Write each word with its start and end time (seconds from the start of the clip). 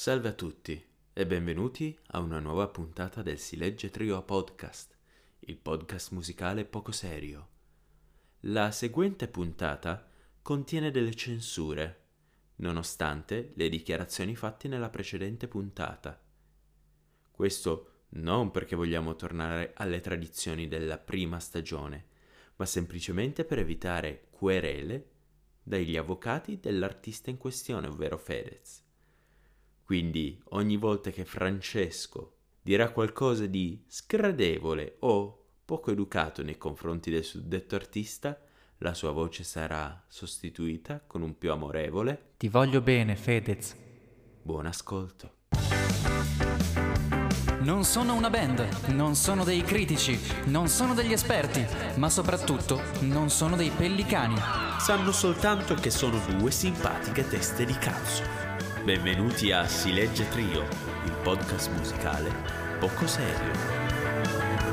Salve 0.00 0.28
a 0.28 0.32
tutti 0.32 0.80
e 1.12 1.26
benvenuti 1.26 1.98
a 2.12 2.20
una 2.20 2.38
nuova 2.38 2.68
puntata 2.68 3.20
del 3.20 3.40
Si 3.40 3.56
legge 3.56 3.90
Trio 3.90 4.22
Podcast, 4.22 4.96
il 5.40 5.56
podcast 5.56 6.12
musicale 6.12 6.64
poco 6.64 6.92
serio. 6.92 7.48
La 8.42 8.70
seguente 8.70 9.26
puntata 9.26 10.08
contiene 10.40 10.92
delle 10.92 11.16
censure, 11.16 12.02
nonostante 12.58 13.50
le 13.56 13.68
dichiarazioni 13.68 14.36
fatte 14.36 14.68
nella 14.68 14.88
precedente 14.88 15.48
puntata. 15.48 16.22
Questo 17.32 18.02
non 18.10 18.52
perché 18.52 18.76
vogliamo 18.76 19.16
tornare 19.16 19.72
alle 19.74 20.00
tradizioni 20.00 20.68
della 20.68 20.98
prima 20.98 21.40
stagione, 21.40 22.06
ma 22.54 22.66
semplicemente 22.66 23.44
per 23.44 23.58
evitare 23.58 24.28
querele 24.30 25.10
dagli 25.60 25.96
avvocati 25.96 26.60
dell'artista 26.60 27.30
in 27.30 27.36
questione, 27.36 27.88
ovvero 27.88 28.16
Fedez. 28.16 28.86
Quindi 29.88 30.38
ogni 30.50 30.76
volta 30.76 31.08
che 31.08 31.24
Francesco 31.24 32.34
dirà 32.60 32.90
qualcosa 32.90 33.46
di 33.46 33.82
sgradevole 33.86 34.96
o 34.98 35.46
poco 35.64 35.92
educato 35.92 36.42
nei 36.42 36.58
confronti 36.58 37.10
del 37.10 37.24
suddetto 37.24 37.74
artista, 37.74 38.38
la 38.80 38.92
sua 38.92 39.12
voce 39.12 39.44
sarà 39.44 40.04
sostituita 40.06 41.02
con 41.06 41.22
un 41.22 41.38
più 41.38 41.52
amorevole 41.52 42.32
Ti 42.36 42.50
voglio 42.50 42.82
bene, 42.82 43.16
Fedez. 43.16 43.74
buon 44.42 44.66
ascolto. 44.66 45.36
Non 47.60 47.84
sono 47.84 48.14
una 48.14 48.28
band, 48.28 48.88
non 48.88 49.14
sono 49.14 49.42
dei 49.42 49.62
critici, 49.62 50.18
non 50.48 50.68
sono 50.68 50.92
degli 50.92 51.12
esperti, 51.12 51.64
ma 51.96 52.10
soprattutto 52.10 52.78
non 53.00 53.30
sono 53.30 53.56
dei 53.56 53.70
pellicani. 53.70 54.36
Sanno 54.80 55.12
soltanto 55.12 55.74
che 55.76 55.88
sono 55.88 56.18
due 56.36 56.50
simpatiche 56.50 57.26
teste 57.26 57.64
di 57.64 57.72
cazzo. 57.72 58.47
Benvenuti 58.84 59.52
a 59.52 59.66
Si 59.66 59.92
legge 59.92 60.28
Trio, 60.28 60.62
il 61.04 61.12
podcast 61.22 61.70
musicale 61.70 62.30
poco 62.78 63.06
serio. 63.06 64.66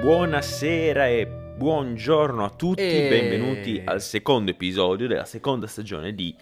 Buonasera 0.00 1.08
e 1.08 1.26
buongiorno 1.26 2.44
a 2.44 2.50
tutti, 2.50 2.82
E- 2.82 3.08
benvenuti 3.08 3.82
al 3.84 4.00
secondo 4.00 4.50
episodio 4.50 5.06
della 5.06 5.24
seconda 5.24 5.66
stagione 5.66 6.14
di 6.14 6.34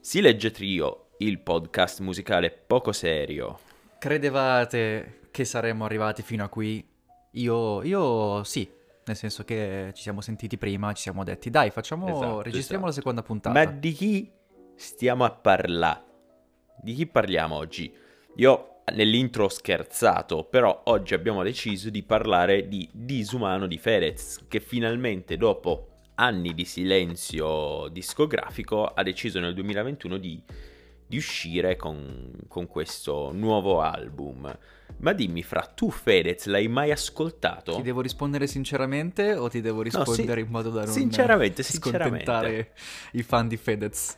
Si 0.00 0.20
legge 0.20 0.50
Trio, 0.50 1.08
il 1.18 1.38
podcast 1.40 2.00
musicale 2.00 2.50
poco 2.50 2.92
serio. 2.92 3.58
Credevate 3.98 5.20
che 5.30 5.44
saremmo 5.44 5.84
arrivati 5.84 6.22
fino 6.22 6.44
a 6.44 6.48
qui? 6.48 6.84
Io, 7.36 7.82
io 7.82 8.44
sì, 8.44 8.68
nel 9.04 9.16
senso 9.16 9.44
che 9.44 9.90
ci 9.94 10.02
siamo 10.02 10.20
sentiti 10.20 10.56
prima, 10.56 10.92
ci 10.92 11.02
siamo 11.02 11.22
detti 11.24 11.50
dai, 11.50 11.70
facciamo, 11.70 12.06
Esatto, 12.08 12.42
registriamo 12.42 12.86
esatto. 12.86 12.86
la 12.86 12.92
seconda 12.92 13.22
puntata. 13.22 13.64
Ma 13.64 13.70
di 13.70 13.92
chi 13.92 14.30
stiamo 14.74 15.24
a 15.24 15.30
parlare? 15.30 16.04
Di 16.80 16.94
chi 16.94 17.06
parliamo 17.06 17.54
oggi? 17.54 17.92
Io 18.36 18.80
nell'intro 18.94 19.44
ho 19.44 19.48
scherzato, 19.48 20.44
però 20.44 20.82
oggi 20.84 21.14
abbiamo 21.14 21.42
deciso 21.42 21.90
di 21.90 22.02
parlare 22.02 22.68
di 22.68 22.88
Disumano 22.92 23.66
di 23.66 23.78
Fedez, 23.78 24.44
che 24.48 24.60
finalmente 24.60 25.36
dopo 25.36 25.88
anni 26.14 26.54
di 26.54 26.64
silenzio 26.64 27.88
discografico 27.88 28.86
ha 28.86 29.02
deciso 29.02 29.40
nel 29.40 29.54
2021 29.54 30.16
di, 30.16 30.42
di 31.06 31.16
uscire 31.16 31.76
con, 31.76 32.32
con 32.48 32.66
questo 32.66 33.30
nuovo 33.32 33.80
album. 33.80 34.56
Ma 34.98 35.12
dimmi, 35.12 35.42
fra 35.42 35.62
tu 35.62 35.90
Fedez 35.90 36.46
l'hai 36.46 36.68
mai 36.68 36.90
ascoltato? 36.90 37.76
Ti 37.76 37.82
devo 37.82 38.00
rispondere 38.00 38.46
sinceramente 38.46 39.34
o 39.34 39.48
ti 39.48 39.60
devo 39.60 39.82
rispondere 39.82 40.40
in 40.40 40.48
modo 40.48 40.70
da 40.70 40.84
non 40.84 40.92
sinceramente, 40.94 41.62
scontentare 41.62 42.72
i 43.12 43.22
fan 43.22 43.48
di 43.48 43.56
Fedez? 43.56 44.16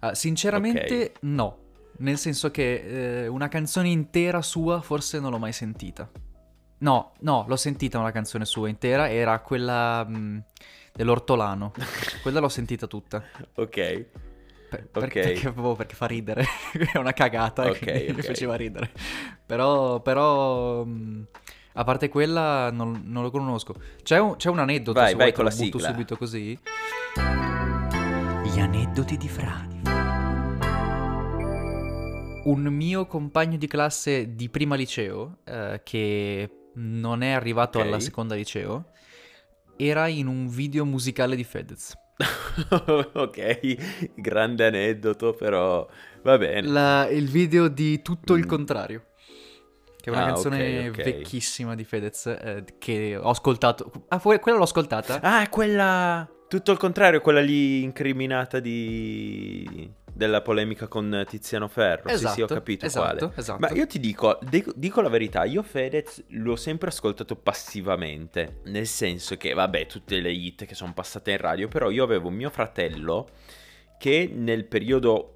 Ah, 0.00 0.14
sinceramente 0.14 1.14
no, 1.20 1.58
nel 1.98 2.18
senso 2.18 2.50
che 2.50 3.22
eh, 3.22 3.26
una 3.28 3.48
canzone 3.48 3.88
intera 3.88 4.42
sua 4.42 4.80
forse 4.80 5.20
non 5.20 5.30
l'ho 5.30 5.38
mai 5.38 5.52
sentita. 5.52 6.10
No, 6.78 7.12
no, 7.20 7.44
l'ho 7.46 7.56
sentita 7.56 7.98
una 7.98 8.10
canzone 8.10 8.44
sua 8.44 8.68
intera, 8.68 9.08
era 9.08 9.38
quella 9.40 10.04
mh, 10.04 10.44
dell'ortolano. 10.92 11.72
quella 12.22 12.40
l'ho 12.40 12.48
sentita 12.48 12.86
tutta. 12.86 13.22
Ok. 13.54 14.06
Per- 14.72 14.88
per- 14.88 15.02
Ok. 15.04 15.12
perché, 15.12 15.52
proprio 15.52 15.74
perché 15.74 15.94
fa 15.94 16.06
ridere, 16.06 16.44
è 16.92 16.96
una 16.96 17.12
cagata, 17.12 17.68
Ok, 17.68 17.78
quindi 17.78 18.12
mi 18.14 18.22
faceva 18.22 18.54
ridere. 18.54 18.90
Però, 19.44 20.00
però, 20.00 20.82
mh, 20.84 21.26
a 21.74 21.84
parte 21.84 22.08
quella, 22.08 22.70
non, 22.70 23.02
non 23.04 23.22
lo 23.22 23.30
conosco. 23.30 23.74
C'è 24.02 24.18
un, 24.18 24.36
c'è 24.36 24.48
un 24.48 24.60
aneddoto, 24.60 24.98
Vai, 24.98 25.10
se 25.10 25.14
vai 25.16 25.30
vuoi 25.30 25.36
con 25.36 25.44
lo 25.44 25.50
la 25.50 25.56
butto 25.56 25.78
sigla. 25.78 25.90
subito 25.92 26.16
così. 26.16 26.58
Gli 28.44 28.60
aneddoti 28.60 29.16
di 29.18 29.28
Fra. 29.28 29.66
Un 32.44 32.62
mio 32.64 33.06
compagno 33.06 33.56
di 33.56 33.66
classe 33.68 34.34
di 34.34 34.48
prima 34.48 34.74
liceo, 34.74 35.38
eh, 35.44 35.80
che 35.84 36.50
non 36.74 37.22
è 37.22 37.30
arrivato 37.32 37.78
alla 37.80 38.00
seconda 38.00 38.34
liceo, 38.34 38.90
era 39.76 40.08
in 40.08 40.26
un 40.26 40.48
video 40.48 40.84
musicale 40.84 41.36
di 41.36 41.44
Fedez. 41.44 41.92
ok, 43.14 44.12
grande 44.14 44.66
aneddoto, 44.66 45.32
però 45.32 45.86
va 46.22 46.38
bene. 46.38 46.66
La- 46.68 47.08
il 47.08 47.28
video 47.28 47.68
di 47.68 48.02
Tutto 48.02 48.34
il 48.34 48.44
Mm. 48.44 48.48
contrario. 48.48 49.04
Che 50.00 50.10
è 50.10 50.12
una 50.12 50.22
Ah, 50.22 50.26
canzone 50.32 50.88
ok, 50.88 50.96
ok. 50.98 51.02
vecchissima 51.04 51.74
di 51.76 51.84
Fedez 51.84 52.26
eh, 52.26 52.64
che 52.78 53.16
ho 53.16 53.30
ascoltato. 53.30 53.90
Ah, 54.08 54.18
fu- 54.18 54.36
quella 54.40 54.58
l'ho 54.58 54.64
ascoltata? 54.64 55.20
Ah, 55.22 55.48
quella... 55.48 56.28
Tutto 56.48 56.72
il 56.72 56.76
contrario, 56.78 57.20
quella 57.20 57.40
lì 57.40 57.82
incriminata 57.82 58.58
di... 58.60 59.90
della 60.12 60.42
polemica 60.42 60.86
con 60.88 61.24
Tiziano 61.26 61.68
Ferro. 61.68 62.08
sì, 62.10 62.26
sì, 62.26 62.40
ho 62.42 62.44
Esatto, 62.44 62.54
capito 62.54 62.86
esatto, 62.86 63.26
quale. 63.26 63.32
esatto. 63.36 63.58
Ma 63.60 63.70
io 63.70 63.86
ti 63.86 63.98
dico, 63.98 64.38
dico, 64.42 64.72
dico 64.74 65.00
la 65.00 65.08
verità, 65.08 65.44
io 65.44 65.62
Fedez 65.62 66.24
l'ho 66.28 66.56
sempre 66.56 66.88
ascoltato 66.88 67.36
passivamente, 67.36 68.60
nel 68.64 68.86
senso 68.86 69.36
che, 69.36 69.52
vabbè, 69.54 69.86
tutte 69.86 70.20
le 70.20 70.30
hit 70.30 70.64
che 70.66 70.74
sono 70.74 70.92
passate 70.92 71.30
in 71.32 71.38
radio, 71.38 71.68
però 71.68 71.90
io 71.90 72.04
avevo 72.04 72.30
mio 72.30 72.50
fratello 72.50 73.28
che 73.98 74.30
nel 74.32 74.64
periodo 74.64 75.28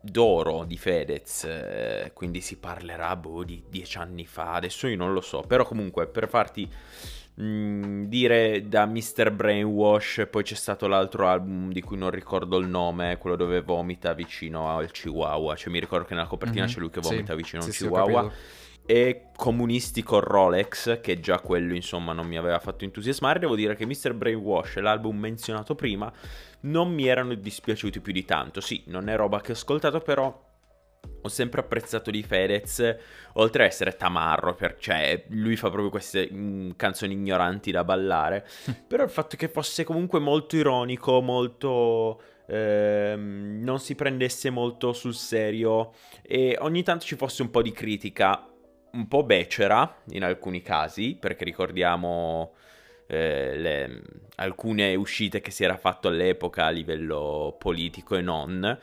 d'oro 0.00 0.64
di 0.64 0.76
Fedez, 0.76 1.44
eh, 1.44 2.10
quindi 2.12 2.40
si 2.40 2.56
parlerà 2.58 3.14
boh, 3.16 3.44
di 3.44 3.62
dieci 3.68 3.96
anni 3.98 4.26
fa, 4.26 4.54
adesso 4.54 4.88
io 4.88 4.96
non 4.96 5.12
lo 5.12 5.20
so, 5.20 5.40
però 5.42 5.64
comunque 5.64 6.06
per 6.08 6.28
farti 6.28 6.68
mh, 7.42 8.04
dire 8.08 8.68
da 8.68 8.86
Mr. 8.86 9.30
Brainwash, 9.32 10.26
poi 10.30 10.42
c'è 10.42 10.54
stato 10.54 10.86
l'altro 10.86 11.26
album 11.28 11.72
di 11.72 11.80
cui 11.82 11.96
non 11.96 12.10
ricordo 12.10 12.58
il 12.58 12.68
nome, 12.68 13.18
quello 13.18 13.36
dove 13.36 13.60
vomita 13.62 14.12
vicino 14.14 14.70
al 14.76 14.90
Chihuahua, 14.90 15.54
cioè 15.56 15.72
mi 15.72 15.80
ricordo 15.80 16.04
che 16.06 16.14
nella 16.14 16.26
copertina 16.26 16.64
Mhm, 16.64 16.66
c'è 16.66 16.80
lui 16.80 16.90
che 16.90 17.00
sì, 17.00 17.14
vomita 17.14 17.34
vicino 17.34 17.62
a 17.62 17.64
un 17.66 17.70
sì, 17.70 17.72
sì, 17.72 17.84
Chihuahua. 17.84 18.28
e 18.84 19.30
Comunisti 19.36 20.02
con 20.02 20.20
Rolex, 20.20 21.00
che 21.00 21.20
già 21.20 21.40
quello 21.40 21.74
insomma 21.74 22.12
non 22.12 22.26
mi 22.26 22.38
aveva 22.38 22.58
fatto 22.58 22.84
entusiasmare. 22.84 23.38
Devo 23.38 23.54
dire 23.54 23.76
che 23.76 23.84
Mr. 23.86 24.14
Brainwash, 24.14 24.76
l'album 24.78 25.18
menzionato 25.18 25.74
prima, 25.74 26.10
non 26.60 26.90
mi 26.92 27.06
erano 27.06 27.34
dispiaciuti 27.34 28.00
più 28.00 28.12
di 28.12 28.24
tanto. 28.24 28.60
Sì, 28.60 28.84
non 28.86 29.08
è 29.08 29.16
roba 29.16 29.40
che 29.40 29.52
ho 29.52 29.54
ascoltato, 29.54 30.00
però 30.00 30.46
ho 31.20 31.28
sempre 31.28 31.60
apprezzato 31.60 32.10
di 32.10 32.22
Fedez, 32.22 32.96
oltre 33.34 33.64
a 33.64 33.66
essere 33.66 33.96
tamarro, 33.96 34.54
per, 34.54 34.76
cioè 34.78 35.24
lui 35.28 35.56
fa 35.56 35.68
proprio 35.68 35.90
queste 35.90 36.28
mm, 36.32 36.70
canzoni 36.76 37.12
ignoranti 37.12 37.70
da 37.70 37.84
ballare, 37.84 38.46
però 38.86 39.04
il 39.04 39.10
fatto 39.10 39.36
che 39.36 39.48
fosse 39.48 39.84
comunque 39.84 40.18
molto 40.18 40.56
ironico, 40.56 41.20
molto... 41.20 42.20
ehm, 42.46 43.60
non 43.62 43.78
si 43.78 43.94
prendesse 43.94 44.50
molto 44.50 44.92
sul 44.92 45.14
serio 45.14 45.92
e 46.22 46.56
ogni 46.60 46.82
tanto 46.82 47.04
ci 47.04 47.16
fosse 47.16 47.42
un 47.42 47.50
po' 47.50 47.62
di 47.62 47.72
critica, 47.72 48.46
un 48.92 49.06
po' 49.06 49.22
becera 49.24 50.02
in 50.10 50.24
alcuni 50.24 50.62
casi, 50.62 51.16
perché 51.18 51.44
ricordiamo 51.44 52.54
eh, 53.06 53.56
le- 53.56 54.02
alcune 54.36 54.94
uscite 54.94 55.40
che 55.40 55.50
si 55.50 55.64
era 55.64 55.76
fatto 55.76 56.08
all'epoca 56.08 56.66
a 56.66 56.70
livello 56.70 57.56
politico 57.58 58.16
e 58.16 58.20
non, 58.20 58.78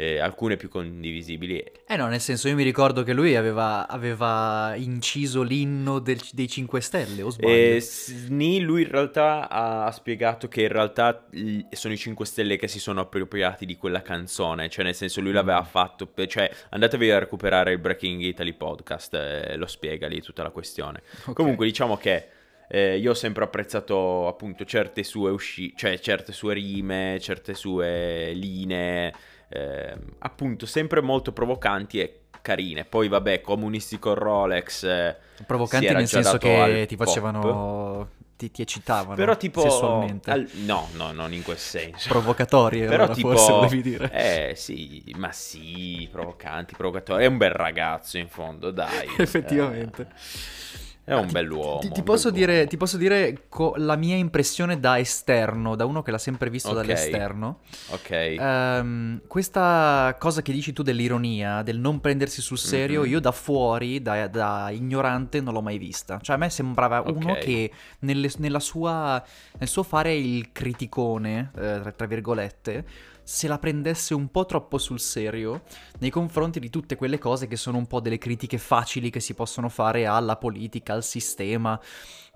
eh, 0.00 0.20
alcune 0.20 0.56
più 0.56 0.68
condivisibili. 0.68 1.60
Eh 1.84 1.96
no, 1.96 2.06
nel 2.06 2.20
senso 2.20 2.46
io 2.46 2.54
mi 2.54 2.62
ricordo 2.62 3.02
che 3.02 3.12
lui 3.12 3.34
aveva, 3.34 3.88
aveva 3.88 4.74
inciso 4.76 5.42
l'inno 5.42 5.98
del- 5.98 6.20
dei 6.30 6.48
5 6.48 6.80
Stelle, 6.80 7.22
o 7.22 7.30
sbaglio? 7.30 7.52
E 7.52 7.80
Sni, 7.80 8.60
lui 8.60 8.82
in 8.82 8.90
realtà 8.92 9.48
ha, 9.50 9.90
spiegato 9.90 10.46
che 10.46 10.62
in 10.62 10.68
realtà 10.68 11.26
sono 11.72 11.94
i 11.94 11.96
5 11.96 12.24
Stelle 12.24 12.56
che 12.56 12.68
si 12.68 12.78
sono 12.78 13.00
appropriati 13.00 13.66
di 13.66 13.76
quella 13.76 14.00
canzone, 14.00 14.68
cioè 14.68 14.84
nel 14.84 14.94
senso 14.94 15.20
lui 15.20 15.32
l'aveva 15.32 15.64
fatto, 15.64 16.06
per- 16.06 16.28
cioè 16.28 16.48
andatevi 16.70 17.10
a 17.10 17.18
recuperare 17.18 17.72
il 17.72 17.78
Breaking 17.78 18.20
Italy 18.20 18.52
podcast, 18.52 19.14
eh, 19.14 19.56
lo 19.56 19.66
spiega 19.66 20.06
lì 20.06 20.22
tutta 20.22 20.44
la 20.44 20.50
questione. 20.50 21.02
Ok. 21.24 21.34
Comunque 21.34 21.66
diciamo 21.66 21.96
che 21.96 22.28
eh, 22.70 22.98
io 22.98 23.10
ho 23.10 23.14
sempre 23.14 23.42
apprezzato 23.42 24.28
appunto 24.28 24.64
certe 24.64 25.02
sue 25.02 25.30
uscite, 25.32 25.74
cioè 25.76 25.98
certe 25.98 26.32
sue 26.32 26.54
rime, 26.54 27.18
certe 27.20 27.54
sue 27.54 28.32
linee, 28.34 29.12
ehm, 29.48 30.00
appunto 30.18 30.66
sempre 30.66 31.00
molto 31.00 31.32
provocanti 31.32 32.00
e 32.00 32.20
carine. 32.42 32.84
Poi 32.84 33.08
vabbè, 33.08 33.40
comunisti 33.40 33.98
con 33.98 34.14
Rolex... 34.14 34.84
eh, 34.84 35.16
Provocanti 35.46 35.92
nel 35.92 36.08
senso 36.08 36.38
che 36.38 36.84
ti 36.88 36.96
pop. 36.96 37.06
facevano 37.06 38.08
ti, 38.38 38.52
ti 38.52 38.62
eccitavano 38.62 39.16
Però 39.16 39.36
tipo... 39.36 39.60
sessualmente. 39.60 40.30
al- 40.30 40.48
no, 40.64 40.88
no, 40.92 41.10
non 41.10 41.32
in 41.32 41.42
quel 41.42 41.58
senso. 41.58 42.08
Provocatorie, 42.08 42.86
Però 42.86 43.02
allora, 43.02 43.12
tipo... 43.14 43.30
forse 43.30 43.52
volevi 43.52 43.82
dire. 43.82 44.10
Eh 44.12 44.54
sì, 44.54 45.12
ma 45.16 45.32
sì, 45.32 46.08
provocanti, 46.10 46.74
provocatori. 46.76 47.24
È 47.24 47.26
un 47.26 47.36
bel 47.36 47.50
ragazzo 47.50 48.16
in 48.16 48.28
fondo, 48.28 48.70
dai. 48.70 49.08
Effettivamente. 49.18 50.02
Eh, 50.02 50.87
è 51.08 51.14
un 51.14 51.28
bell'uomo. 51.30 51.78
Ti, 51.80 51.90
ti 51.90 52.02
posso 52.02 52.30
bell'uomo. 52.30 52.52
dire, 52.52 52.66
ti 52.66 52.76
posso 52.76 52.96
dire 52.96 53.44
co- 53.48 53.74
la 53.76 53.96
mia 53.96 54.16
impressione 54.16 54.78
da 54.78 54.98
esterno, 54.98 55.74
da 55.74 55.84
uno 55.84 56.02
che 56.02 56.10
l'ha 56.10 56.18
sempre 56.18 56.50
visto 56.50 56.68
Ok. 56.70 56.74
dall'esterno. 56.76 57.60
Ok. 57.90 58.10
Ehm, 58.10 59.20
questa 59.26 60.16
cosa 60.18 60.42
che 60.42 60.52
dici 60.52 60.72
tu 60.72 60.82
dell'ironia, 60.82 61.62
del 61.62 61.78
non 61.78 62.00
prendersi 62.00 62.40
sul 62.42 62.58
serio, 62.58 63.02
Mhm. 63.02 63.08
io 63.08 63.20
da 63.20 63.32
fuori, 63.32 64.02
da, 64.02 64.26
da 64.28 64.70
ignorante, 64.70 65.40
non 65.40 65.54
l'ho 65.54 65.62
mai 65.62 65.78
vista. 65.78 66.18
Cioè, 66.20 66.36
a 66.36 66.38
me 66.38 66.50
sembrava 66.50 67.00
uno 67.06 67.32
Ok. 67.32 67.38
che 67.38 67.70
nelle- 68.00 68.30
nella 68.38 68.60
sua, 68.60 69.22
nel 69.58 69.68
suo 69.68 69.82
fare 69.82 70.14
il 70.14 70.52
criticone, 70.52 71.50
eh, 71.56 71.78
tra, 71.80 71.92
tra 71.92 72.06
virgolette, 72.06 72.84
se 73.30 73.46
la 73.46 73.58
prendesse 73.58 74.14
un 74.14 74.30
po' 74.30 74.46
troppo 74.46 74.78
sul 74.78 74.98
serio 74.98 75.64
nei 75.98 76.08
confronti 76.08 76.58
di 76.58 76.70
tutte 76.70 76.96
quelle 76.96 77.18
cose 77.18 77.46
che 77.46 77.56
sono 77.56 77.76
un 77.76 77.86
po' 77.86 78.00
delle 78.00 78.16
critiche 78.16 78.56
facili 78.56 79.10
che 79.10 79.20
si 79.20 79.34
possono 79.34 79.68
fare 79.68 80.06
alla 80.06 80.36
politica, 80.36 80.94
al 80.94 81.04
sistema, 81.04 81.78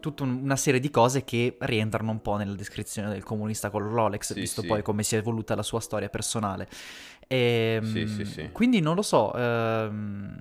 tutta 0.01 0.23
un- 0.25 0.41
una 0.43 0.57
serie 0.57 0.81
di 0.81 0.91
cose 0.91 1.25
che 1.25 1.57
rientrano 1.61 2.11
un 2.11 2.21
po' 2.21 2.37
nella 2.37 2.55
descrizione 2.55 3.09
del 3.09 3.23
comunista 3.23 3.71
con 3.71 3.89
Rolex, 3.89 4.35
Sì, 4.35 4.41
visto 4.41 4.61
sì. 4.61 4.67
poi 4.67 4.83
come 4.83 5.03
si 5.03 5.15
è 5.15 5.19
evoluta 5.19 5.55
la 5.55 5.63
sua 5.63 5.81
storia 5.81 6.11
personale. 6.11 6.69
Ehm, 7.27 7.85
Sì, 7.91 8.07
sì, 8.07 8.25
sì. 8.27 8.51
Quindi 8.53 8.81
non 8.81 8.95
lo 8.95 9.03
so. 9.03 9.33
ehm, 9.35 10.39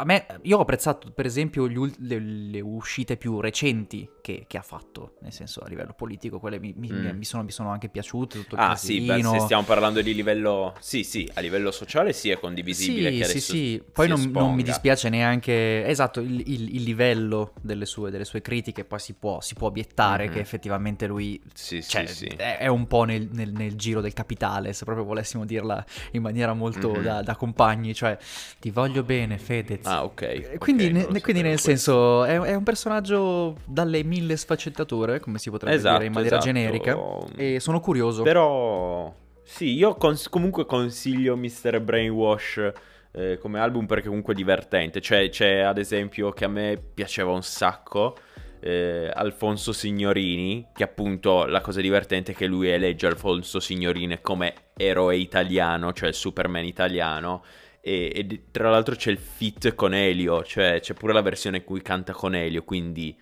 a 0.00 0.04
me, 0.04 0.26
io 0.42 0.58
ho 0.58 0.60
apprezzato 0.62 1.10
per 1.12 1.26
esempio 1.26 1.62
ul- 1.64 1.94
le, 1.98 2.18
le 2.18 2.60
uscite 2.60 3.16
più 3.16 3.40
recenti 3.40 4.08
che, 4.22 4.44
che 4.46 4.56
ha 4.58 4.62
fatto, 4.62 5.14
nel 5.20 5.32
senso 5.32 5.60
a 5.60 5.68
livello 5.68 5.92
politico, 5.94 6.40
quelle 6.40 6.58
mi, 6.58 6.72
mi- 6.76 6.90
Mm. 6.92 7.16
mi 7.18 7.24
sono, 7.24 7.42
mi 7.42 7.50
sono 7.50 7.70
anche 7.70 7.88
piaciute. 7.88 8.38
Tutto 8.38 8.54
il 8.54 8.60
Ah 8.60 8.74
sì, 8.76 9.00
beh, 9.00 9.06
casino. 9.06 9.32
se 9.32 9.40
stiamo 9.40 9.64
parlando 9.64 10.00
di 10.00 10.14
livello... 10.14 10.74
Sì, 10.80 11.04
sì, 11.04 11.30
a 11.34 11.40
livello 11.40 11.70
sociale 11.70 12.12
sì 12.12 12.30
è 12.30 12.38
condivisibile 12.38 13.10
Sì, 13.12 13.18
che 13.18 13.24
sì, 13.24 13.40
sì. 13.40 13.82
Poi 13.92 14.08
non, 14.08 14.30
non 14.30 14.54
mi 14.54 14.62
dispiace 14.62 15.08
neanche. 15.08 15.84
Esatto, 15.86 16.20
il, 16.20 16.40
il- 16.46 16.74
il 16.74 16.82
livello 16.82 17.52
delle 17.60 17.84
sue, 17.86 18.10
delle 18.10 18.24
sue 18.24 18.40
critiche. 18.40 18.84
Poi 18.84 18.98
si 18.98 19.12
può, 19.14 19.40
si 19.40 19.54
può 19.54 19.68
obiettare 19.68 20.26
Mhm. 20.26 20.32
che 20.32 20.38
effettivamente 20.40 21.06
lui. 21.06 21.40
Sì, 21.54 21.82
Cioè, 21.82 22.06
sì, 22.06 22.14
sì. 22.14 22.26
È, 22.26 22.66
un 22.66 22.86
po' 22.86 23.04
nel, 23.04 23.28
nel- 23.32 23.52
nel 23.52 23.76
giro 23.76 24.00
del 24.00 24.12
capitale, 24.12 24.72
se 24.72 24.84
proprio 24.84 25.04
volessimo 25.04 25.44
dirla 25.44 25.84
in 26.12 26.22
maniera 26.22 26.54
molto 26.54 26.96
Mhm. 26.96 27.02
da, 27.02 27.22
da 27.22 27.36
compagni. 27.36 27.94
Cioè, 27.94 28.16
ti 28.58 28.70
voglio 28.70 29.02
bene, 29.02 29.38
Fedez. 29.38 29.86
Ah, 29.90 30.04
ok. 30.04 30.58
Quindi, 30.58 30.92
non 30.92 31.06
ne- 31.10 31.20
quindi 31.20 31.42
nel 31.42 31.58
senso 31.58 32.24
è, 32.24 32.38
è 32.38 32.54
un 32.54 32.62
personaggio 32.62 33.56
dalle 33.64 34.02
mille 34.04 34.36
sfaccettature, 34.36 35.20
come 35.20 35.38
si 35.38 35.50
potrebbe 35.50 35.74
Esatto, 35.74 35.94
dire 35.96 36.06
in 36.06 36.12
maniera 36.12 36.36
esatto. 36.36 36.52
generica. 36.52 36.98
E 37.36 37.60
sono 37.60 37.80
curioso. 37.80 38.22
Però 38.22 39.12
sì, 39.42 39.74
io 39.74 39.96
cons- 39.96 40.28
comunque 40.28 40.64
consiglio 40.64 41.36
Mr. 41.36 41.80
Brainwash 41.80 42.72
eh, 43.12 43.38
come 43.38 43.58
album 43.58 43.86
perché 43.86 44.06
comunque 44.08 44.32
è 44.34 44.36
divertente. 44.36 45.00
Cioè, 45.00 45.28
c'è 45.28 45.58
ad 45.60 45.78
esempio 45.78 46.30
che 46.30 46.44
a 46.44 46.48
me 46.48 46.80
piaceva 46.94 47.32
un 47.32 47.42
sacco 47.42 48.16
eh, 48.60 49.10
Alfonso 49.12 49.72
Signorini, 49.72 50.68
che 50.72 50.84
appunto 50.84 51.46
la 51.46 51.60
cosa 51.60 51.80
divertente 51.80 52.32
è 52.32 52.34
che 52.34 52.46
lui 52.46 52.68
elegge 52.68 53.06
Alfonso 53.06 53.58
Signorini 53.58 54.20
come 54.20 54.54
eroe 54.76 55.16
italiano, 55.16 55.92
cioè 55.92 56.08
il 56.08 56.14
Superman 56.14 56.64
italiano. 56.64 57.42
E, 57.80 58.12
e 58.14 58.42
tra 58.50 58.70
l'altro 58.70 58.94
c'è 58.94 59.10
il 59.10 59.18
feat 59.18 59.74
con 59.74 59.94
Elio, 59.94 60.42
cioè 60.44 60.80
c'è 60.80 60.94
pure 60.94 61.12
la 61.12 61.22
versione 61.22 61.58
in 61.58 61.64
cui 61.64 61.82
canta 61.82 62.12
con 62.12 62.34
Elio, 62.34 62.62
quindi 62.62 63.16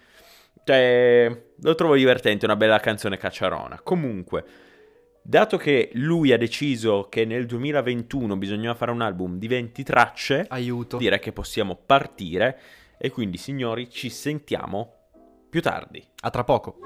cioè, 0.69 1.45
lo 1.63 1.75
trovo 1.75 1.95
divertente, 1.95 2.45
una 2.45 2.55
bella 2.55 2.79
canzone 2.79 3.17
cacciarona. 3.17 3.81
Comunque, 3.83 4.45
dato 5.23 5.57
che 5.57 5.89
lui 5.95 6.31
ha 6.31 6.37
deciso 6.37 7.07
che 7.09 7.25
nel 7.25 7.47
2021 7.47 8.37
bisognava 8.37 8.75
fare 8.75 8.91
un 8.91 9.01
album 9.01 9.39
di 9.39 9.47
20 9.47 9.83
tracce, 9.83 10.45
Aiuto. 10.47 10.99
direi 10.99 11.21
che 11.21 11.33
possiamo 11.33 11.75
partire. 11.75 12.61
E 12.99 13.11
quindi, 13.11 13.39
signori, 13.39 13.89
ci 13.89 14.11
sentiamo 14.11 14.93
più 15.49 15.63
tardi. 15.63 16.07
A 16.21 16.29
tra 16.29 16.45
poco. 16.45 16.81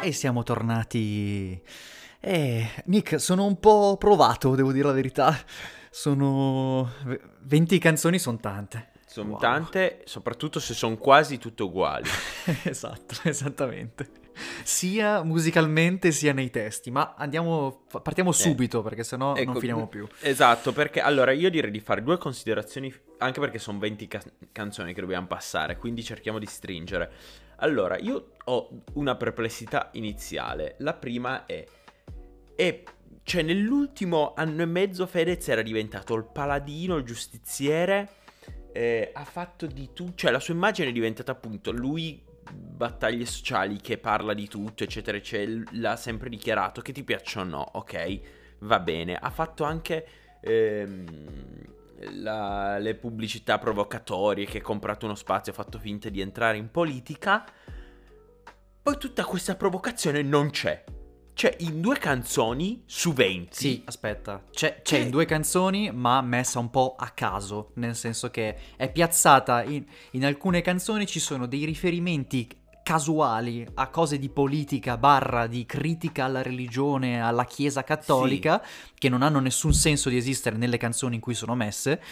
E 0.00 0.12
siamo 0.12 0.42
tornati. 0.42 1.62
Eh, 2.20 2.66
Nick, 2.86 3.20
sono 3.20 3.44
un 3.44 3.58
po' 3.60 3.96
provato, 3.98 4.54
devo 4.54 4.72
dire 4.72 4.86
la 4.86 4.92
verità. 4.92 5.36
Sono. 5.90 6.90
20 7.40 7.78
canzoni 7.78 8.18
sono 8.18 8.38
tante. 8.38 8.90
Sono 9.06 9.30
Wow. 9.30 9.38
tante, 9.40 10.02
soprattutto 10.04 10.60
se 10.60 10.74
sono 10.74 10.96
quasi 10.96 11.38
tutte 11.38 11.62
uguali. 11.62 12.08
esatto, 12.64 13.14
esattamente. 13.28 14.10
Sia 14.62 15.22
musicalmente 15.24 16.12
sia 16.12 16.32
nei 16.32 16.50
testi. 16.50 16.90
Ma 16.90 17.14
andiamo. 17.16 17.84
Partiamo 18.02 18.32
subito 18.32 18.82
perché 18.82 19.02
sennò 19.02 19.28
non 19.34 19.38
Ecco, 19.38 19.58
finiamo 19.58 19.86
più. 19.88 20.06
Esatto, 20.20 20.72
perché 20.72 21.00
allora 21.00 21.32
io 21.32 21.50
direi 21.50 21.70
di 21.70 21.80
fare 21.80 22.02
due 22.02 22.18
considerazioni, 22.18 22.92
anche 23.18 23.40
perché 23.40 23.58
sono 23.58 23.78
20 23.78 24.06
ca- 24.06 24.22
canzoni 24.52 24.92
che 24.92 25.00
dobbiamo 25.00 25.26
passare, 25.26 25.76
quindi 25.78 26.04
cerchiamo 26.04 26.38
di 26.38 26.46
stringere. 26.46 27.10
Allora, 27.60 27.98
io 27.98 28.32
ho 28.44 28.68
una 28.94 29.16
perplessità 29.16 29.88
iniziale. 29.92 30.74
La 30.78 30.94
prima 30.94 31.46
è... 31.46 31.64
è 32.58 32.82
cioè, 33.22 33.42
nell'ultimo 33.42 34.32
anno 34.34 34.62
e 34.62 34.66
mezzo 34.66 35.06
Fedez 35.06 35.46
era 35.46 35.62
diventato 35.62 36.16
il 36.16 36.24
paladino, 36.24 36.96
il 36.96 37.04
giustiziere, 37.04 38.08
eh, 38.72 39.12
ha 39.14 39.24
fatto 39.24 39.66
di 39.66 39.90
tutto, 39.92 40.14
cioè 40.16 40.32
la 40.32 40.40
sua 40.40 40.54
immagine 40.54 40.88
è 40.88 40.92
diventata 40.92 41.30
appunto 41.30 41.70
lui 41.70 42.20
battaglie 42.50 43.26
sociali 43.26 43.76
che 43.76 43.98
parla 43.98 44.34
di 44.34 44.48
tutto, 44.48 44.82
eccetera, 44.82 45.16
eccetera, 45.16 45.62
l'ha 45.74 45.94
sempre 45.94 46.28
dichiarato 46.28 46.80
che 46.80 46.90
ti 46.90 47.04
piacciono 47.04 47.44
o 47.44 47.58
no, 47.58 47.70
ok, 47.74 48.20
va 48.60 48.80
bene, 48.80 49.14
ha 49.14 49.30
fatto 49.30 49.62
anche 49.62 50.06
ehm, 50.40 51.04
la- 52.22 52.78
le 52.78 52.94
pubblicità 52.96 53.58
provocatorie 53.58 54.46
che 54.46 54.58
ha 54.58 54.62
comprato 54.62 55.06
uno 55.06 55.14
spazio, 55.14 55.52
ha 55.52 55.54
fatto 55.54 55.78
finta 55.78 56.08
di 56.08 56.20
entrare 56.20 56.56
in 56.56 56.72
politica, 56.72 57.44
poi 58.82 58.98
tutta 58.98 59.24
questa 59.24 59.54
provocazione 59.54 60.22
non 60.22 60.50
c'è. 60.50 60.82
Cioè, 61.38 61.54
in 61.60 61.80
due 61.80 61.96
canzoni 61.98 62.82
su 62.84 63.12
20. 63.12 63.56
Sì, 63.56 63.82
aspetta, 63.84 64.42
c'è, 64.50 64.82
c'è 64.82 64.96
Che- 64.96 65.04
in 65.04 65.08
due 65.08 65.24
canzoni, 65.24 65.92
ma 65.92 66.20
messa 66.20 66.58
un 66.58 66.68
po' 66.68 66.96
a 66.98 67.10
caso, 67.10 67.70
nel 67.74 67.94
senso 67.94 68.28
che 68.28 68.56
è 68.74 68.90
piazzata 68.90 69.62
in, 69.62 69.84
in 70.10 70.24
alcune 70.24 70.62
canzoni 70.62 71.06
ci 71.06 71.20
sono 71.20 71.46
dei 71.46 71.64
riferimenti 71.64 72.48
casuali 72.82 73.64
a 73.74 73.86
cose 73.86 74.18
di 74.18 74.28
politica 74.30 74.96
barra 74.96 75.46
di 75.46 75.64
critica 75.64 76.24
alla 76.24 76.42
religione, 76.42 77.22
alla 77.22 77.44
chiesa 77.44 77.84
cattolica, 77.84 78.60
che 78.98 79.08
non 79.08 79.22
hanno 79.22 79.38
nessun 79.38 79.72
senso 79.72 80.08
di 80.08 80.16
esistere 80.16 80.56
nelle 80.56 80.76
canzoni 80.76 81.14
in 81.14 81.20
cui 81.20 81.34
sono 81.34 81.54
messe, 81.54 82.02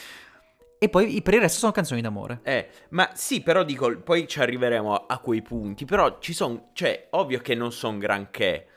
e 0.78 0.88
poi 0.88 1.20
per 1.20 1.34
il 1.34 1.40
resto 1.40 1.58
sono 1.58 1.72
canzoni 1.72 2.00
d'amore. 2.00 2.42
Eh, 2.44 2.68
ma 2.90 3.10
sì, 3.14 3.40
però 3.40 3.64
dico, 3.64 3.92
poi 3.98 4.28
ci 4.28 4.38
arriveremo 4.38 4.94
a, 4.94 5.04
a 5.08 5.18
quei 5.18 5.42
punti, 5.42 5.84
però 5.84 6.20
ci 6.20 6.32
sono, 6.32 6.68
cioè, 6.74 7.08
ovvio 7.10 7.40
che 7.40 7.56
non 7.56 7.72
sono 7.72 7.98
granché, 7.98 8.68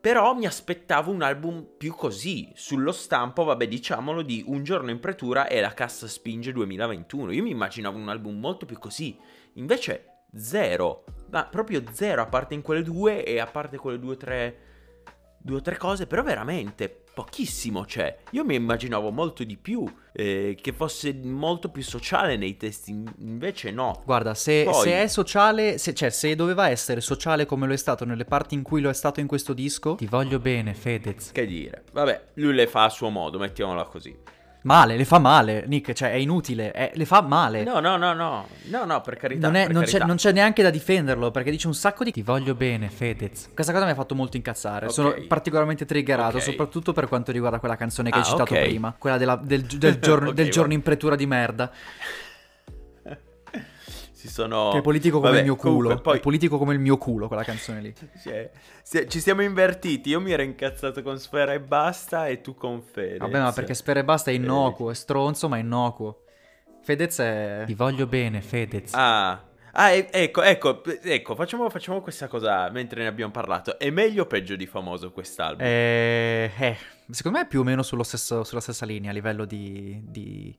però 0.00 0.34
mi 0.34 0.46
aspettavo 0.46 1.10
un 1.10 1.22
album 1.22 1.66
più 1.76 1.94
così, 1.94 2.50
sullo 2.54 2.92
stampo, 2.92 3.44
vabbè, 3.44 3.66
diciamolo, 3.66 4.22
di 4.22 4.44
Un 4.46 4.62
giorno 4.62 4.90
in 4.90 5.00
pretura 5.00 5.48
e 5.48 5.60
La 5.60 5.74
cassa 5.74 6.06
spinge 6.06 6.52
2021, 6.52 7.32
io 7.32 7.42
mi 7.42 7.50
immaginavo 7.50 7.98
un 7.98 8.08
album 8.08 8.38
molto 8.38 8.64
più 8.64 8.78
così, 8.78 9.18
invece 9.54 10.26
zero, 10.34 11.04
ma 11.30 11.46
proprio 11.46 11.82
zero, 11.90 12.22
a 12.22 12.26
parte 12.26 12.54
in 12.54 12.62
quelle 12.62 12.82
due 12.82 13.24
e 13.24 13.40
a 13.40 13.46
parte 13.46 13.76
quelle 13.76 13.98
due 13.98 14.12
o 14.12 14.16
tre, 14.16 14.58
due 15.48 15.56
o 15.56 15.60
tre 15.62 15.78
cose, 15.78 16.06
però 16.06 16.22
veramente 16.22 16.94
pochissimo 17.14 17.84
c'è. 17.84 18.16
Io 18.32 18.44
mi 18.44 18.54
immaginavo 18.54 19.10
molto 19.10 19.42
di 19.44 19.56
più, 19.56 19.82
eh, 20.12 20.56
che 20.60 20.72
fosse 20.72 21.12
molto 21.14 21.70
più 21.70 21.82
sociale 21.82 22.36
nei 22.36 22.58
testi, 22.58 22.90
in- 22.90 23.10
invece 23.20 23.70
no. 23.70 24.02
Guarda, 24.04 24.34
se, 24.34 24.64
Poi- 24.64 24.82
se 24.82 25.02
è 25.02 25.06
sociale, 25.06 25.78
se, 25.78 25.94
cioè 25.94 26.10
se 26.10 26.34
doveva 26.36 26.68
essere 26.68 27.00
sociale 27.00 27.46
come 27.46 27.66
lo 27.66 27.72
è 27.72 27.76
stato 27.78 28.04
nelle 28.04 28.26
parti 28.26 28.54
in 28.54 28.62
cui 28.62 28.82
lo 28.82 28.90
è 28.90 28.94
stato 28.94 29.20
in 29.20 29.26
questo 29.26 29.54
disco, 29.54 29.94
ti 29.94 30.06
voglio 30.06 30.38
bene, 30.38 30.74
Fedez. 30.74 31.32
Che 31.32 31.46
dire, 31.46 31.84
vabbè, 31.92 32.24
lui 32.34 32.52
le 32.54 32.66
fa 32.66 32.84
a 32.84 32.88
suo 32.90 33.08
modo, 33.08 33.38
mettiamola 33.38 33.84
così. 33.84 34.14
Male, 34.68 34.96
le 34.98 35.06
fa 35.06 35.18
male, 35.18 35.64
Nick, 35.66 35.94
cioè 35.94 36.10
è 36.10 36.16
inutile, 36.16 36.72
è- 36.72 36.90
le 36.94 37.06
fa 37.06 37.22
male. 37.22 37.64
No, 37.64 37.80
no, 37.80 37.96
no, 37.96 38.12
no, 38.12 38.46
no, 38.64 38.84
no, 38.84 39.00
per 39.00 39.16
carità. 39.16 39.46
Non, 39.46 39.56
è- 39.56 39.64
per 39.64 39.72
non 39.72 39.82
c'è, 39.84 39.88
carità. 39.92 40.04
non 40.06 40.16
c'è 40.16 40.32
neanche 40.32 40.62
da 40.62 40.68
difenderlo 40.68 41.30
perché 41.30 41.50
dice 41.50 41.68
un 41.68 41.74
sacco 41.74 42.04
di 42.04 42.12
ti 42.12 42.20
voglio 42.20 42.54
bene, 42.54 42.90
Fedez. 42.90 43.48
Questa 43.54 43.72
cosa 43.72 43.86
mi 43.86 43.92
ha 43.92 43.94
fatto 43.94 44.14
molto 44.14 44.36
incazzare. 44.36 44.84
Ok. 44.86 44.92
Sono 44.92 45.14
particolarmente 45.26 45.86
triggerato, 45.86 46.36
Ok. 46.36 46.42
soprattutto 46.42 46.92
per 46.92 47.08
quanto 47.08 47.32
riguarda 47.32 47.58
quella 47.60 47.76
canzone 47.76 48.10
che 48.10 48.18
Ah, 48.18 48.20
hai 48.20 48.26
citato 48.26 48.52
ok. 48.52 48.60
prima, 48.60 48.94
quella 48.98 49.16
della- 49.16 49.40
del, 49.42 49.62
del 49.62 49.98
giorno, 49.98 50.32
del 50.36 50.50
giorno 50.50 50.74
in 50.74 50.82
pretura 50.82 51.16
di 51.16 51.24
merda. 51.26 51.70
Si 54.18 54.28
sono... 54.28 54.70
Che 54.72 54.78
è 54.78 54.82
politico 54.82 55.18
come 55.18 55.28
Vabbè, 55.28 55.40
il 55.42 55.46
mio 55.46 55.54
culo. 55.54 55.70
comunque, 55.76 56.00
poi 56.00 56.18
È 56.18 56.20
politico 56.20 56.58
come 56.58 56.74
il 56.74 56.80
mio 56.80 56.98
culo 56.98 57.28
quella 57.28 57.44
canzone 57.44 57.80
lì. 57.80 57.94
Cioè, 58.20 58.50
se- 58.82 59.06
ci 59.06 59.20
siamo 59.20 59.42
invertiti. 59.42 60.08
Io 60.08 60.20
mi 60.20 60.32
ero 60.32 60.42
incazzato 60.42 61.02
con 61.02 61.20
Sfera 61.20 61.52
e 61.52 61.60
basta, 61.60 62.26
e 62.26 62.40
tu 62.40 62.56
con 62.56 62.82
Fedez. 62.82 63.18
Vabbè, 63.18 63.40
ma 63.40 63.52
perché 63.52 63.74
Spera 63.74 64.00
e 64.00 64.04
Basta 64.04 64.32
è 64.32 64.34
innocuo, 64.34 64.90
è 64.90 64.94
stronzo, 64.94 65.48
ma 65.48 65.58
è 65.58 65.60
innocuo. 65.60 66.24
Fedez 66.82 67.18
è... 67.20 67.62
Ti 67.64 67.74
voglio 67.74 68.08
bene, 68.08 68.40
Fedez. 68.40 68.92
Ah, 68.94 69.40
Ah, 69.72 69.92
ecco, 69.92 70.42
ecco, 70.42 70.82
ecco, 70.84 71.36
facciamo, 71.36 71.70
facciamo, 71.70 72.00
questa 72.00 72.26
cosa 72.26 72.68
mentre 72.70 73.02
ne 73.02 73.06
abbiamo 73.06 73.30
parlato. 73.30 73.78
È 73.78 73.88
meglio 73.90 74.22
o 74.22 74.26
peggio 74.26 74.56
di 74.56 74.66
famoso 74.66 75.12
quest'album? 75.12 75.64
Eh, 75.64 76.50
eh 76.58 76.76
secondo 77.10 77.38
me 77.38 77.44
è 77.44 77.46
più 77.46 77.60
o 77.60 77.62
meno 77.62 77.82
stesso, 77.82 78.42
sulla 78.42 78.60
stessa 78.60 78.84
linea 78.84 79.10
a 79.10 79.14
livello 79.14 79.44
di, 79.44 80.02
di, 80.04 80.58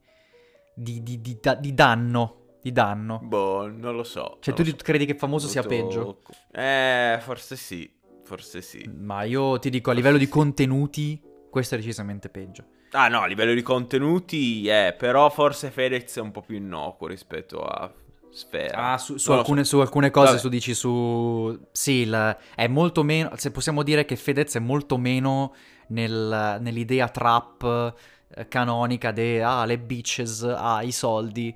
di, 0.74 1.04
di, 1.04 1.40
di 1.60 1.74
danno. 1.74 2.39
Di 2.62 2.72
danno. 2.72 3.20
Boh, 3.24 3.68
non 3.68 3.96
lo 3.96 4.04
so. 4.04 4.38
Cioè, 4.42 4.54
tu 4.54 4.66
so. 4.66 4.76
credi 4.78 5.06
che 5.06 5.16
famoso 5.16 5.48
sia 5.48 5.64
peggio? 5.64 6.22
Eh, 6.52 7.18
forse 7.22 7.56
sì. 7.56 7.90
Forse 8.24 8.62
sì. 8.62 8.90
Ma 8.96 9.24
io 9.24 9.58
ti 9.60 9.70
dico, 9.70 9.92
a 9.92 9.94
livello 9.94 10.18
di 10.18 10.28
contenuti, 10.28 11.20
questo 11.50 11.76
è 11.76 11.78
decisamente 11.78 12.30
peggio. 12.30 12.64
Ah 12.92 13.08
no, 13.08 13.22
a 13.22 13.28
livello 13.28 13.54
di 13.54 13.62
contenuti, 13.62 14.66
eh, 14.66 14.96
però 14.98 15.30
forse 15.30 15.70
Fedez 15.70 16.18
è 16.18 16.22
un 16.22 16.32
po' 16.32 16.42
più 16.42 16.56
innocuo 16.56 17.08
rispetto 17.08 17.64
a 17.64 17.92
Sfera. 18.32 18.92
Ah, 18.92 18.98
su, 18.98 19.18
su, 19.18 19.32
alcune, 19.32 19.64
so. 19.64 19.78
su 19.78 19.80
alcune, 19.82 20.12
cose 20.12 20.32
Vabbè. 20.32 20.42
tu 20.42 20.50
dici 20.50 20.74
su... 20.74 21.58
Sì, 21.72 21.92
il, 22.02 22.38
è 22.56 22.68
molto 22.68 23.04
meno... 23.04 23.32
Se 23.36 23.52
possiamo 23.52 23.84
dire 23.84 24.06
che 24.06 24.16
Fedez 24.16 24.56
è 24.56 24.60
molto 24.60 24.98
meno 24.98 25.54
nel, 25.88 26.58
nell'idea 26.62 27.10
trap 27.10 27.96
eh, 28.36 28.48
canonica 28.48 29.12
de... 29.12 29.42
Ah, 29.42 29.66
le 29.66 29.80
bitches, 29.80 30.44
ah, 30.44 30.84
i 30.84 30.92
soldi. 30.92 31.56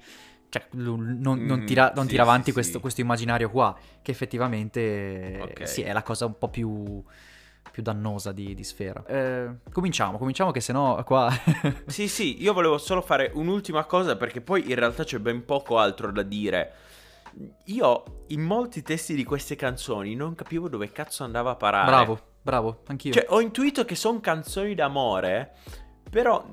Cioè, 0.54 0.68
non, 0.74 1.18
non, 1.20 1.40
mm, 1.40 1.66
tira, 1.66 1.92
non 1.96 2.04
sì, 2.04 2.12
tira, 2.12 2.22
avanti 2.22 2.46
sì, 2.46 2.52
questo, 2.52 2.74
sì. 2.74 2.80
questo, 2.80 3.02
immaginario 3.02 3.50
qua, 3.50 3.76
che 4.04 4.12
effettivamente 4.12 5.40
okay. 5.42 5.66
sì, 5.66 5.82
è 5.82 5.92
la 5.92 6.04
cosa 6.04 6.28
un 6.28 6.38
po' 6.38 6.50
più 6.50 7.04
più 7.72 7.82
dannosa 7.82 8.32
di, 8.32 8.54
di 8.54 8.64
Sfera. 8.64 9.04
Eh, 9.08 9.50
cominciamo, 9.72 10.20
cominciamo 10.20 10.52
che 10.52 10.62
sennò 10.62 11.04
qua... 11.04 11.32
sì, 11.88 12.08
sì, 12.08 12.40
io 12.44 12.54
volevo 12.54 12.78
solo 12.78 13.02
fare 13.02 13.32
un'ultima 13.34 13.86
cosa 13.86 14.16
perché 14.16 14.42
poi 14.42 14.70
in 14.70 14.76
realtà 14.76 15.04
c'è 15.04 15.18
ben 15.18 15.44
poco 15.44 15.80
altro 15.80 16.12
da 16.12 16.22
dire. 16.22 16.74
Io 17.66 18.04
in 18.28 18.42
molti 18.42 18.84
testi 18.84 19.16
di 19.16 19.24
queste 19.24 19.56
canzoni 19.56 20.14
non 20.14 20.36
capivo 20.36 20.70
dove 20.70 20.92
cazzo 20.92 21.24
andava 21.24 21.50
a 21.50 21.56
parare. 21.56 21.88
Bravo, 21.88 22.20
bravo, 22.44 22.84
anch'io. 22.86 23.14
Cioè, 23.14 23.26
ho 23.30 23.42
intuito 23.42 23.86
che 23.86 23.96
sono 23.96 24.20
canzoni 24.20 24.76
d'amore, 24.76 25.54
però 26.12 26.46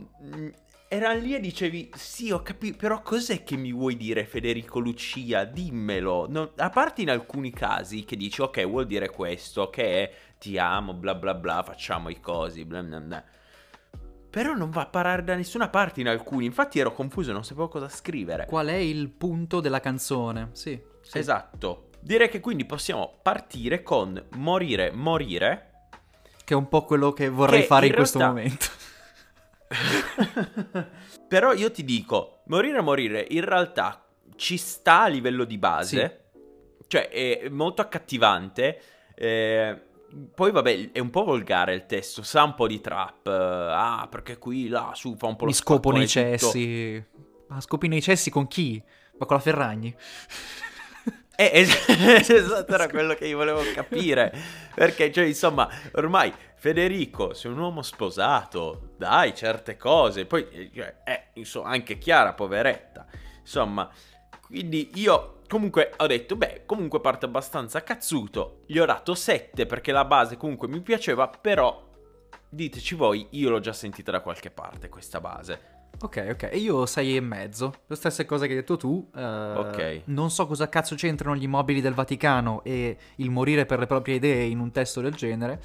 erano 0.92 1.20
lì 1.20 1.36
e 1.36 1.40
dicevi, 1.40 1.88
sì, 1.94 2.32
ho 2.32 2.42
capito, 2.42 2.76
però 2.76 3.00
cos'è 3.00 3.44
che 3.44 3.54
mi 3.54 3.72
vuoi 3.72 3.96
dire 3.96 4.24
Federico 4.24 4.80
Lucia? 4.80 5.44
Dimmelo. 5.44 6.26
Non, 6.28 6.50
a 6.56 6.68
parte 6.68 7.02
in 7.02 7.10
alcuni 7.10 7.52
casi 7.52 8.04
che 8.04 8.16
dici, 8.16 8.42
ok, 8.42 8.66
vuol 8.66 8.86
dire 8.86 9.08
questo, 9.08 9.70
che 9.70 9.84
è 9.84 10.12
ti 10.36 10.58
amo, 10.58 10.92
bla 10.92 11.14
bla 11.14 11.34
bla, 11.34 11.62
facciamo 11.62 12.08
i 12.08 12.18
cosi, 12.18 12.64
bla 12.64 12.82
bla 12.82 13.00
bla. 13.00 13.24
Però 14.30 14.54
non 14.54 14.70
va 14.70 14.82
a 14.82 14.86
parare 14.86 15.22
da 15.22 15.36
nessuna 15.36 15.68
parte 15.68 16.00
in 16.00 16.08
alcuni. 16.08 16.46
Infatti 16.46 16.80
ero 16.80 16.92
confuso, 16.92 17.30
non 17.30 17.44
sapevo 17.44 17.68
cosa 17.68 17.88
scrivere. 17.88 18.46
Qual 18.46 18.66
è 18.66 18.74
il 18.74 19.10
punto 19.10 19.60
della 19.60 19.80
canzone? 19.80 20.48
Sì. 20.52 20.76
sì. 21.02 21.18
Esatto. 21.18 21.90
Direi 22.00 22.28
che 22.28 22.40
quindi 22.40 22.64
possiamo 22.64 23.20
partire 23.22 23.84
con 23.84 24.20
Morire, 24.38 24.90
Morire. 24.90 25.70
Che 26.44 26.52
è 26.52 26.56
un 26.56 26.68
po' 26.68 26.84
quello 26.84 27.12
che 27.12 27.28
vorrei 27.28 27.60
che 27.60 27.66
fare 27.66 27.86
in, 27.86 27.92
in 27.92 27.98
realtà... 27.98 28.18
questo 28.18 28.32
momento. 28.32 28.66
Però 31.28 31.52
io 31.52 31.70
ti 31.70 31.84
dico, 31.84 32.42
Morire, 32.46 32.80
Morire 32.80 33.26
in 33.30 33.44
realtà 33.44 34.04
ci 34.36 34.56
sta 34.56 35.02
a 35.02 35.08
livello 35.08 35.44
di 35.44 35.58
base. 35.58 36.28
Sì. 36.32 36.38
Cioè 36.88 37.08
è 37.08 37.48
molto 37.48 37.82
accattivante. 37.82 38.80
Eh, 39.14 39.80
poi 40.34 40.50
vabbè, 40.50 40.90
è 40.92 40.98
un 40.98 41.10
po' 41.10 41.22
volgare 41.22 41.74
il 41.74 41.86
testo, 41.86 42.22
sa 42.22 42.42
un 42.42 42.54
po' 42.54 42.66
di 42.66 42.80
trap. 42.80 43.26
Ah, 43.28 44.08
perché 44.10 44.38
qui, 44.38 44.68
là, 44.68 44.90
su, 44.94 45.14
fa 45.16 45.26
un 45.26 45.36
po' 45.36 45.44
lo 45.44 45.50
Mi 45.50 45.56
scopo 45.56 45.92
nei 45.92 46.08
cessi. 46.08 47.04
Ma 47.46 47.60
scopi 47.60 47.86
nei 47.86 48.02
cessi 48.02 48.30
con 48.30 48.48
chi? 48.48 48.82
Ma 49.18 49.26
con 49.26 49.36
la 49.36 49.42
Ferragni? 49.42 49.94
Eh, 51.36 51.50
esatto, 52.26 52.74
era 52.74 52.88
quello 52.88 53.14
che 53.14 53.26
io 53.26 53.36
volevo 53.36 53.62
capire. 53.72 54.32
Perché, 54.74 55.12
cioè, 55.12 55.24
insomma, 55.24 55.68
ormai 55.92 56.32
Federico, 56.56 57.34
sei 57.34 57.52
un 57.52 57.58
uomo 57.58 57.82
sposato, 57.82 58.89
dai, 59.00 59.34
certe 59.34 59.78
cose. 59.78 60.26
Poi, 60.26 60.46
eh, 60.50 60.70
cioè, 60.74 60.96
eh, 61.04 61.28
insomma, 61.34 61.70
anche 61.70 61.96
Chiara, 61.96 62.34
poveretta. 62.34 63.06
Insomma, 63.40 63.88
quindi 64.46 64.90
io 64.94 65.38
Comunque 65.50 65.94
ho 65.96 66.06
detto, 66.06 66.36
beh, 66.36 66.62
comunque 66.64 67.00
parte 67.00 67.24
abbastanza 67.24 67.82
cazzuto. 67.82 68.60
Gli 68.66 68.78
ho 68.78 68.84
dato 68.84 69.16
7 69.16 69.66
perché 69.66 69.90
la 69.90 70.04
base 70.04 70.36
comunque 70.36 70.68
mi 70.68 70.80
piaceva, 70.80 71.26
però 71.26 71.88
diteci 72.48 72.94
voi, 72.94 73.26
io 73.30 73.50
l'ho 73.50 73.58
già 73.58 73.72
sentita 73.72 74.12
da 74.12 74.20
qualche 74.20 74.52
parte 74.52 74.88
questa 74.88 75.20
base. 75.20 75.60
Ok, 76.02 76.28
ok, 76.30 76.42
e 76.52 76.58
io 76.58 76.86
6 76.86 77.16
e 77.16 77.20
mezzo. 77.20 77.74
Le 77.84 77.96
stesse 77.96 78.26
cose 78.26 78.46
che 78.46 78.52
hai 78.52 78.60
detto 78.60 78.76
tu. 78.76 79.10
Uh, 79.12 79.18
ok. 79.18 80.02
Non 80.04 80.30
so 80.30 80.46
cosa 80.46 80.68
cazzo 80.68 80.94
c'entrano 80.94 81.34
gli 81.34 81.42
immobili 81.42 81.80
del 81.80 81.94
Vaticano 81.94 82.62
e 82.62 82.96
il 83.16 83.30
morire 83.30 83.66
per 83.66 83.80
le 83.80 83.86
proprie 83.86 84.14
idee 84.14 84.44
in 84.44 84.60
un 84.60 84.70
testo 84.70 85.00
del 85.00 85.14
genere. 85.16 85.60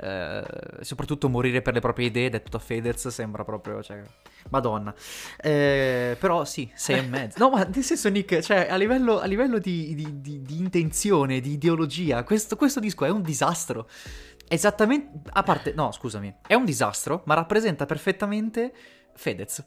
Eh, 0.00 0.42
soprattutto 0.80 1.28
morire 1.28 1.60
per 1.60 1.74
le 1.74 1.80
proprie 1.80 2.06
idee, 2.06 2.30
detto 2.30 2.50
da 2.50 2.58
Fedez, 2.58 3.08
sembra 3.08 3.44
proprio, 3.44 3.82
cioè, 3.82 4.02
madonna. 4.50 4.94
Eh, 5.40 6.16
però 6.18 6.44
sì, 6.44 6.70
sei 6.74 6.98
e 6.98 7.02
mezzo. 7.02 7.38
No, 7.38 7.50
ma 7.50 7.64
nel 7.64 7.84
senso, 7.84 8.08
Nick, 8.08 8.40
cioè, 8.40 8.68
a 8.70 8.76
livello, 8.76 9.18
a 9.20 9.26
livello 9.26 9.58
di, 9.58 9.94
di, 9.94 10.20
di, 10.20 10.42
di, 10.42 10.58
intenzione, 10.58 11.40
di 11.40 11.52
ideologia, 11.52 12.24
questo, 12.24 12.56
questo 12.56 12.80
disco 12.80 13.04
è 13.04 13.10
un 13.10 13.22
disastro. 13.22 13.88
Esattamente, 14.48 15.30
a 15.30 15.42
parte, 15.42 15.72
no, 15.74 15.92
scusami, 15.92 16.34
è 16.46 16.54
un 16.54 16.64
disastro, 16.64 17.22
ma 17.26 17.34
rappresenta 17.34 17.86
perfettamente 17.86 18.72
Fedez. 19.14 19.64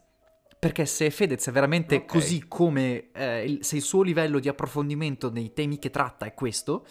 Perché 0.57 0.85
se 0.85 1.11
Fedez 1.11 1.47
è 1.47 1.51
veramente 1.51 1.95
okay. 1.95 2.07
così 2.07 2.45
come 2.47 3.11
eh, 3.13 3.43
il, 3.43 3.63
se 3.63 3.75
il 3.75 3.83
suo 3.83 4.01
livello 4.01 4.39
di 4.39 4.47
approfondimento 4.47 5.29
nei 5.29 5.53
temi 5.53 5.77
che 5.77 5.91
tratta 5.91 6.25
è 6.25 6.33
questo, 6.33 6.85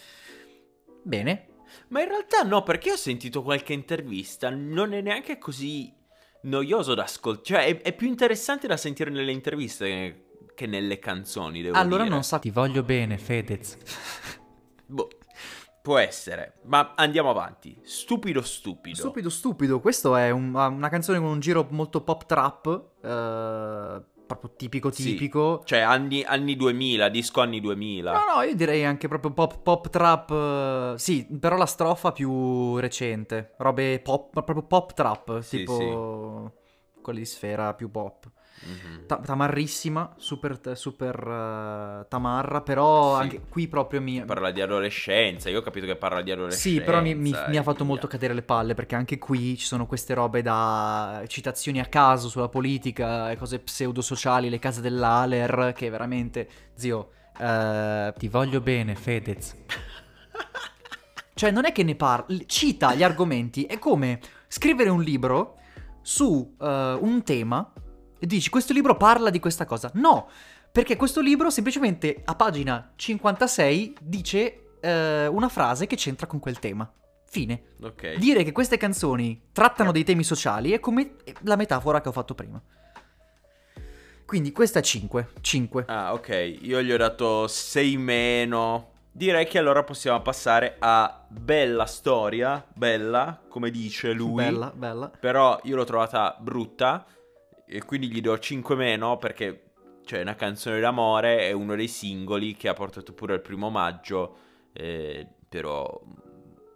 bene, 1.03 1.49
ma 1.89 2.03
in 2.03 2.09
realtà 2.09 2.43
no, 2.43 2.63
perché 2.63 2.93
ho 2.93 2.97
sentito 2.97 3.43
qualche 3.43 3.73
intervista, 3.73 4.51
non 4.51 4.93
è 4.93 5.01
neanche 5.01 5.39
così 5.39 5.93
noioso 6.43 6.95
da 6.95 7.05
ascoltare, 7.05 7.45
cioè 7.45 7.67
è, 7.67 7.83
è, 7.83 7.93
più 7.95 8.07
interessante 8.07 8.67
da 8.67 8.77
sentire 8.77 9.11
nelle 9.11 9.33
interviste 9.33 10.25
che 10.55 10.67
nelle 10.67 10.99
canzoni, 10.99 11.63
devo 11.63 11.77
allora 11.77 12.03
dire. 12.03 12.15
non 12.15 12.25
sa, 12.25 12.39
ti 12.39 12.51
voglio 12.51 12.83
bene, 12.83 13.19
Fedez. 13.19 13.77
boh. 14.87 15.09
Può 15.85 15.99
essere, 15.99 16.61
ma 16.63 16.95
andiamo 16.97 17.29
avanti. 17.29 17.79
Stupido, 17.83 18.41
stupido. 18.41 18.97
Stupido, 18.97 19.29
stupido. 19.29 19.81
Questo 19.81 20.17
è 20.17 20.31
un, 20.31 20.55
una 20.55 20.89
canzone 20.89 21.19
con 21.19 21.29
un 21.29 21.41
giro 21.41 21.67
molto 21.73 22.01
pop 22.01 22.25
trap. 22.25 22.93
Eh, 23.03 24.03
proprio 24.27 24.53
tipico 24.57 24.91
tipico. 24.91 25.61
Sì. 25.61 25.69
Cioè 25.69 25.81
anni, 25.81 26.23
anni, 26.23 26.57
2000, 26.57 27.09
disco 27.09 27.41
anni 27.41 27.61
2000. 27.61 28.13
No, 28.13 28.35
no, 28.37 28.43
io 28.43 28.55
direi 28.55 28.85
anche 28.85 29.09
proprio 29.09 29.33
pop, 29.33 29.61
pop 29.63 29.89
trap. 29.89 30.31
Uh, 30.31 30.97
sì, 30.97 31.27
però 31.39 31.57
la 31.57 31.67
strofa 31.67 32.13
più 32.13 32.77
recente. 32.79 33.55
Robe 33.59 34.01
pop, 34.01 34.33
proprio 34.33 34.63
pop 34.63 34.93
trap, 34.93 35.41
sì, 35.41 35.59
tipo 35.59 36.53
sì. 36.53 37.01
quelli 37.01 37.21
di 37.21 37.27
sfera 37.27 37.75
più 37.75 37.91
pop. 37.91 38.31
Mm-hmm. 38.67 39.07
Ta- 39.07 39.19
tamarrissima, 39.19 40.15
super, 40.17 40.59
super 40.75 41.19
uh, 41.27 42.07
tamarra, 42.09 42.63
però 42.63 43.17
sì. 43.17 43.23
anche 43.23 43.41
qui 43.49 43.69
proprio 43.69 44.01
mi... 44.01 44.25
Parla 44.25 44.51
di 44.51 44.61
adolescenza, 44.61 45.51
io 45.51 45.59
ho 45.59 45.63
capito 45.63 45.87
che 45.87 45.97
parla 45.97 46.23
di 46.23 46.31
adolescenza. 46.31 46.69
Sì, 46.69 46.81
però 46.81 47.03
mi, 47.03 47.15
mi, 47.15 47.35
mi 47.49 47.57
ha 47.57 47.63
fatto 47.63 47.85
molto 47.85 48.07
cadere 48.07 48.33
le 48.33 48.43
palle, 48.43 48.75
perché 48.75 48.95
anche 48.95 49.19
qui 49.19 49.59
ci 49.59 49.67
sono 49.67 49.87
queste 49.87 50.15
robe 50.15 50.41
da 50.41 51.23
citazioni 51.27 51.81
a 51.81 51.87
caso 51.87 52.29
sulla 52.29 52.49
politica 52.49 53.31
e 53.31 53.37
cose 53.37 53.59
pseudo-sociali, 53.59 54.49
le 54.49 54.59
case 54.59 54.81
dell'Aler, 54.81 55.73
che 55.75 55.91
veramente, 55.91 56.49
zio, 56.75 57.11
uh, 57.39 58.13
ti 58.17 58.29
voglio 58.29 58.61
bene, 58.61 58.95
Fedez. 58.95 59.57
cioè, 61.35 61.51
non 61.51 61.67
è 61.67 61.73
che 61.73 61.83
ne 61.83 61.97
parla, 61.97 62.35
cita 62.47 62.95
gli 62.95 63.03
argomenti, 63.03 63.65
è 63.65 63.79
come 63.79 64.21
scrivere 64.49 64.89
un 64.89 65.03
libro 65.03 65.59
su 66.01 66.55
uh, 66.59 66.67
un 66.67 67.23
tema 67.25 67.73
e 68.19 68.27
dici 68.27 68.51
questo 68.51 68.73
libro 68.73 68.97
parla 68.97 69.31
di 69.31 69.41
questa 69.41 69.65
cosa. 69.65 69.91
No, 69.95 70.29
perché 70.71 70.97
questo 70.97 71.21
libro 71.21 71.51
semplicemente 71.51 72.23
a 72.25 72.35
pagina 72.35 72.93
56 72.97 73.97
dice 74.01 74.77
eh, 74.81 75.27
una 75.27 75.49
frase 75.49 75.87
che 75.87 75.97
c'entra 75.97 76.27
con 76.27 76.39
quel 76.39 76.59
tema. 76.59 76.91
Fine. 77.27 77.63
Okay. 77.81 78.19
Dire 78.19 78.45
che 78.45 78.53
queste 78.53 78.77
canzoni 78.77 79.49
trattano 79.53 79.93
dei 79.93 80.05
temi 80.05 80.23
sociali 80.23 80.73
è 80.73 80.81
come 80.81 81.17
la 81.43 81.57
metafora 81.57 82.01
che 82.01 82.09
ho 82.09 82.13
fatto 82.13 82.35
prima. 82.35 82.63
Quindi 84.25 84.53
questa 84.53 84.79
è 84.79 84.83
5. 84.83 85.29
5. 85.41 85.85
Ah, 85.87 86.13
ok. 86.13 86.59
Io 86.63 86.81
gli 86.83 86.93
ho 86.93 86.97
dato 86.97 87.47
6 87.47 87.97
meno. 87.97 88.93
Direi 89.13 89.47
che 89.47 89.59
allora 89.59 89.85
possiamo 89.85 90.21
passare 90.23 90.77
a 90.79 91.25
bella 91.29 91.87
storia, 91.87 92.65
bella, 92.75 93.41
come 93.49 93.71
dice 93.71 94.13
lui. 94.13 94.43
Bella, 94.43 94.73
bella. 94.75 95.09
Però 95.09 95.61
io 95.65 95.77
l'ho 95.77 95.85
trovata 95.85 96.37
brutta 96.41 97.07
e 97.67 97.83
quindi 97.85 98.11
gli 98.11 98.21
do 98.21 98.39
5 98.39 98.75
meno 98.77 99.17
perché 99.17 99.73
cioè 100.05 100.21
una 100.21 100.35
canzone 100.35 100.81
d'amore 100.81 101.49
è 101.49 101.53
uno 101.53 101.75
dei 101.77 101.89
singoli 101.89 102.55
che 102.55 102.69
ha 102.69 102.75
portato 102.75 103.13
pure 103.15 103.35
il 103.35 103.41
primo 103.41 103.71
maggio, 103.71 104.37
eh, 104.73 105.27
però 105.49 106.01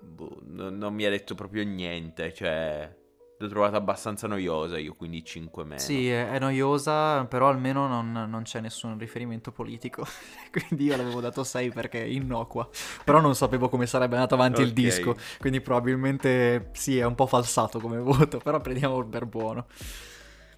boh, 0.01 0.41
non, 0.45 0.79
non, 0.79 0.95
mi 0.95 1.05
ha 1.05 1.11
detto 1.11 1.35
proprio 1.35 1.65
niente, 1.65 2.33
cioè 2.33 2.97
L'ho 3.41 3.47
trovata 3.47 3.77
abbastanza 3.77 4.27
noiosa 4.27 4.79
io, 4.79 4.97
quindi 4.97 5.25
5 5.25 5.63
meno. 5.63 5.81
Sì, 5.81 6.11
è, 6.11 6.29
è 6.29 6.41
noiosa, 6.41 7.25
però 7.27 7.47
almeno 7.47 7.87
non, 7.87 8.11
non 8.11 8.43
c'è 8.43 8.61
nessun 8.61 8.99
riferimento 8.99 9.53
politico. 9.53 10.05
quindi 10.51 10.87
io 10.87 10.97
l'avevo 10.97 11.21
dato 11.21 11.45
6 11.45 11.71
perché 11.71 12.03
è 12.03 12.07
innocua. 12.07 12.69
Però 13.05 13.21
non 13.21 13.37
sapevo 13.37 13.69
come 13.69 13.87
sarebbe 13.87 14.17
andato 14.17 14.35
avanti 14.35 14.63
il 14.63 14.69
Ok. 14.69 14.75
disco. 14.75 15.17
Quindi 15.39 15.61
probabilmente 15.61 16.71
sì, 16.73 16.99
è 16.99 17.05
un 17.05 17.15
po' 17.15 17.27
falsato 17.27 17.79
come 17.79 17.99
voto. 18.03 18.39
Però 18.39 18.61
prendiamo 18.61 19.05
per 19.05 19.25
buono. 19.25 19.67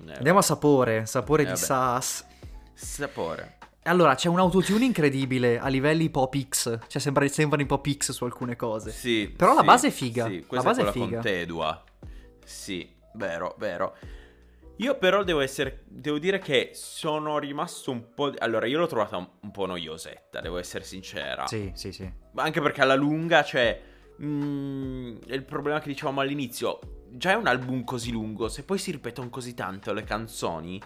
Eh, 0.09 0.13
Andiamo 0.15 0.39
a 0.39 0.43
sapore. 0.43 1.07
Sapore 1.07 1.43
Eh, 1.43 1.47
di 1.47 1.51
vabbè. 1.53 1.63
SAS. 1.65 2.27
Sapore. 2.75 3.59
Allora, 3.85 4.15
c'è 4.15 4.29
un 4.29 4.39
autotune 4.39 4.85
incredibile 4.85 5.59
a 5.59 5.69
livelli 5.69 6.11
pop 6.11 6.37
X. 6.39 6.79
Cioè, 6.87 7.01
sembra, 7.01 7.27
sembrano 7.29 7.63
i 7.63 7.67
pop 7.67 7.89
X 7.91 8.13
su 8.13 8.25
alcune 8.25 8.55
cose. 8.57 8.91
Sì. 8.91 9.33
Però 9.35 9.55
la 9.55 9.61
sì, 9.61 9.67
base 9.67 9.89
è 9.89 9.91
figa. 9.91 10.27
Sì, 10.27 10.41
La 10.41 10.47
questa 10.47 10.69
base 10.69 10.83
è 10.83 10.85
è 10.87 10.93
figa. 10.93 11.07
con 11.07 11.21
Tedua. 11.21 11.85
Sì, 12.45 12.89
vero, 13.15 13.55
vero. 13.59 13.97
Io 14.77 14.97
però 14.97 15.23
devo 15.25 15.41
essere, 15.41 15.83
devo 15.89 16.19
dire 16.19 16.39
che 16.39 16.71
sono 16.73 17.39
rimasto 17.39 17.91
un 17.91 18.15
po'... 18.15 18.33
Allora, 18.39 18.67
io 18.67 18.79
l'ho 18.79 18.87
trovata 18.87 19.17
un, 19.19 19.29
un 19.41 19.51
po' 19.51 19.67
noiosetta, 19.67 20.41
devo 20.41 20.57
essere 20.59 20.85
sincera. 20.85 21.47
Sì, 21.47 21.71
sì, 21.75 21.93
sì. 21.93 22.11
Ma 22.33 22.43
Anche 22.45 22.61
perché 22.63 22.81
alla 22.81 22.95
lunga, 22.95 23.43
cioè... 23.45 23.79
mm, 24.23 25.17
è 25.27 25.35
il 25.35 25.45
problema 25.45 25.81
che 25.81 25.89
dicevamo 25.89 26.21
all'inizio. 26.21 26.79
Già 27.13 27.33
è 27.33 27.35
un 27.35 27.47
album 27.47 27.85
così 27.85 28.11
lungo, 28.11 28.49
se 28.49 28.65
poi 28.65 28.79
si 28.79 28.91
ripetono 28.91 29.29
così 29.29 29.55
tanto 29.55 29.93
le 29.93 30.05
canzoni... 30.05 30.81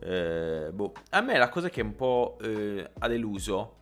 eh, 0.00 0.70
boh. 0.72 0.92
A 1.10 1.20
me 1.20 1.38
la 1.38 1.48
cosa 1.48 1.68
che 1.68 1.80
un 1.82 1.94
po' 1.94 2.36
eh, 2.40 2.90
ha 2.98 3.08
deluso... 3.08 3.76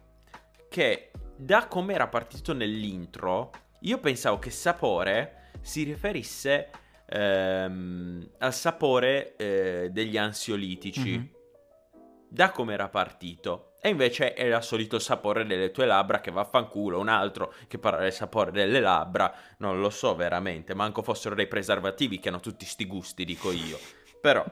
Che 0.68 1.10
da 1.36 1.66
come 1.66 1.92
era 1.92 2.08
partito 2.08 2.54
nell'intro, 2.54 3.50
io 3.80 3.98
pensavo 3.98 4.38
che 4.38 4.48
sapore 4.48 5.50
si 5.60 5.82
riferisse 5.82 6.70
ehm, 7.06 8.30
al 8.38 8.54
sapore 8.54 9.36
eh, 9.36 9.90
degli 9.92 10.16
ansiolitici. 10.16 11.18
Mhm. 11.18 11.30
Da 12.28 12.50
come 12.52 12.72
era 12.72 12.88
partito. 12.88 13.71
E 13.84 13.88
invece 13.88 14.36
era 14.36 14.58
il 14.58 14.62
solito 14.62 15.00
sapore 15.00 15.44
delle 15.44 15.72
tue 15.72 15.86
labbra 15.86 16.20
che 16.20 16.30
vaffanculo, 16.30 17.00
un 17.00 17.08
altro 17.08 17.52
che 17.66 17.78
parla 17.78 17.98
del 17.98 18.12
sapore 18.12 18.52
delle 18.52 18.78
labbra, 18.78 19.34
non 19.58 19.80
lo 19.80 19.90
so 19.90 20.14
veramente, 20.14 20.72
manco 20.72 21.02
fossero 21.02 21.34
dei 21.34 21.48
preservativi 21.48 22.20
che 22.20 22.28
hanno 22.28 22.38
tutti 22.38 22.64
sti 22.64 22.86
gusti, 22.86 23.24
dico 23.24 23.50
io. 23.50 23.76
Però, 24.20 24.44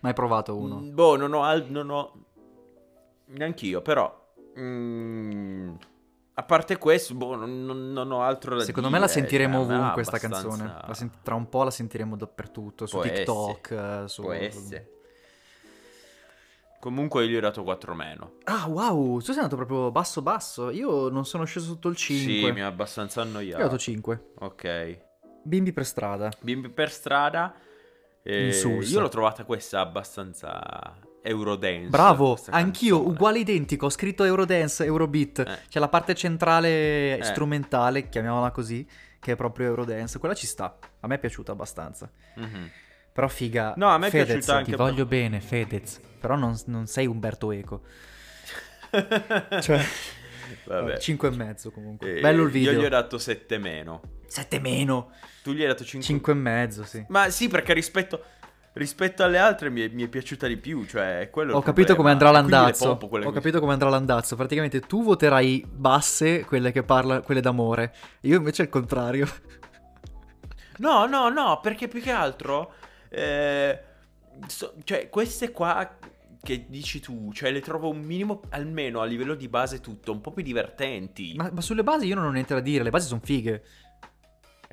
Mai 0.00 0.14
provato 0.14 0.56
uno. 0.56 0.76
mm, 0.76 0.94
boh, 0.94 1.16
non 1.16 1.34
ho, 1.34 1.42
al- 1.42 1.66
non 1.68 1.90
ho... 1.90 2.24
Neanch'io, 3.26 3.82
però... 3.82 4.32
mm, 4.58 5.74
a 6.36 6.42
parte 6.44 6.78
questo, 6.78 7.14
boh, 7.14 7.34
non, 7.36 7.92
non- 7.92 8.10
ho 8.10 8.22
altro 8.22 8.56
da 8.56 8.64
Secondo 8.64 8.88
dire. 8.88 9.00
me 9.00 9.06
la 9.06 9.12
sentiremo 9.12 9.64
cioè, 9.66 9.76
ovunque 9.76 10.00
è 10.00 10.04
sta 10.06 10.16
abbastanza- 10.16 10.48
canzone. 10.48 10.74
La 10.88 10.94
sen- 10.94 11.10
tra 11.22 11.34
un 11.34 11.48
po' 11.50 11.62
la 11.62 11.70
sentiremo 11.70 12.16
dappertutto, 12.16 12.86
su 12.86 12.96
Può 12.96 13.02
TikTok, 13.04 13.70
eh, 13.70 14.08
su... 14.08 14.22
Può 14.22 14.32
essere. 14.32 14.88
Comunque 16.84 17.24
io 17.24 17.30
gli 17.30 17.36
ho 17.36 17.40
dato 17.40 17.62
4 17.62 17.94
meno. 17.94 18.34
Ah, 18.44 18.66
wow, 18.68 19.16
tu 19.16 19.24
sei 19.32 19.36
andato 19.36 19.56
proprio 19.56 19.90
basso 19.90 20.20
basso. 20.20 20.68
Io 20.68 21.08
non 21.08 21.24
sono 21.24 21.44
sceso 21.44 21.64
sotto 21.68 21.88
il 21.88 21.96
5. 21.96 22.34
Sì, 22.48 22.52
mi 22.52 22.60
ha 22.60 22.66
abbastanza 22.66 23.22
Io 23.22 23.26
ho 23.26 23.30
annoiato. 23.30 23.62
dato 23.62 23.78
5. 23.78 24.24
Ok. 24.40 24.98
Bimbi 25.44 25.72
per 25.72 25.86
strada. 25.86 26.30
Bimbi 26.42 26.68
per 26.68 26.90
strada. 26.90 27.54
eh, 28.22 28.48
io 28.82 29.00
l'ho 29.00 29.08
trovata 29.08 29.44
questa 29.44 29.80
abbastanza 29.80 30.94
Eurodance. 31.22 31.88
Bravo, 31.88 32.38
anch'io, 32.50 32.96
canzone. 32.96 33.14
uguale 33.14 33.38
identico. 33.38 33.86
Ho 33.86 33.90
scritto 33.90 34.24
Eurodance, 34.24 34.84
Eurobeat. 34.84 35.38
Eh. 35.38 35.58
C'è 35.70 35.78
la 35.78 35.88
parte 35.88 36.14
centrale 36.14 37.16
Eh. 37.16 37.22
strumentale, 37.24 38.10
chiamiamola 38.10 38.50
così, 38.50 38.86
che 39.18 39.32
è 39.32 39.36
proprio 39.36 39.68
Eurodance. 39.68 40.18
Quella 40.18 40.34
ci 40.34 40.46
sta. 40.46 40.76
A 41.00 41.06
me 41.06 41.14
è 41.14 41.18
piaciuta 41.18 41.52
abbastanza. 41.52 42.10
Mhm. 42.36 42.70
Però 43.10 43.28
figa. 43.28 43.72
No, 43.78 43.88
a 43.88 43.96
me 43.96 44.08
è 44.08 44.10
Fedez, 44.10 44.26
piaciuta 44.26 44.56
anche 44.56 44.70
Ti 44.72 44.76
voglio 44.76 45.06
bene, 45.06 45.40
Fedez. 45.40 46.00
Però 46.24 46.36
non, 46.36 46.58
non 46.68 46.86
sei 46.86 47.06
Umberto 47.06 47.52
Eco. 47.52 47.82
Cioè, 49.60 49.84
Vabbè. 50.64 50.96
5 50.98 51.28
e 51.28 51.30
mezzo 51.32 51.70
comunque. 51.70 52.16
Eh, 52.16 52.20
Bello 52.22 52.44
il 52.44 52.50
video. 52.50 52.72
Io 52.72 52.80
gli 52.80 52.84
ho 52.86 52.88
dato 52.88 53.18
7 53.18 53.58
meno. 53.58 54.00
7 54.26 54.58
meno. 54.58 55.10
Tu 55.42 55.52
gli 55.52 55.60
hai 55.60 55.66
dato 55.66 55.84
5. 55.84 56.00
5 56.00 56.32
e 56.32 56.36
mezzo, 56.36 56.84
sì. 56.84 57.04
Ma 57.08 57.28
sì, 57.28 57.48
perché 57.48 57.74
rispetto, 57.74 58.22
rispetto 58.72 59.22
alle 59.22 59.36
altre 59.36 59.68
mi 59.68 59.82
è, 59.82 59.88
mi 59.88 60.04
è 60.04 60.08
piaciuta 60.08 60.46
di 60.46 60.56
più. 60.56 60.86
Cioè, 60.86 61.28
quello 61.30 61.56
Ho 61.56 61.60
capito 61.60 61.94
come 61.94 62.10
andrà 62.10 62.30
l'andazzo. 62.30 62.96
pompo 62.96 63.18
Ho 63.18 63.30
capito 63.30 63.60
come 63.60 63.74
andrà 63.74 63.90
l'andazzo. 63.90 64.34
Praticamente 64.34 64.80
tu 64.80 65.02
voterai 65.04 65.62
basse, 65.70 66.46
quelle 66.46 66.72
che 66.72 66.84
parla, 66.84 67.20
quelle 67.20 67.42
d'amore. 67.42 67.92
Io 68.22 68.38
invece 68.38 68.62
il 68.62 68.70
contrario. 68.70 69.28
No, 70.78 71.04
no, 71.04 71.28
no, 71.28 71.60
perché 71.60 71.86
più 71.86 72.00
che 72.00 72.12
altro... 72.12 72.72
eh, 73.10 73.78
so- 74.46 74.74
cioè, 74.84 75.10
queste 75.10 75.50
qua 75.52 75.98
che 76.44 76.66
dici 76.68 77.00
tu, 77.00 77.32
cioè 77.32 77.50
le 77.50 77.60
trovo 77.60 77.88
un 77.90 77.98
minimo, 78.00 78.42
almeno 78.50 79.00
a 79.00 79.04
livello 79.04 79.34
di 79.34 79.48
base 79.48 79.80
tutto, 79.80 80.12
un 80.12 80.20
po' 80.20 80.30
più 80.30 80.44
divertenti. 80.44 81.34
Ma, 81.34 81.50
ma 81.52 81.60
sulle 81.60 81.82
basi 81.82 82.06
io 82.06 82.14
non 82.14 82.26
ho 82.26 82.30
niente 82.30 82.54
da 82.54 82.60
dire, 82.60 82.84
le 82.84 82.90
basi 82.90 83.08
sono 83.08 83.20
fighe. 83.24 83.64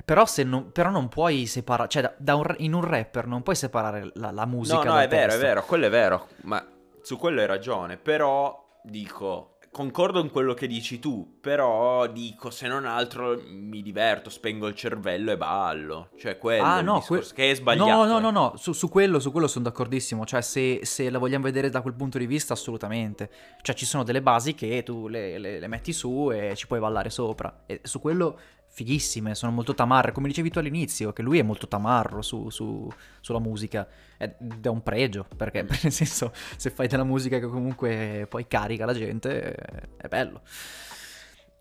Però, 0.04 0.26
se 0.26 0.42
non, 0.42 0.72
però 0.72 0.90
non 0.90 1.08
puoi 1.08 1.46
separare, 1.46 1.88
cioè 1.88 2.02
da, 2.02 2.14
da 2.18 2.34
un 2.34 2.54
in 2.58 2.72
un 2.72 2.82
rapper 2.84 3.26
non 3.26 3.42
puoi 3.42 3.54
separare 3.56 4.10
la, 4.14 4.30
la 4.30 4.46
musica 4.46 4.82
No, 4.82 4.92
no, 4.94 4.98
è 5.00 5.08
vero, 5.08 5.24
è 5.24 5.28
testo. 5.28 5.40
vero, 5.42 5.64
quello 5.64 5.86
è 5.86 5.90
vero, 5.90 6.28
ma 6.42 6.64
su 7.02 7.16
quello 7.16 7.40
hai 7.40 7.46
ragione, 7.46 7.96
però 7.96 8.80
dico, 8.82 9.51
concordo 9.72 10.20
in 10.20 10.30
quello 10.30 10.52
che 10.52 10.66
dici 10.66 10.98
tu, 10.98 11.38
però 11.40 12.06
dico, 12.06 12.50
se 12.50 12.68
non 12.68 12.84
altro 12.84 13.40
mi 13.48 13.80
diverto, 13.82 14.28
spengo 14.28 14.66
il 14.68 14.74
cervello 14.74 15.32
e 15.32 15.36
ballo, 15.38 16.10
cioè 16.18 16.36
quello 16.36 16.62
Ah, 16.62 16.80
no, 16.82 17.00
que- 17.00 17.24
che 17.34 17.50
è 17.50 17.54
sbagliato. 17.54 17.88
No, 17.90 18.04
no, 18.04 18.18
no, 18.18 18.30
no, 18.30 18.52
su, 18.56 18.72
su 18.72 18.88
quello, 18.90 19.18
su 19.18 19.32
quello 19.32 19.46
sono 19.48 19.64
d'accordissimo. 19.64 20.26
Cioè, 20.26 20.42
se, 20.42 20.80
se 20.82 21.08
la 21.08 21.18
vogliamo 21.18 21.44
vedere 21.44 21.70
da 21.70 21.80
quel 21.80 21.94
punto 21.94 22.18
di 22.18 22.26
vista, 22.26 22.52
assolutamente. 22.52 23.30
Cioè, 23.62 23.74
ci 23.74 23.86
sono 23.86 24.04
delle 24.04 24.20
basi 24.20 24.54
che 24.54 24.82
tu 24.82 25.08
le, 25.08 25.38
le- 25.38 25.58
le 25.58 25.66
metti 25.68 25.92
su 25.94 26.30
e 26.30 26.54
ci 26.54 26.66
puoi 26.66 26.78
ballare 26.78 27.08
sopra. 27.08 27.62
E 27.64 27.80
su 27.82 27.98
quello, 27.98 28.38
fighissime, 28.72 29.34
sono 29.34 29.52
molto 29.52 29.74
tamarre. 29.74 30.12
Come 30.12 30.28
dicevi 30.28 30.50
tu 30.50 30.58
all'inizio, 30.58 31.12
che 31.12 31.22
lui 31.22 31.38
è 31.38 31.42
molto 31.42 31.68
tamarro 31.68 32.22
su, 32.22 32.48
su- 32.48 32.90
sulla 33.20 33.38
musica. 33.38 33.86
Ed 34.16 34.64
è 34.64 34.68
un 34.68 34.82
pregio, 34.82 35.26
perché, 35.36 35.62
nel 35.82 35.92
senso, 35.92 36.32
se 36.56 36.70
fai 36.70 36.88
della 36.88 37.04
musica 37.04 37.38
che 37.38 37.46
comunque 37.46 38.26
poi 38.28 38.46
carica 38.46 38.86
la 38.86 38.94
gente, 38.94 39.54
è 39.96 40.08
bello. 40.08 40.40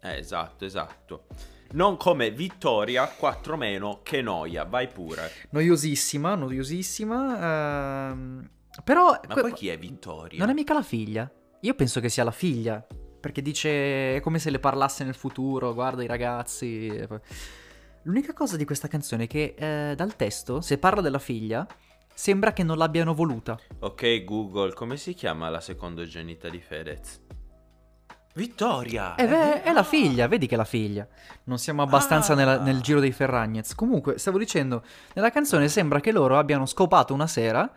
Eh, 0.02 0.18
esatto, 0.18 0.66
esatto. 0.66 1.26
Non 1.74 1.98
come 1.98 2.32
Vittoria 2.32 3.08
4 3.08 3.56
meno, 3.58 4.00
che 4.04 4.22
noia, 4.22 4.64
vai 4.64 4.88
pure. 4.88 5.32
Noiosissima, 5.52 6.36
noiosissima. 6.36 8.10
ehm, 8.10 8.50
però... 8.84 9.20
Ma 9.28 9.36
poi 9.36 9.54
chi 9.54 9.68
è 9.70 9.78
Vittoria? 9.78 10.40
Non 10.40 10.50
è 10.50 10.54
mica 10.54 10.74
la 10.74 10.82
figlia. 10.82 11.30
Io 11.62 11.74
penso 11.76 12.00
che 12.00 12.10
sia 12.10 12.24
la 12.24 12.32
figlia. 12.32 12.86
Perché 13.22 13.42
dice. 13.42 14.16
È 14.16 14.20
come 14.20 14.40
se 14.40 14.50
le 14.50 14.60
parlasse 14.60 15.06
nel 15.06 15.16
futuro. 15.16 15.74
Guarda 15.74 16.04
i 16.04 16.08
ragazzi. 16.08 17.08
L'unica 18.04 18.34
cosa 18.34 18.58
di 18.58 18.66
questa 18.66 18.88
canzone 18.90 19.24
è 19.24 19.28
che 19.28 19.56
eh, 19.58 19.96
dal 19.96 20.16
testo, 20.16 20.60
se 20.60 20.78
parla 20.80 21.02
della 21.02 21.20
figlia, 21.20 21.66
sembra 22.14 22.52
che 22.52 22.64
non 22.64 22.78
l'abbiano 22.78 23.14
voluta. 23.14 23.58
Ok, 23.80 24.24
Google, 24.26 24.74
come 24.74 24.98
si 24.98 25.14
chiama 25.14 25.50
la 25.50 25.62
secondogenita 25.62 26.50
di 26.50 26.60
Fedez? 26.60 27.22
Vittoria! 28.34 29.16
E 29.16 29.28
beh, 29.28 29.62
è 29.64 29.74
la 29.74 29.84
figlia, 29.84 30.28
vedi 30.28 30.48
che 30.48 30.54
è 30.56 30.58
la 30.58 30.64
figlia. 30.64 31.06
Non 31.44 31.58
siamo 31.60 31.82
abbastanza 31.82 32.32
Ah. 32.32 32.36
nella- 32.36 32.60
nel 32.60 32.80
giro 32.82 33.02
dei 33.02 33.12
Ferragnez. 33.12 33.76
Comunque, 33.76 34.18
stavo 34.18 34.38
dicendo, 34.38 34.84
nella 35.14 35.32
canzone 35.32 35.68
sembra 35.68 36.00
che 36.00 36.12
loro 36.14 36.38
abbiano 36.38 36.66
scopato 36.66 37.14
una 37.14 37.28
sera 37.28 37.70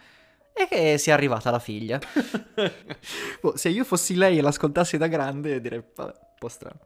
e 0.57 0.69
che 0.69 0.99
sia 0.99 1.15
arrivata 1.15 1.51
la 1.51 1.59
figlia. 1.59 1.99
Boh, 3.43 3.57
se 3.57 3.69
io 3.69 3.85
fossi 3.85 4.15
lei 4.15 4.39
e 4.39 4.41
l'ascoltassi 4.43 4.97
da 4.97 5.09
grande, 5.09 5.61
direi, 5.61 5.83
vabbè, 5.95 6.13
un 6.17 6.35
po' 6.39 6.49
strano. 6.49 6.79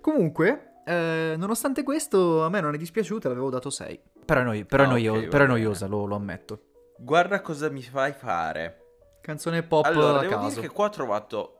Comunque, 0.00 0.82
eh, 0.84 1.34
nonostante 1.36 1.82
questo, 1.82 2.44
a 2.44 2.48
me 2.50 2.60
non 2.60 2.74
è 2.74 2.76
dispiaciuta, 2.78 3.28
l'avevo 3.28 3.50
dato 3.50 3.70
6. 3.70 4.00
Però 4.24 4.40
è, 4.40 4.44
noi- 4.44 4.64
però 4.64 4.82
è 4.82 4.86
Ah, 4.86 4.90
ok, 4.90 4.94
noio- 4.94 5.20
va 5.22 5.28
però 5.28 5.44
è 5.44 5.46
noiosa, 5.46 5.86
lo, 5.86 6.04
lo 6.04 6.14
ammetto. 6.14 6.60
Guarda 6.98 7.40
cosa 7.40 7.68
mi 7.70 7.82
fai 7.82 8.12
fare. 8.12 8.82
Canzone 9.22 9.62
pop 9.62 9.84
allora, 9.86 10.18
a 10.18 10.20
devo 10.20 10.34
caso, 10.36 10.48
dire 10.48 10.60
che 10.60 10.68
qua 10.72 10.86
ho 10.86 10.90
trovato... 10.90 11.56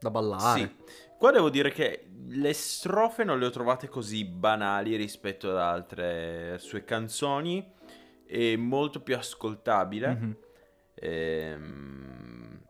da 0.00 0.10
ballare. 0.10 0.58
Sì. 0.58 0.76
Qua 1.18 1.30
devo 1.30 1.50
dire 1.50 1.70
che 1.70 2.06
le 2.28 2.52
strofe 2.54 3.22
non 3.24 3.38
le 3.38 3.46
ho 3.46 3.50
trovate 3.50 3.88
così 3.88 4.24
banali 4.24 4.96
rispetto 4.96 5.50
ad 5.50 5.58
altre 5.58 6.56
sue 6.58 6.84
canzoni. 6.84 7.72
E 8.26 8.56
molto 8.56 9.00
più 9.02 9.16
ascoltabile. 9.16 10.08
Mhm. 10.08 10.36
Ehm, 11.00 12.62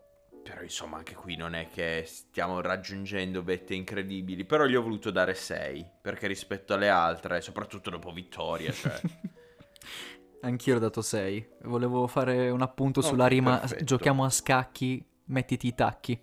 però 0.43 0.63
insomma 0.63 0.99
anche 0.99 1.15
qui 1.15 1.37
non 1.37 1.55
è 1.55 1.69
che 1.69 2.05
stiamo 2.07 2.61
raggiungendo 2.61 3.43
vette 3.43 3.75
incredibili. 3.75 4.45
Però 4.45 4.67
gli 4.67 4.75
ho 4.75 4.83
voluto 4.83 5.11
dare 5.11 5.35
6. 5.35 5.91
Perché 6.01 6.27
rispetto 6.27 6.75
alle 6.75 6.89
altre, 6.89 7.41
soprattutto 7.41 7.91
dopo 7.91 8.13
Vittoria, 8.13 8.73
cioè... 8.73 9.01
Anch'io 10.43 10.77
ho 10.77 10.79
dato 10.79 11.03
6. 11.03 11.49
Volevo 11.65 12.07
fare 12.07 12.51
un 12.51 12.63
appunto 12.63 13.03
sulla 13.03 13.27
rima 13.27 13.59
perfetto. 13.59 13.85
giochiamo 13.85 14.25
a 14.25 14.31
scacchi, 14.31 15.05
mettiti 15.27 15.67
i 15.67 15.75
tacchi. 15.75 16.19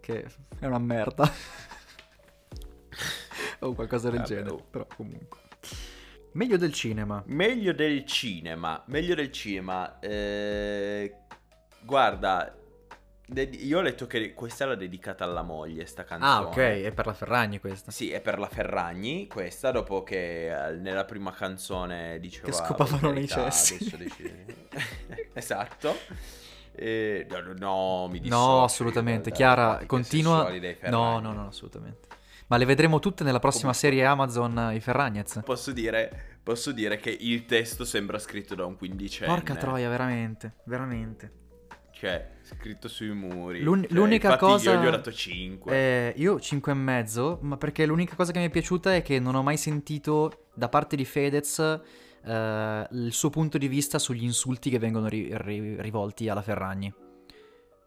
Che 0.00 0.26
è 0.58 0.66
una 0.66 0.78
merda. 0.78 1.30
o 3.60 3.74
qualcosa 3.74 4.10
del 4.10 4.20
Vabbè, 4.20 4.28
genere, 4.28 4.50
oh. 4.50 4.66
però 4.70 4.86
comunque. 4.94 5.38
Meglio 6.32 6.56
del 6.56 6.72
cinema. 6.72 7.22
Meglio 7.26 7.72
del 7.72 8.04
cinema. 8.04 8.82
Meglio 8.86 9.14
del 9.14 9.32
cinema. 9.32 9.98
Eh, 9.98 11.14
guarda, 11.82 12.54
io 13.34 13.78
ho 13.78 13.80
letto 13.80 14.06
che 14.06 14.32
questa 14.34 14.64
era 14.64 14.74
dedicata 14.76 15.24
alla 15.24 15.42
moglie, 15.42 15.86
sta 15.86 16.04
canzone. 16.04 16.32
Ah, 16.32 16.42
ok, 16.42 16.56
è 16.56 16.92
per 16.92 17.06
la 17.06 17.14
Ferragni 17.14 17.58
questa. 17.58 17.90
Sì, 17.90 18.10
è 18.10 18.20
per 18.20 18.38
la 18.38 18.48
Ferragni 18.48 19.26
questa, 19.26 19.72
dopo 19.72 20.02
che 20.04 20.68
eh, 20.68 20.72
nella 20.76 21.04
prima 21.04 21.32
canzone 21.32 22.20
diceva... 22.20 22.46
Che 22.46 22.52
scopavano 22.52 23.10
nei 23.10 23.26
cessi. 23.26 23.78
esatto. 25.34 25.96
Eh, 26.72 27.26
no, 27.28 27.54
no, 27.56 28.08
mi 28.08 28.20
dissocio. 28.20 28.40
No, 28.40 28.64
assolutamente. 28.64 29.32
Chiara, 29.32 29.82
continua... 29.86 30.48
No, 30.88 31.18
no, 31.18 31.32
no, 31.32 31.48
assolutamente. 31.48 32.09
Ma 32.50 32.56
le 32.56 32.64
vedremo 32.64 32.98
tutte 32.98 33.22
nella 33.22 33.38
prossima 33.38 33.72
serie 33.72 34.04
Amazon 34.04 34.72
i 34.74 34.80
Ferragnez. 34.80 35.40
Posso 35.44 35.70
dire, 35.70 36.38
posso 36.42 36.72
dire 36.72 36.96
che 36.96 37.16
il 37.20 37.44
testo 37.46 37.84
sembra 37.84 38.18
scritto 38.18 38.56
da 38.56 38.66
un 38.66 38.76
quindicenne. 38.76 39.32
Porca 39.32 39.54
troia, 39.54 39.88
veramente, 39.88 40.54
veramente. 40.64 41.32
Cioè, 41.92 42.28
scritto 42.42 42.88
sui 42.88 43.12
muri. 43.12 43.60
L'un- 43.62 43.82
cioè, 43.82 43.92
l'unica 43.92 44.36
cosa... 44.36 44.72
Io 44.72 44.80
gli 44.80 44.86
ho 44.86 44.90
dato 44.90 45.12
5. 45.12 45.72
Eh, 45.72 46.14
io 46.16 46.40
5 46.40 46.72
e 46.72 46.74
mezzo, 46.74 47.38
ma 47.42 47.56
perché 47.56 47.86
l'unica 47.86 48.16
cosa 48.16 48.32
che 48.32 48.40
mi 48.40 48.46
è 48.46 48.50
piaciuta 48.50 48.96
è 48.96 49.02
che 49.02 49.20
non 49.20 49.36
ho 49.36 49.44
mai 49.44 49.56
sentito 49.56 50.46
da 50.52 50.68
parte 50.68 50.96
di 50.96 51.04
Fedez 51.04 51.58
eh, 52.24 52.88
il 52.90 53.12
suo 53.12 53.30
punto 53.30 53.58
di 53.58 53.68
vista 53.68 54.00
sugli 54.00 54.24
insulti 54.24 54.70
che 54.70 54.80
vengono 54.80 55.06
ri- 55.06 55.30
ri- 55.30 55.80
rivolti 55.80 56.28
alla 56.28 56.42
Ferragni. 56.42 56.92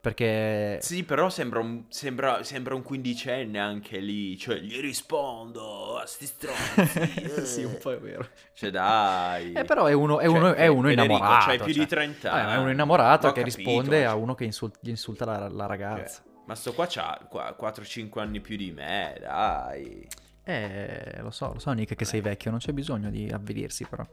Perché... 0.03 0.79
Sì, 0.81 1.05
però 1.05 1.29
sembra 1.29 1.61
un, 1.61 1.85
sembra, 1.87 2.43
sembra 2.43 2.75
un 2.75 2.81
quindicenne 2.81 3.57
anche 3.57 3.99
lì. 3.99 4.37
Cioè, 4.37 4.57
gli 4.57 4.81
rispondo 4.81 5.97
a 5.97 6.05
sti 6.05 6.25
stronzi. 6.25 7.21
Eh. 7.39 7.45
sì, 7.45 7.63
un 7.63 7.77
po' 7.81 7.93
è 7.93 7.99
vero. 7.99 8.27
Cioè, 8.53 8.69
dai. 8.69 9.53
Eh, 9.53 9.63
però 9.63 9.85
è 9.85 9.93
uno, 9.93 10.19
è 10.19 10.25
uno, 10.25 10.49
cioè, 10.49 10.55
è 10.55 10.67
uno 10.67 10.91
innamorato. 10.91 11.45
C'hai 11.45 11.57
più 11.57 11.71
cioè. 11.71 11.83
di 11.83 11.87
30 11.87 12.31
anni. 12.33 12.51
Eh, 12.51 12.55
è 12.55 12.57
uno 12.57 12.71
innamorato 12.71 13.31
che 13.31 13.43
capito, 13.43 13.57
risponde 13.57 13.99
cioè. 13.99 14.03
a 14.03 14.15
uno 14.15 14.35
che 14.35 14.43
insult- 14.43 14.79
gli 14.81 14.89
insulta 14.89 15.23
la, 15.23 15.47
la 15.47 15.67
ragazza. 15.67 16.21
Cioè, 16.21 16.31
ma 16.47 16.55
sto 16.55 16.73
qua 16.73 16.85
c'ha 16.85 17.25
4-5 17.31 18.19
anni 18.19 18.41
più 18.41 18.57
di 18.57 18.71
me, 18.71 19.15
dai. 19.21 20.05
Eh, 20.43 21.19
lo 21.21 21.31
so, 21.31 21.53
lo 21.53 21.59
so 21.59 21.71
Nick 21.71 21.95
che 21.95 22.03
sei 22.03 22.19
vecchio, 22.19 22.51
non 22.51 22.59
c'è 22.59 22.73
bisogno 22.73 23.09
di 23.09 23.29
avvilirsi 23.31 23.85
però. 23.85 24.05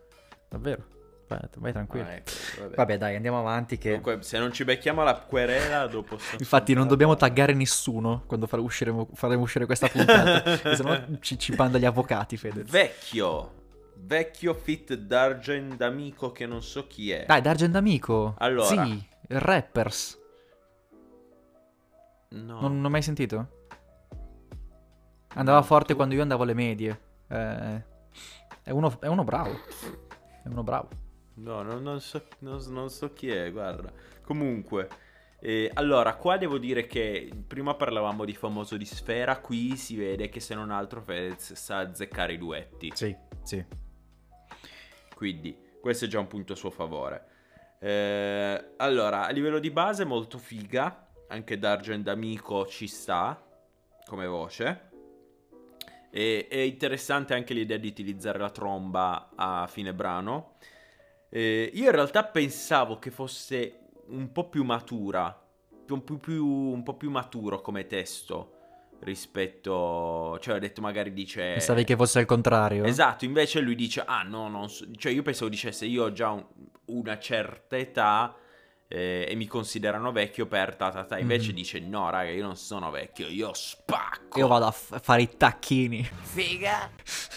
Davvero. 0.48 0.99
Vai, 1.56 1.72
tranquillo. 1.72 2.06
Ah, 2.06 2.14
ecco, 2.14 2.30
vabbè. 2.58 2.74
vabbè. 2.74 2.98
dai, 2.98 3.14
andiamo 3.14 3.38
avanti. 3.38 3.78
Che... 3.78 4.00
Comunque, 4.00 4.22
se 4.22 4.38
non 4.38 4.52
ci 4.52 4.64
becchiamo 4.64 5.02
alla 5.02 5.14
querela, 5.14 5.86
dopo. 5.86 6.18
Infatti, 6.38 6.74
non 6.74 6.88
dobbiamo 6.88 7.14
taggare 7.14 7.52
nessuno 7.52 8.24
quando 8.26 8.48
faremo 8.48 8.66
uscire, 8.66 8.92
faremo 9.12 9.42
uscire 9.42 9.66
questa 9.66 9.86
puntata. 9.86 10.56
se 10.74 10.82
no 10.82 11.18
ci, 11.20 11.38
ci 11.38 11.54
panda 11.54 11.78
gli 11.78 11.84
avvocati, 11.84 12.36
Fede. 12.36 12.64
Vecchio. 12.64 13.58
Vecchio 13.94 14.54
fit 14.54 14.94
Dargen 14.94 15.76
d'amico 15.76 16.32
che 16.32 16.46
non 16.46 16.62
so 16.62 16.86
chi 16.88 17.12
è. 17.12 17.26
Dai, 17.26 17.40
Dargen 17.40 17.70
d'amico. 17.70 18.34
Allora. 18.38 18.66
Sì, 18.66 19.06
rappers. 19.28 20.18
No. 22.30 22.60
Non, 22.60 22.76
non 22.76 22.84
ho 22.86 22.90
mai 22.90 23.02
sentito? 23.02 23.58
Andava 25.34 25.58
no, 25.58 25.64
forte 25.64 25.92
tu... 25.92 25.96
quando 25.96 26.14
io 26.16 26.22
andavo 26.22 26.42
alle 26.42 26.54
medie. 26.54 27.00
Eh, 27.28 27.84
è, 28.64 28.70
uno, 28.70 28.98
è 29.00 29.06
uno 29.06 29.22
bravo. 29.22 29.52
È 30.42 30.48
uno 30.48 30.64
bravo. 30.64 30.88
No, 31.40 31.62
non, 31.62 31.82
non, 31.82 32.00
so, 32.00 32.22
non, 32.40 32.62
non, 32.68 32.90
so, 32.90 33.12
chi 33.12 33.30
è, 33.30 33.50
guarda. 33.50 33.90
Comunque, 34.22 34.88
eh, 35.40 35.70
allora, 35.74 36.14
qua 36.16 36.36
devo 36.36 36.58
dire 36.58 36.86
che 36.86 37.30
prima 37.46 37.74
parlavamo 37.74 38.26
di 38.26 38.34
famoso 38.34 38.76
di 38.76 38.84
Sfera, 38.84 39.38
qui 39.38 39.76
si 39.76 39.96
vede 39.96 40.28
che 40.28 40.38
se 40.38 40.54
non 40.54 40.70
altro 40.70 41.00
Fedez 41.00 41.54
sa 41.54 41.78
azzeccare 41.78 42.34
i 42.34 42.38
duetti. 42.38 42.92
Sì, 42.94 43.16
sì. 43.42 43.64
Quindi, 45.14 45.56
questo 45.80 46.04
è 46.04 46.08
già 46.08 46.18
un 46.18 46.26
punto 46.26 46.52
a 46.52 46.56
suo 46.56 46.70
favore. 46.70 47.26
Eh, 47.78 48.72
allora, 48.76 49.26
a 49.26 49.30
livello 49.30 49.58
di 49.58 49.70
base 49.70 50.04
molto 50.04 50.36
figa, 50.36 51.08
anche 51.28 51.58
Dargen 51.58 52.02
D'Amico 52.02 52.66
ci 52.66 52.86
sta 52.86 53.42
come 54.04 54.26
voce. 54.26 54.88
E, 56.10 56.48
è 56.50 56.58
interessante 56.58 57.32
anche 57.32 57.54
l'idea 57.54 57.78
di 57.78 57.88
utilizzare 57.88 58.38
la 58.38 58.50
tromba 58.50 59.30
a 59.34 59.66
fine 59.66 59.94
brano. 59.94 60.56
Eh, 61.32 61.70
io 61.72 61.84
in 61.84 61.92
realtà 61.92 62.24
pensavo 62.24 62.98
che 62.98 63.12
fosse 63.12 63.78
un 64.08 64.32
po' 64.32 64.48
più 64.48 64.64
matura, 64.64 65.46
un, 65.88 66.04
più, 66.04 66.18
più, 66.18 66.44
un 66.44 66.82
po' 66.82 66.94
più 66.94 67.10
maturo 67.10 67.60
come 67.60 67.86
testo 67.86 68.56
rispetto... 69.02 70.38
Cioè, 70.40 70.56
ho 70.56 70.58
detto 70.58 70.80
magari 70.80 71.12
dice... 71.12 71.52
Pensavi 71.52 71.84
che 71.84 71.96
fosse 71.96 72.20
il 72.20 72.26
contrario? 72.26 72.84
Esatto, 72.84 73.24
invece 73.24 73.60
lui 73.60 73.76
dice, 73.76 74.02
ah 74.04 74.22
no, 74.22 74.48
non 74.48 74.68
so... 74.68 74.86
Cioè, 74.96 75.12
io 75.12 75.22
pensavo 75.22 75.48
dicesse, 75.48 75.86
io 75.86 76.04
ho 76.04 76.12
già 76.12 76.30
un, 76.30 76.44
una 76.86 77.18
certa 77.18 77.76
età 77.76 78.34
eh, 78.88 79.26
e 79.28 79.34
mi 79.36 79.46
considerano 79.46 80.10
vecchio 80.10 80.46
per 80.46 80.74
ta 80.74 80.90
ta 80.90 81.04
ta. 81.04 81.18
Invece 81.18 81.52
mm. 81.52 81.54
dice, 81.54 81.78
no 81.78 82.10
raga, 82.10 82.30
io 82.30 82.44
non 82.44 82.56
sono 82.56 82.90
vecchio, 82.90 83.28
io 83.28 83.54
spacco. 83.54 84.38
Io 84.38 84.48
vado 84.48 84.66
a 84.66 84.72
f- 84.72 85.00
fare 85.00 85.22
i 85.22 85.36
tacchini. 85.36 86.02
Figa! 86.02 86.90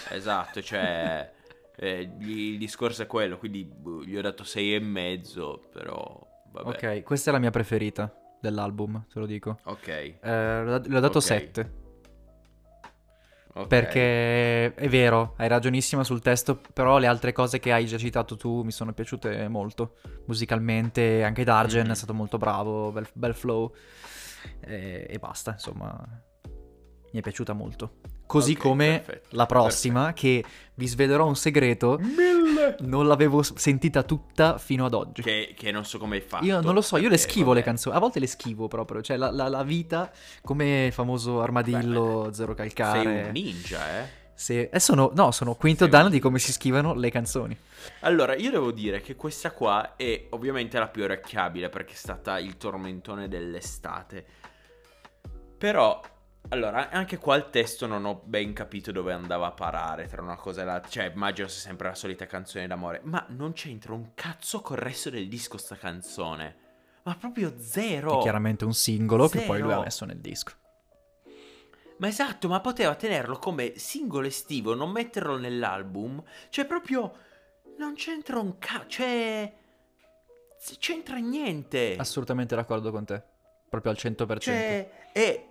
Esatto, 0.10 0.62
cioè... 0.64 1.32
Eh, 1.76 2.10
il 2.20 2.58
discorso 2.58 3.04
è 3.04 3.08
quello, 3.08 3.38
quindi 3.38 3.64
boh, 3.64 4.04
gli 4.04 4.16
ho 4.16 4.22
dato 4.22 4.44
sei 4.44 4.76
e 4.76 4.80
mezzo, 4.80 5.64
però 5.72 6.20
vabbè. 6.52 6.68
Ok, 6.68 7.04
questa 7.04 7.30
è 7.30 7.34
la 7.34 7.40
mia 7.40 7.52
preferita 7.52 8.14
dell'album, 8.40 9.06
te 9.12 9.20
lo 9.20 9.26
dico. 9.26 9.60
Ok. 9.64 9.88
Eh, 9.88 10.18
le 10.22 10.98
ho 10.98 11.00
dato 11.00 11.20
7. 11.20 11.60
Okay. 11.62 11.82
Okay. 13.56 13.68
Perché 13.68 14.74
è 14.74 14.90
vero, 14.90 15.36
hai 15.38 15.48
ragionissima 15.48 16.04
sul 16.04 16.22
testo, 16.22 16.60
però 16.74 16.98
le 16.98 17.06
altre 17.06 17.34
cose 17.34 17.60
che 17.60 17.72
hai 17.72 17.86
già 17.86 18.00
citato 18.00 18.36
tu 18.36 18.64
mi 18.64 18.72
sono 18.72 18.94
piaciute 18.94 19.48
molto. 19.48 19.98
Musicalmente, 20.26 21.24
anche 21.24 21.44
Dargen 21.44 21.84
mm-hmm. 21.84 21.92
è 21.92 21.96
stato 21.96 22.16
molto 22.16 22.38
bravo, 22.38 22.92
bel, 22.92 23.08
bel 23.14 23.36
flow. 23.36 23.72
E, 24.60 25.06
e, 25.08 25.20
basta, 25.20 25.52
insomma, 25.52 25.96
mi 27.12 27.20
è 27.20 27.22
piaciuta 27.22 27.54
molto. 27.54 28.00
Così 28.26 28.52
okay, 28.52 28.64
come 28.64 29.02
perfetto, 29.06 29.36
la 29.36 29.46
prossima, 29.46 30.06
perfetto. 30.06 30.22
che 30.22 30.46
vi 30.76 30.88
svelerò 30.88 31.26
un 31.28 31.36
segreto. 31.36 32.00
Mille! 32.00 32.78
Non 32.80 33.08
l'avevo 33.08 33.44
sentita 33.44 34.04
tutta 34.04 34.58
fino 34.58 34.86
ad 34.86 34.94
oggi. 34.94 35.22
Che, 35.22 35.54
che 35.56 35.72
non 35.72 35.86
so 35.86 35.98
come 36.00 36.16
hai 36.16 36.22
fatto. 36.22 36.46
Io 36.46 36.62
non 36.62 36.74
lo 36.74 36.82
so, 36.82 36.98
io 36.98 37.10
le 37.10 37.18
schivo 37.18 37.48
vabbè. 37.48 37.58
le 37.60 37.64
canzoni. 37.64 37.96
A 37.96 38.00
volte 38.00 38.20
le 38.20 38.28
schivo 38.28 38.68
proprio. 38.68 39.02
Cioè, 39.02 39.18
la, 39.18 39.30
la, 39.30 39.50
la 39.50 39.64
vita, 39.64 40.12
come 40.42 40.88
il 40.88 40.92
famoso 40.92 41.42
armadillo 41.42 42.24
Beh, 42.28 42.34
zero 42.34 42.54
calcare. 42.54 43.04
Sei 43.04 43.24
un 43.26 43.30
ninja, 43.32 44.00
eh? 44.00 44.22
Se... 44.34 44.70
Eh, 44.72 44.80
sono, 44.80 45.12
no, 45.14 45.32
sono 45.32 45.54
quinto 45.54 45.86
danno 45.86 46.10
di 46.10 46.20
come 46.20 46.40
si 46.40 46.52
schivano 46.52 46.96
le 46.96 47.12
canzoni. 47.12 47.56
Allora, 48.00 48.36
io 48.36 48.50
devo 48.50 48.72
dire 48.72 49.02
che 49.02 49.16
questa 49.16 49.52
qua 49.52 49.96
è 49.96 50.28
ovviamente 50.32 50.80
la 50.80 50.88
più 50.88 51.04
orecchiabile 51.04 51.70
perché 51.70 51.94
è 51.94 51.98
stata 51.98 52.40
il 52.40 52.58
tormentone 52.58 53.28
dell'estate. 53.28 54.26
Però 55.58 56.02
allora, 56.50 56.90
anche 56.90 57.18
qua 57.18 57.36
il 57.36 57.50
testo 57.50 57.88
non 57.88 58.06
ho 58.06 58.22
ben 58.24 58.54
capito 58.54 58.92
dove 58.92 59.14
andava 59.14 59.48
a 59.48 59.52
parare 59.52 60.08
tra 60.08 60.22
una 60.22 60.36
cosa 60.36 60.62
e 60.62 60.66
l'altra. 60.66 60.90
Cioè, 60.90 61.12
immagino 61.14 61.48
sia 61.48 61.62
sempre 61.62 61.88
la 61.88 61.96
solita 61.96 62.26
canzone 62.26 62.68
d'amore. 62.68 63.02
Ma 63.04 63.26
non 63.30 63.54
c'entra 63.54 63.94
un 63.94 64.12
cazzo 64.14 64.62
col 64.62 64.78
resto 64.78 65.10
del 65.10 65.28
disco 65.28 65.58
sta 65.58 65.76
canzone. 65.76 66.58
Ma 67.04 67.16
proprio 67.16 67.56
zero. 67.58 68.20
È 68.20 68.22
chiaramente 68.22 68.66
un 68.66 68.74
singolo 68.74 69.28
zero. 69.28 69.40
che 69.40 69.48
poi 69.48 69.60
lui 69.62 69.72
ha 69.72 69.80
messo 69.80 70.06
nel 70.06 70.20
disco. 70.20 70.54
Ma 71.98 72.08
esatto, 72.08 72.48
ma 72.48 72.60
poteva 72.60 72.96
tenerlo 72.96 73.38
come 73.38 73.78
singolo 73.78 74.28
estivo, 74.28 74.76
non 74.76 74.92
metterlo 74.92 75.38
nell'album. 75.38 76.22
Cioè, 76.50 76.66
proprio... 76.66 77.16
Non 77.78 77.96
c'entra 77.96 78.38
un 78.40 78.60
cazzo. 78.60 78.86
Cioè... 78.88 79.54
C'entra 80.78 81.18
niente. 81.18 81.96
Assolutamente 81.98 82.56
d'accordo 82.56 82.92
con 82.92 83.06
te. 83.06 83.24
Proprio 83.70 83.92
al 83.92 83.98
100%. 84.00 84.38
Cioè, 84.38 85.12
è 85.12 85.50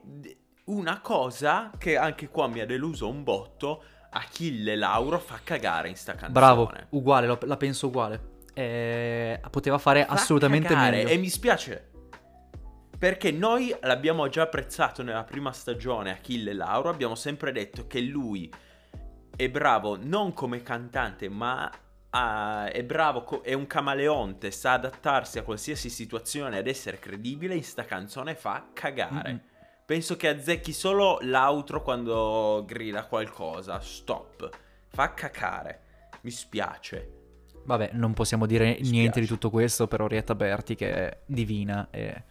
una 0.64 1.01
cosa 1.01 1.70
che 1.77 1.96
anche 1.96 2.29
qua 2.29 2.46
mi 2.46 2.61
ha 2.61 2.66
deluso 2.66 3.09
un 3.09 3.22
botto. 3.22 3.83
Achille 4.11 4.77
Lauro 4.77 5.18
fa 5.18 5.40
cagare 5.42 5.88
in 5.88 5.96
sta 5.96 6.12
canzone. 6.12 6.33
Bravo, 6.33 6.70
uguale, 6.90 7.27
lo, 7.27 7.38
la 7.42 7.57
penso 7.57 7.87
uguale. 7.87 8.31
Eh, 8.53 9.40
poteva 9.51 9.79
fare 9.79 10.05
fa 10.05 10.12
assolutamente 10.12 10.68
cagare, 10.68 10.96
meglio. 10.98 11.09
E 11.09 11.16
mi 11.16 11.29
spiace. 11.31 11.90
Perché 12.98 13.33
noi 13.33 13.75
l'abbiamo 13.81 14.29
già 14.29 14.42
apprezzato 14.42 15.03
nella 15.03 15.25
prima 15.25 15.51
stagione 15.53 16.12
Achille 16.12 16.53
Lauro. 16.53 16.90
Abbiamo 16.90 17.14
sempre 17.14 17.51
detto 17.51 17.87
che 17.87 18.01
lui 18.01 18.53
è 19.35 19.48
bravo 19.48 19.96
non 20.01 20.35
come 20.35 20.62
cantante, 20.62 21.29
ma 21.29 21.68
uh, 22.12 22.68
è 22.70 22.85
bravo, 22.85 23.25
co- 23.25 23.40
è 23.40 23.55
un 23.55 23.66
camaleonte, 23.66 24.51
sa 24.51 24.75
adattarsi 24.75 25.38
a 25.38 25.42
qualsiasi 25.42 25.88
situazione 25.88 26.59
ed 26.59 26.68
essere 26.68 26.98
credibile. 26.98 27.55
In 27.55 27.64
sta 27.64 27.85
canzone 27.85 28.35
fa 28.35 28.68
cagare. 28.72 29.31
Mm-hmm. 29.31 29.51
Penso 29.85 30.16
che 30.16 30.29
azzecchi 30.29 30.73
solo 30.73 31.18
l'outro 31.23 31.83
quando 31.83 32.64
grida 32.66 33.07
qualcosa. 33.07 33.81
Stop. 33.81 34.49
Fa 34.88 35.14
cacare. 35.14 35.81
Mi 36.23 36.31
spiace. 36.31 37.21
Vabbè, 37.64 37.90
non 37.92 38.12
possiamo 38.12 38.47
dire 38.47 38.79
niente 38.81 39.21
di 39.21 39.27
tutto 39.27 39.51
questo 39.51 39.87
per 39.87 40.01
Orietta 40.01 40.35
Berti 40.35 40.75
che 40.75 40.92
è 40.92 41.18
divina 41.27 41.88
e... 41.90 42.25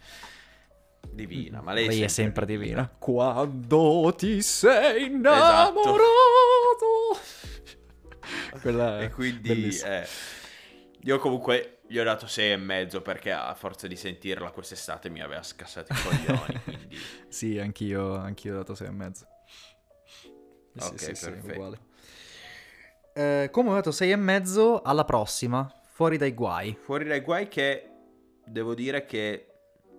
Divina, 1.10 1.60
ma 1.60 1.72
lei, 1.72 1.88
lei 1.88 2.02
è 2.02 2.08
sempre 2.08 2.46
divina. 2.46 2.82
divina. 2.82 2.96
Quando 2.98 4.14
ti 4.16 4.40
sei 4.40 5.06
innamorato. 5.06 5.80
Esatto. 7.10 8.60
Quella 8.60 9.00
e 9.00 9.10
quindi 9.10 9.70
io 11.04 11.18
comunque 11.18 11.78
gli 11.86 11.98
ho 11.98 12.04
dato 12.04 12.26
6 12.26 12.52
e 12.52 12.56
mezzo 12.56 13.02
perché 13.02 13.32
a 13.32 13.54
forza 13.54 13.86
di 13.86 13.96
sentirla 13.96 14.50
quest'estate 14.50 15.08
mi 15.08 15.20
aveva 15.20 15.42
scassato 15.42 15.92
i 15.92 15.96
coglioni. 15.96 16.60
quindi... 16.64 16.96
sì, 17.28 17.58
anch'io, 17.58 18.16
anch'io 18.16 18.54
ho 18.54 18.56
dato 18.58 18.74
6 18.74 18.86
e 18.86 18.90
mezzo. 18.90 19.26
Ok, 20.78 20.98
sì, 20.98 21.14
sì, 21.14 21.30
perfetto. 21.30 21.52
uguale. 21.52 21.78
Eh, 23.14 23.48
come 23.50 23.70
ho 23.70 23.74
dato 23.74 23.90
6 23.90 24.12
e 24.12 24.16
mezzo 24.16 24.80
alla 24.80 25.04
prossima, 25.04 25.70
fuori 25.90 26.16
dai 26.16 26.32
guai. 26.32 26.76
Fuori 26.80 27.04
dai 27.04 27.20
guai 27.20 27.48
che 27.48 27.90
devo 28.44 28.74
dire 28.74 29.04
che 29.04 29.46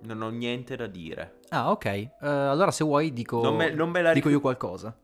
non 0.04 0.22
ho 0.22 0.30
niente 0.30 0.76
da 0.76 0.88
dire. 0.88 1.39
Ah, 1.50 1.70
ok. 1.72 2.10
Uh, 2.22 2.26
allora 2.26 2.72
se 2.72 2.84
vuoi 2.84 3.12
dico, 3.12 3.42
non 3.42 3.56
me, 3.56 3.70
non 3.72 3.89
me 3.89 4.02
la 4.02 4.13
dico 4.13 4.30
ric- 4.30 4.38
io 4.38 4.42
qualcosa. 4.42 4.98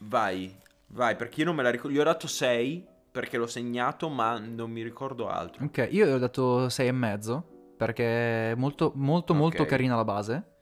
Vai, 0.00 0.54
vai, 0.88 1.16
perché 1.16 1.40
io 1.40 1.46
non 1.46 1.56
me 1.56 1.62
la 1.62 1.70
ricordo. 1.70 1.96
Gli 1.96 1.98
ho 1.98 2.04
dato 2.04 2.26
6 2.26 2.94
perché 3.16 3.38
l'ho 3.38 3.46
segnato, 3.46 4.10
ma 4.10 4.38
non 4.38 4.70
mi 4.70 4.82
ricordo 4.82 5.26
altro. 5.26 5.64
Ok, 5.64 5.88
io 5.90 6.04
gli 6.04 6.10
ho 6.10 6.18
dato 6.18 6.68
6 6.68 6.86
e 6.86 6.92
mezzo 6.92 7.72
perché 7.74 8.50
è 8.50 8.54
molto, 8.54 8.92
molto, 8.94 9.32
okay. 9.32 9.42
molto 9.42 9.64
carina 9.64 9.96
la 9.96 10.04
base. 10.04 10.56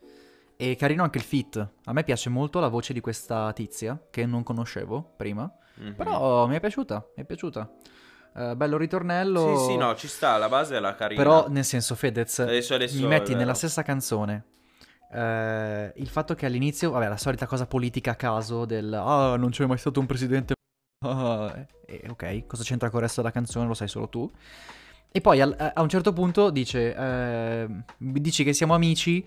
E 0.56 0.76
carino 0.76 1.02
anche 1.02 1.18
il 1.18 1.24
fit. 1.24 1.56
A 1.86 1.92
me 1.92 2.04
piace 2.04 2.28
molto 2.28 2.60
la 2.60 2.68
voce 2.68 2.92
di 2.92 3.00
questa 3.00 3.52
tizia, 3.52 4.00
che 4.08 4.24
non 4.24 4.44
conoscevo 4.44 5.14
prima. 5.16 5.52
Mm-hmm. 5.80 5.94
Però 5.94 6.46
mi 6.46 6.54
è 6.54 6.60
piaciuta, 6.60 7.04
mi 7.16 7.22
è 7.24 7.26
piaciuta. 7.26 7.68
Uh, 8.34 8.54
bello 8.54 8.76
ritornello. 8.76 9.58
Sì, 9.58 9.72
sì, 9.72 9.76
no, 9.76 9.96
ci 9.96 10.06
sta, 10.06 10.36
la 10.36 10.48
base 10.48 10.76
è 10.76 10.80
la 10.80 10.94
carina. 10.94 11.20
Però, 11.20 11.48
nel 11.48 11.64
senso, 11.64 11.96
Fedez, 11.96 12.38
adesso, 12.38 12.74
adesso 12.74 13.00
mi 13.00 13.08
metti 13.08 13.34
nella 13.34 13.54
stessa 13.54 13.82
canzone 13.82 14.44
uh, 15.10 15.90
il 15.96 16.08
fatto 16.08 16.36
che 16.36 16.46
all'inizio, 16.46 16.92
vabbè, 16.92 17.08
la 17.08 17.16
solita 17.16 17.46
cosa 17.46 17.66
politica 17.66 18.12
a 18.12 18.14
caso 18.16 18.64
del 18.64 18.92
ah, 18.92 19.36
non 19.36 19.50
c'è 19.50 19.66
mai 19.66 19.78
stato 19.78 19.98
un 19.98 20.06
presidente. 20.06 20.53
Ah, 21.04 21.66
eh, 21.86 22.06
ok, 22.08 22.46
cosa 22.46 22.62
c'entra 22.62 22.88
con 22.88 22.98
il 22.98 23.06
resto 23.06 23.20
della 23.20 23.32
canzone? 23.32 23.66
Lo 23.66 23.74
sai 23.74 23.88
solo 23.88 24.08
tu. 24.08 24.30
E 25.10 25.20
poi 25.20 25.40
al, 25.40 25.72
a 25.74 25.80
un 25.80 25.88
certo 25.88 26.12
punto 26.12 26.50
dice: 26.50 26.94
eh, 26.94 27.68
Dici 27.98 28.42
che 28.44 28.52
siamo 28.52 28.74
amici. 28.74 29.24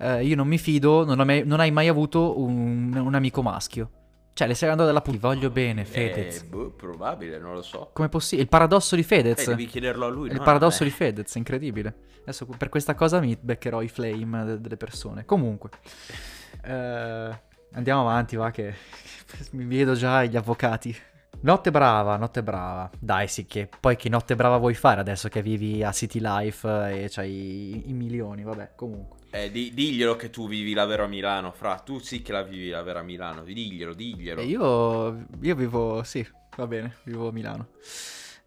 Eh, 0.00 0.24
io 0.24 0.36
non 0.36 0.46
mi 0.46 0.58
fido, 0.58 1.04
non, 1.04 1.20
mai, 1.24 1.44
non 1.44 1.60
hai 1.60 1.70
mai 1.70 1.88
avuto 1.88 2.38
un, 2.40 2.94
un 2.94 3.14
amico 3.14 3.42
maschio. 3.42 3.90
Cioè, 4.38 4.46
le 4.46 4.54
stai 4.54 4.68
andando 4.68 4.92
dalla 4.92 5.04
Ti 5.04 5.18
voglio 5.18 5.50
bene, 5.50 5.84
Fedez. 5.84 6.42
Eh, 6.42 6.44
boh, 6.44 6.70
probabile, 6.70 7.38
non 7.38 7.54
lo 7.54 7.62
so. 7.62 7.90
Come 7.92 8.08
possibile? 8.08 8.42
Il 8.42 8.48
paradosso 8.48 8.94
di 8.94 9.02
Fedez. 9.02 9.42
Eh, 9.42 9.46
devi 9.46 9.66
chiederlo 9.66 10.06
a 10.06 10.08
lui. 10.08 10.28
Il 10.28 10.36
no, 10.36 10.42
paradosso 10.44 10.84
di 10.84 10.90
Fedez, 10.90 11.34
incredibile. 11.34 11.92
Adesso 12.20 12.46
per 12.46 12.68
questa 12.68 12.94
cosa 12.94 13.18
mi 13.18 13.36
beccherò 13.40 13.82
i 13.82 13.88
flame 13.88 14.44
de- 14.44 14.60
delle 14.60 14.76
persone. 14.76 15.24
Comunque. 15.24 15.70
Eh, 16.62 17.40
andiamo 17.72 18.02
avanti, 18.02 18.36
va 18.36 18.52
che 18.52 18.74
mi 19.54 19.64
vedo 19.64 19.94
già 19.94 20.22
gli 20.22 20.36
avvocati. 20.36 20.96
Notte 21.40 21.70
brava, 21.70 22.16
notte 22.16 22.42
brava. 22.42 22.90
Dai, 22.98 23.28
sì, 23.28 23.46
che 23.46 23.68
poi 23.78 23.94
che 23.94 24.08
notte 24.08 24.34
brava 24.34 24.56
vuoi 24.56 24.74
fare 24.74 25.00
adesso 25.00 25.28
che 25.28 25.40
vivi 25.40 25.84
a 25.84 25.92
City 25.92 26.18
Life 26.20 26.68
e 26.68 27.08
c'hai 27.08 27.30
i, 27.30 27.90
i 27.90 27.92
milioni, 27.92 28.42
vabbè, 28.42 28.72
comunque. 28.74 29.18
Eh, 29.30 29.50
di, 29.52 29.72
diglielo 29.72 30.16
che 30.16 30.30
tu 30.30 30.48
vivi 30.48 30.74
la 30.74 30.84
vera 30.84 31.06
Milano, 31.06 31.52
fra. 31.52 31.76
Tu 31.76 32.00
sì 32.00 32.22
che 32.22 32.32
la 32.32 32.42
vivi 32.42 32.70
la 32.70 32.82
vera 32.82 33.02
Milano. 33.02 33.44
Diglielo, 33.44 33.94
diglielo. 33.94 34.40
E 34.40 34.44
io, 34.44 35.26
io 35.40 35.54
vivo, 35.54 36.02
sì, 36.02 36.26
va 36.56 36.66
bene, 36.66 36.96
vivo 37.04 37.28
a 37.28 37.32
Milano. 37.32 37.68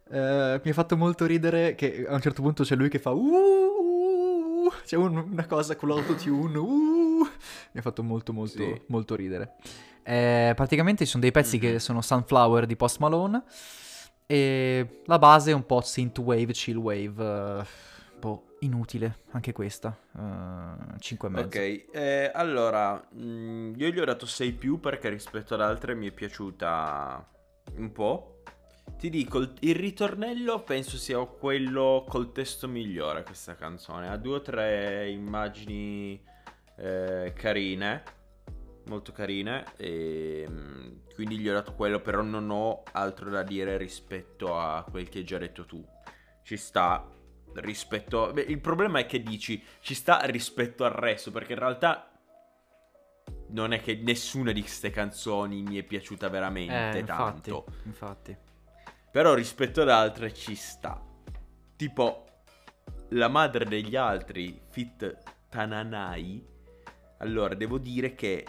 Uh, 0.08 0.60
mi 0.62 0.70
ha 0.70 0.74
fatto 0.74 0.94
molto 0.94 1.24
ridere 1.24 1.74
che 1.74 2.04
a 2.06 2.12
un 2.12 2.20
certo 2.20 2.42
punto 2.42 2.64
c'è 2.64 2.76
lui 2.76 2.90
che 2.90 2.98
fa 2.98 3.12
uh, 3.12 3.18
uh, 3.18 4.70
c'è 4.84 4.96
un, 4.96 5.16
una 5.16 5.46
cosa 5.46 5.74
con 5.74 5.88
l'autotune 5.88 6.58
uh, 6.58 7.26
mi 7.72 7.78
ha 7.78 7.80
fatto 7.80 8.02
molto 8.02 8.34
molto 8.34 8.62
sì. 8.62 8.82
molto 8.88 9.14
ridere 9.14 9.54
eh, 10.02 10.52
praticamente 10.54 11.04
ci 11.04 11.10
sono 11.10 11.22
dei 11.22 11.32
pezzi 11.32 11.58
mm-hmm. 11.58 11.72
che 11.72 11.78
sono 11.78 12.00
Sunflower 12.00 12.66
di 12.66 12.76
Post 12.76 12.98
Malone 12.98 13.42
e 14.26 15.02
la 15.04 15.18
base 15.18 15.50
è 15.50 15.54
un 15.54 15.66
po' 15.66 15.80
synthwave, 15.82 16.52
chillwave 16.52 17.22
uh, 17.22 17.64
boh 18.18 18.56
inutile 18.60 19.18
anche 19.32 19.52
questa. 19.52 19.96
Uh, 20.12 20.98
5 20.98 21.28
e 21.28 21.30
mezzo. 21.30 21.46
Ok, 21.46 21.84
eh, 21.92 22.30
allora 22.32 22.94
mh, 22.94 23.22
mm, 23.22 23.72
io 23.76 23.88
gli 23.90 23.98
ho 23.98 24.04
dato 24.04 24.26
6 24.26 24.52
più 24.52 24.80
perché 24.80 25.08
rispetto 25.08 25.54
ad 25.54 25.60
altre 25.60 25.94
mi 25.94 26.08
è 26.08 26.12
piaciuta 26.12 27.28
un 27.76 27.92
po'. 27.92 28.42
Ti 28.98 29.10
dico, 29.10 29.38
il, 29.38 29.52
il 29.60 29.74
ritornello 29.74 30.62
penso 30.62 30.96
sia 30.96 31.18
quello 31.24 32.04
col 32.08 32.32
testo 32.32 32.68
migliore 32.68 33.24
questa 33.24 33.54
canzone. 33.54 34.08
Ha 34.08 34.16
due 34.16 34.36
o 34.36 34.40
tre 34.40 35.10
immagini 35.10 36.22
eh, 36.76 37.32
carine, 37.34 38.02
molto 38.86 39.12
carine, 39.12 39.64
e 39.76 40.46
mm, 40.48 40.92
quindi 41.14 41.38
gli 41.38 41.48
ho 41.48 41.52
dato 41.52 41.74
quello, 41.74 42.00
però 42.00 42.22
non 42.22 42.50
ho 42.50 42.82
altro 42.92 43.30
da 43.30 43.42
dire 43.42 43.76
rispetto 43.76 44.58
a 44.58 44.84
quel 44.88 45.08
che 45.08 45.18
hai 45.18 45.24
già 45.24 45.38
detto 45.38 45.64
tu. 45.64 45.84
Ci 46.42 46.56
sta, 46.56 47.08
rispetto... 47.54 48.32
Beh, 48.32 48.42
il 48.42 48.60
problema 48.60 48.98
è 48.98 49.06
che 49.06 49.22
dici 49.22 49.62
ci 49.80 49.94
sta 49.94 50.20
rispetto 50.24 50.84
al 50.84 50.92
resto, 50.92 51.30
perché 51.30 51.52
in 51.52 51.58
realtà 51.58 52.10
non 53.48 53.72
è 53.72 53.80
che 53.80 53.94
nessuna 53.96 54.52
di 54.52 54.60
queste 54.60 54.90
canzoni 54.90 55.62
mi 55.62 55.76
è 55.76 55.82
piaciuta 55.82 56.28
veramente 56.28 56.98
eh, 56.98 57.00
infatti, 57.00 57.50
tanto. 57.50 57.66
Infatti. 57.84 58.36
Però 59.10 59.34
rispetto 59.34 59.82
ad 59.82 59.90
altre 59.90 60.32
ci 60.32 60.54
sta. 60.54 61.00
Tipo 61.76 62.26
la 63.10 63.28
madre 63.28 63.64
degli 63.66 63.94
altri, 63.94 64.58
Fit 64.68 65.18
Tananai. 65.48 66.46
Allora, 67.18 67.54
devo 67.54 67.78
dire 67.78 68.14
che 68.14 68.44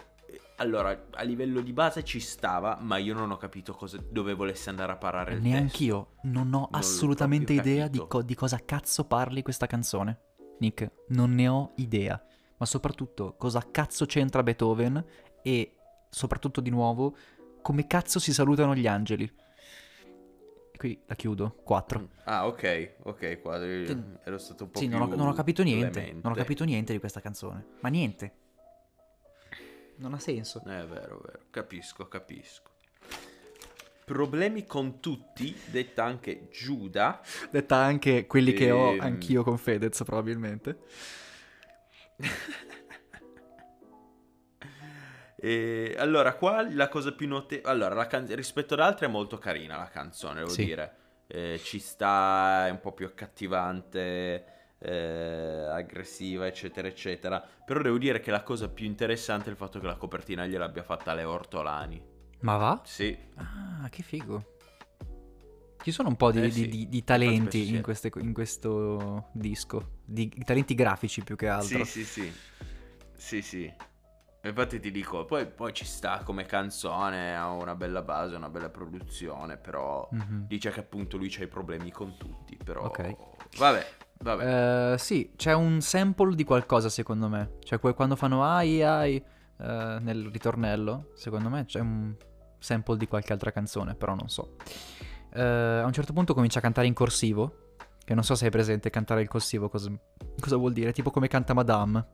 allora, 0.63 1.07
a 1.11 1.23
livello 1.23 1.61
di 1.61 1.73
base 1.73 2.03
ci 2.03 2.19
stava, 2.19 2.77
ma 2.81 2.97
io 2.97 3.13
non 3.13 3.31
ho 3.31 3.37
capito 3.37 3.73
cosa, 3.73 3.97
dove 4.09 4.33
volesse 4.33 4.69
andare 4.69 4.93
a 4.93 4.97
parare 4.97 5.33
il 5.33 5.41
Neanch'io, 5.41 6.15
non 6.23 6.53
ho 6.53 6.59
non 6.59 6.67
assolutamente 6.71 7.53
idea 7.53 7.87
di, 7.87 8.01
co- 8.07 8.21
di 8.21 8.33
cosa 8.33 8.59
cazzo 8.63 9.05
parli 9.05 9.41
questa 9.41 9.67
canzone. 9.67 10.19
Nick, 10.59 10.89
non 11.09 11.31
ne 11.31 11.47
ho 11.47 11.73
idea. 11.75 12.21
Ma 12.57 12.65
soprattutto, 12.65 13.35
cosa 13.37 13.65
cazzo 13.69 14.05
c'entra 14.05 14.41
Beethoven 14.41 15.03
e, 15.41 15.75
soprattutto 16.09 16.61
di 16.61 16.69
nuovo, 16.69 17.15
come 17.61 17.85
cazzo 17.85 18.19
si 18.19 18.33
salutano 18.33 18.73
gli 18.73 18.87
angeli. 18.87 19.29
Qui 20.77 21.01
la 21.05 21.15
chiudo, 21.15 21.55
4. 21.63 21.99
Mm. 21.99 22.05
Ah, 22.23 22.47
ok, 22.47 22.93
ok, 23.03 23.41
qua 23.41 23.61
ero 23.61 24.37
stato 24.37 24.63
un 24.63 24.71
po' 24.71 24.79
sì, 24.79 24.87
più 24.87 24.97
non 24.97 25.11
ho, 25.11 25.15
non 25.15 25.27
ho 25.27 25.33
capito 25.33 25.61
niente, 25.61 26.17
non 26.21 26.31
ho 26.31 26.35
capito 26.35 26.63
niente 26.63 26.93
di 26.93 26.99
questa 26.99 27.19
canzone, 27.19 27.65
ma 27.81 27.89
niente. 27.89 28.42
Non 30.03 30.13
ha 30.13 30.19
senso. 30.19 30.59
È 30.65 30.85
vero, 30.85 31.21
vero. 31.23 31.45
Capisco, 31.49 32.09
capisco. 32.09 32.71
Problemi 34.03 34.65
con 34.65 34.99
tutti, 34.99 35.57
detta 35.67 36.03
anche 36.03 36.49
Giuda. 36.51 37.21
Detta 37.49 37.77
anche 37.77 38.27
quelli 38.27 38.51
e... 38.51 38.53
che 38.53 38.69
ho 38.69 38.91
ehm. 38.91 38.99
anch'io 38.99 39.43
con 39.43 39.57
Fedez, 39.57 40.03
probabilmente. 40.03 40.79
e 45.37 45.95
allora, 45.97 46.35
qua 46.35 46.69
la 46.69 46.89
cosa 46.89 47.13
più 47.13 47.29
notevole... 47.29 47.69
Allora, 47.69 48.05
can... 48.07 48.27
rispetto 48.35 48.73
ad 48.73 48.81
altre 48.81 49.05
è 49.05 49.09
molto 49.09 49.37
carina 49.37 49.77
la 49.77 49.87
canzone, 49.87 50.39
devo 50.39 50.49
sì. 50.49 50.65
dire. 50.65 50.95
Eh, 51.27 51.61
ci 51.63 51.79
sta, 51.79 52.67
è 52.67 52.71
un 52.71 52.81
po' 52.81 52.91
più 52.91 53.05
accattivante 53.05 54.62
eh, 54.83 55.65
aggressiva, 55.69 56.45
eccetera, 56.45 56.87
eccetera. 56.87 57.43
Però 57.65 57.81
devo 57.81 57.97
dire 57.97 58.19
che 58.19 58.31
la 58.31 58.43
cosa 58.43 58.69
più 58.69 58.85
interessante 58.85 59.47
è 59.47 59.51
il 59.51 59.57
fatto 59.57 59.79
che 59.79 59.85
la 59.85 59.95
copertina 59.95 60.45
gliel'abbia 60.45 60.83
fatta 60.83 61.13
Leo 61.13 61.31
Ortolani. 61.31 62.01
Ma 62.41 62.57
va? 62.57 62.81
Sì. 62.83 63.17
Ah, 63.35 63.87
che 63.89 64.03
figo. 64.03 64.51
Ci 65.81 65.91
sono 65.91 66.09
un 66.09 66.15
po' 66.15 66.31
di, 66.31 66.41
eh, 66.41 66.51
sì. 66.51 66.67
di, 66.67 66.87
di 66.87 67.03
talenti 67.03 67.73
in, 67.73 67.81
queste, 67.81 68.09
in, 68.15 68.33
questo 68.33 69.29
disco, 69.33 69.99
di 70.05 70.29
talenti 70.45 70.75
grafici 70.75 71.23
più 71.23 71.35
che 71.35 71.47
altro. 71.47 71.83
Sì, 71.83 72.03
sì, 72.03 72.05
sì. 72.05 72.33
Sì, 73.15 73.41
sì. 73.41 73.73
Infatti 74.45 74.81
ti 74.81 74.91
dico, 74.91 75.23
poi, 75.23 75.45
poi, 75.47 75.73
ci 75.73 75.85
sta 75.85 76.21
come 76.23 76.45
canzone, 76.45 77.35
ha 77.35 77.49
una 77.49 77.75
bella 77.75 78.01
base, 78.01 78.35
una 78.35 78.49
bella 78.49 78.69
produzione, 78.69 79.55
però 79.55 80.09
mm-hmm. 80.13 80.41
dice 80.47 80.69
che 80.69 80.81
appunto 80.81 81.15
lui 81.15 81.29
c'ha 81.29 81.43
i 81.43 81.47
problemi 81.47 81.91
con 81.91 82.17
tutti, 82.17 82.57
però... 82.61 82.83
Ok. 82.83 83.15
Vabbè, 83.57 83.85
Vabbè. 84.23 84.93
Uh, 84.93 84.97
sì, 84.97 85.31
c'è 85.35 85.53
un 85.53 85.81
sample 85.81 86.33
di 86.33 86.43
qualcosa 86.45 86.89
secondo 86.89 87.27
me. 87.27 87.57
Cioè 87.63 87.79
quando 87.79 88.15
fanno 88.15 88.43
ai 88.43 88.81
ai 88.81 89.21
uh, 89.57 89.63
nel 89.99 90.29
ritornello, 90.31 91.11
secondo 91.13 91.49
me 91.49 91.65
c'è 91.65 91.79
un 91.79 92.15
sample 92.57 92.97
di 92.97 93.07
qualche 93.07 93.33
altra 93.33 93.51
canzone, 93.51 93.95
però 93.95 94.15
non 94.15 94.29
so. 94.29 94.55
Uh, 95.33 95.81
a 95.81 95.85
un 95.85 95.93
certo 95.93 96.13
punto 96.13 96.33
comincia 96.33 96.59
a 96.59 96.61
cantare 96.61 96.87
in 96.87 96.93
corsivo, 96.93 97.75
che 98.03 98.13
non 98.13 98.23
so 98.23 98.35
se 98.35 98.45
hai 98.45 98.51
presente 98.51 98.89
cantare 98.89 99.21
il 99.21 99.27
corsivo 99.27 99.67
cosa, 99.67 99.91
cosa 100.39 100.55
vuol 100.55 100.71
dire, 100.73 100.93
tipo 100.93 101.11
come 101.11 101.27
canta 101.27 101.53
Madame, 101.53 102.05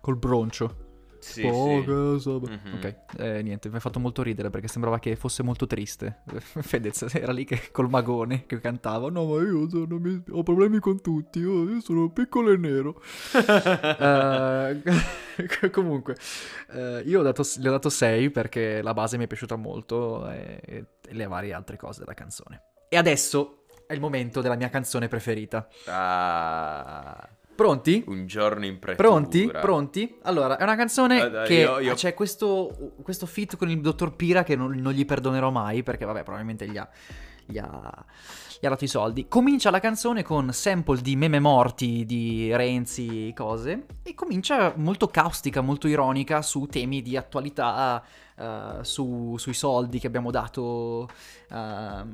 col 0.00 0.16
broncio. 0.16 0.90
Sì, 1.22 1.42
Poca 1.42 2.18
sì. 2.18 2.30
Mm-hmm. 2.30 2.74
Ok, 2.74 2.96
eh, 3.18 3.42
niente, 3.42 3.68
mi 3.68 3.76
ha 3.76 3.80
fatto 3.80 4.00
molto 4.00 4.24
ridere 4.24 4.50
perché 4.50 4.66
sembrava 4.66 4.98
che 4.98 5.14
fosse 5.14 5.44
molto 5.44 5.68
triste. 5.68 6.22
Fedez 6.42 7.06
era 7.14 7.30
lì 7.30 7.44
che, 7.44 7.70
col 7.70 7.88
magone 7.88 8.44
che 8.44 8.58
cantava. 8.58 9.08
No, 9.08 9.26
ma 9.26 9.40
io 9.40 9.68
sono, 9.68 9.98
mi, 10.00 10.20
ho 10.30 10.42
problemi 10.42 10.80
con 10.80 11.00
tutti. 11.00 11.38
Io, 11.38 11.70
io 11.70 11.80
sono 11.80 12.10
piccolo 12.10 12.50
e 12.50 12.56
nero. 12.56 13.00
uh, 13.34 14.82
comunque, 15.70 16.16
uh, 16.72 17.00
io 17.04 17.20
ho 17.20 17.22
dato, 17.22 17.44
le 17.58 17.68
ho 17.68 17.72
dato 17.72 17.88
6 17.88 18.30
perché 18.30 18.82
la 18.82 18.92
base 18.92 19.16
mi 19.16 19.24
è 19.24 19.26
piaciuta 19.28 19.54
molto 19.54 20.28
e, 20.28 20.60
e 20.64 20.86
le 21.14 21.26
varie 21.28 21.52
altre 21.52 21.76
cose 21.76 22.00
della 22.00 22.14
canzone. 22.14 22.62
E 22.88 22.96
adesso 22.96 23.64
è 23.86 23.92
il 23.92 24.00
momento 24.00 24.40
della 24.40 24.56
mia 24.56 24.70
canzone 24.70 25.06
preferita. 25.06 25.68
Ah, 25.86 27.28
Pronti? 27.54 28.02
un 28.06 28.26
giorno 28.26 28.64
in 28.64 28.78
pretura. 28.78 29.08
Pronti? 29.08 29.46
Pronti? 29.48 30.16
Allora, 30.22 30.56
è 30.56 30.62
una 30.62 30.76
canzone 30.76 31.20
Ah, 31.20 31.28
dai, 31.28 31.46
che 31.46 31.54
io- 31.54 31.78
io- 31.80 31.94
c'è 31.94 32.14
questo, 32.14 32.94
questo 33.02 33.26
feat 33.26 33.56
con 33.56 33.68
il 33.70 33.80
dottor 33.80 34.14
Pira 34.16 34.42
che 34.42 34.56
non, 34.56 34.72
non 34.72 34.92
gli 34.92 35.04
perdonerò 35.04 35.50
mai 35.50 35.82
perché, 35.82 36.04
vabbè, 36.04 36.22
probabilmente 36.22 36.66
gli 36.68 36.76
ha, 36.78 36.88
gli 37.44 37.58
ha- 37.58 38.04
gli 38.60 38.66
ha 38.66 38.68
dato 38.70 38.84
i 38.84 38.88
soldi. 38.88 39.26
Comincia 39.28 39.70
la 39.70 39.80
canzone 39.80 40.22
con 40.22 40.52
sample 40.52 41.00
di 41.00 41.14
meme 41.16 41.40
morti 41.40 42.04
di 42.06 42.54
Renzi, 42.54 43.32
cose, 43.36 43.86
e 44.02 44.14
comincia 44.14 44.72
molto 44.76 45.08
caustica, 45.08 45.60
molto 45.60 45.88
ironica 45.88 46.42
su 46.42 46.66
temi 46.66 47.02
di 47.02 47.16
attualità, 47.16 48.02
eh, 48.38 48.78
su- 48.82 49.34
sui 49.36 49.54
soldi 49.54 49.98
che 49.98 50.06
abbiamo 50.06 50.30
dato. 50.30 51.08
eh, 51.50 52.04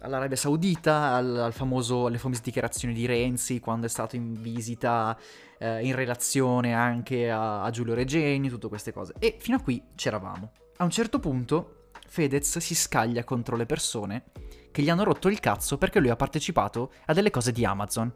all'Arabia 0.00 0.36
Saudita, 0.36 1.14
al, 1.14 1.36
al 1.36 1.52
famoso, 1.52 2.06
alle 2.06 2.18
famose 2.18 2.40
dichiarazioni 2.42 2.94
di 2.94 3.06
Renzi 3.06 3.60
quando 3.60 3.86
è 3.86 3.88
stato 3.88 4.16
in 4.16 4.40
visita 4.40 5.16
eh, 5.58 5.84
in 5.84 5.94
relazione 5.94 6.74
anche 6.74 7.30
a, 7.30 7.62
a 7.62 7.70
Giulio 7.70 7.94
Regeni, 7.94 8.48
tutte 8.48 8.68
queste 8.68 8.92
cose. 8.92 9.14
E 9.18 9.36
fino 9.38 9.56
a 9.56 9.60
qui 9.60 9.82
c'eravamo. 9.94 10.52
A 10.76 10.84
un 10.84 10.90
certo 10.90 11.18
punto 11.18 11.90
Fedez 12.06 12.58
si 12.58 12.74
scaglia 12.74 13.24
contro 13.24 13.56
le 13.56 13.66
persone 13.66 14.24
che 14.70 14.82
gli 14.82 14.90
hanno 14.90 15.04
rotto 15.04 15.28
il 15.28 15.40
cazzo 15.40 15.76
perché 15.76 15.98
lui 15.98 16.10
ha 16.10 16.16
partecipato 16.16 16.92
a 17.06 17.12
delle 17.12 17.30
cose 17.30 17.52
di 17.52 17.64
Amazon. 17.64 18.12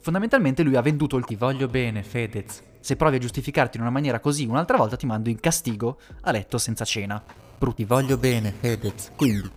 Fondamentalmente 0.00 0.62
lui 0.62 0.76
ha 0.76 0.82
venduto 0.82 1.16
il 1.16 1.24
ti 1.24 1.36
voglio 1.36 1.68
bene, 1.68 2.02
Fedez. 2.02 2.62
Se 2.80 2.96
provi 2.96 3.16
a 3.16 3.20
giustificarti 3.20 3.76
in 3.76 3.82
una 3.84 3.92
maniera 3.92 4.18
così 4.18 4.44
un'altra 4.44 4.76
volta 4.76 4.96
ti 4.96 5.06
mando 5.06 5.30
in 5.30 5.38
castigo 5.38 6.00
a 6.22 6.32
letto 6.32 6.58
senza 6.58 6.84
cena. 6.84 7.22
Brutti, 7.56 7.84
voglio 7.84 8.16
bene, 8.16 8.52
Fedez. 8.52 9.12
Quindi 9.14 9.48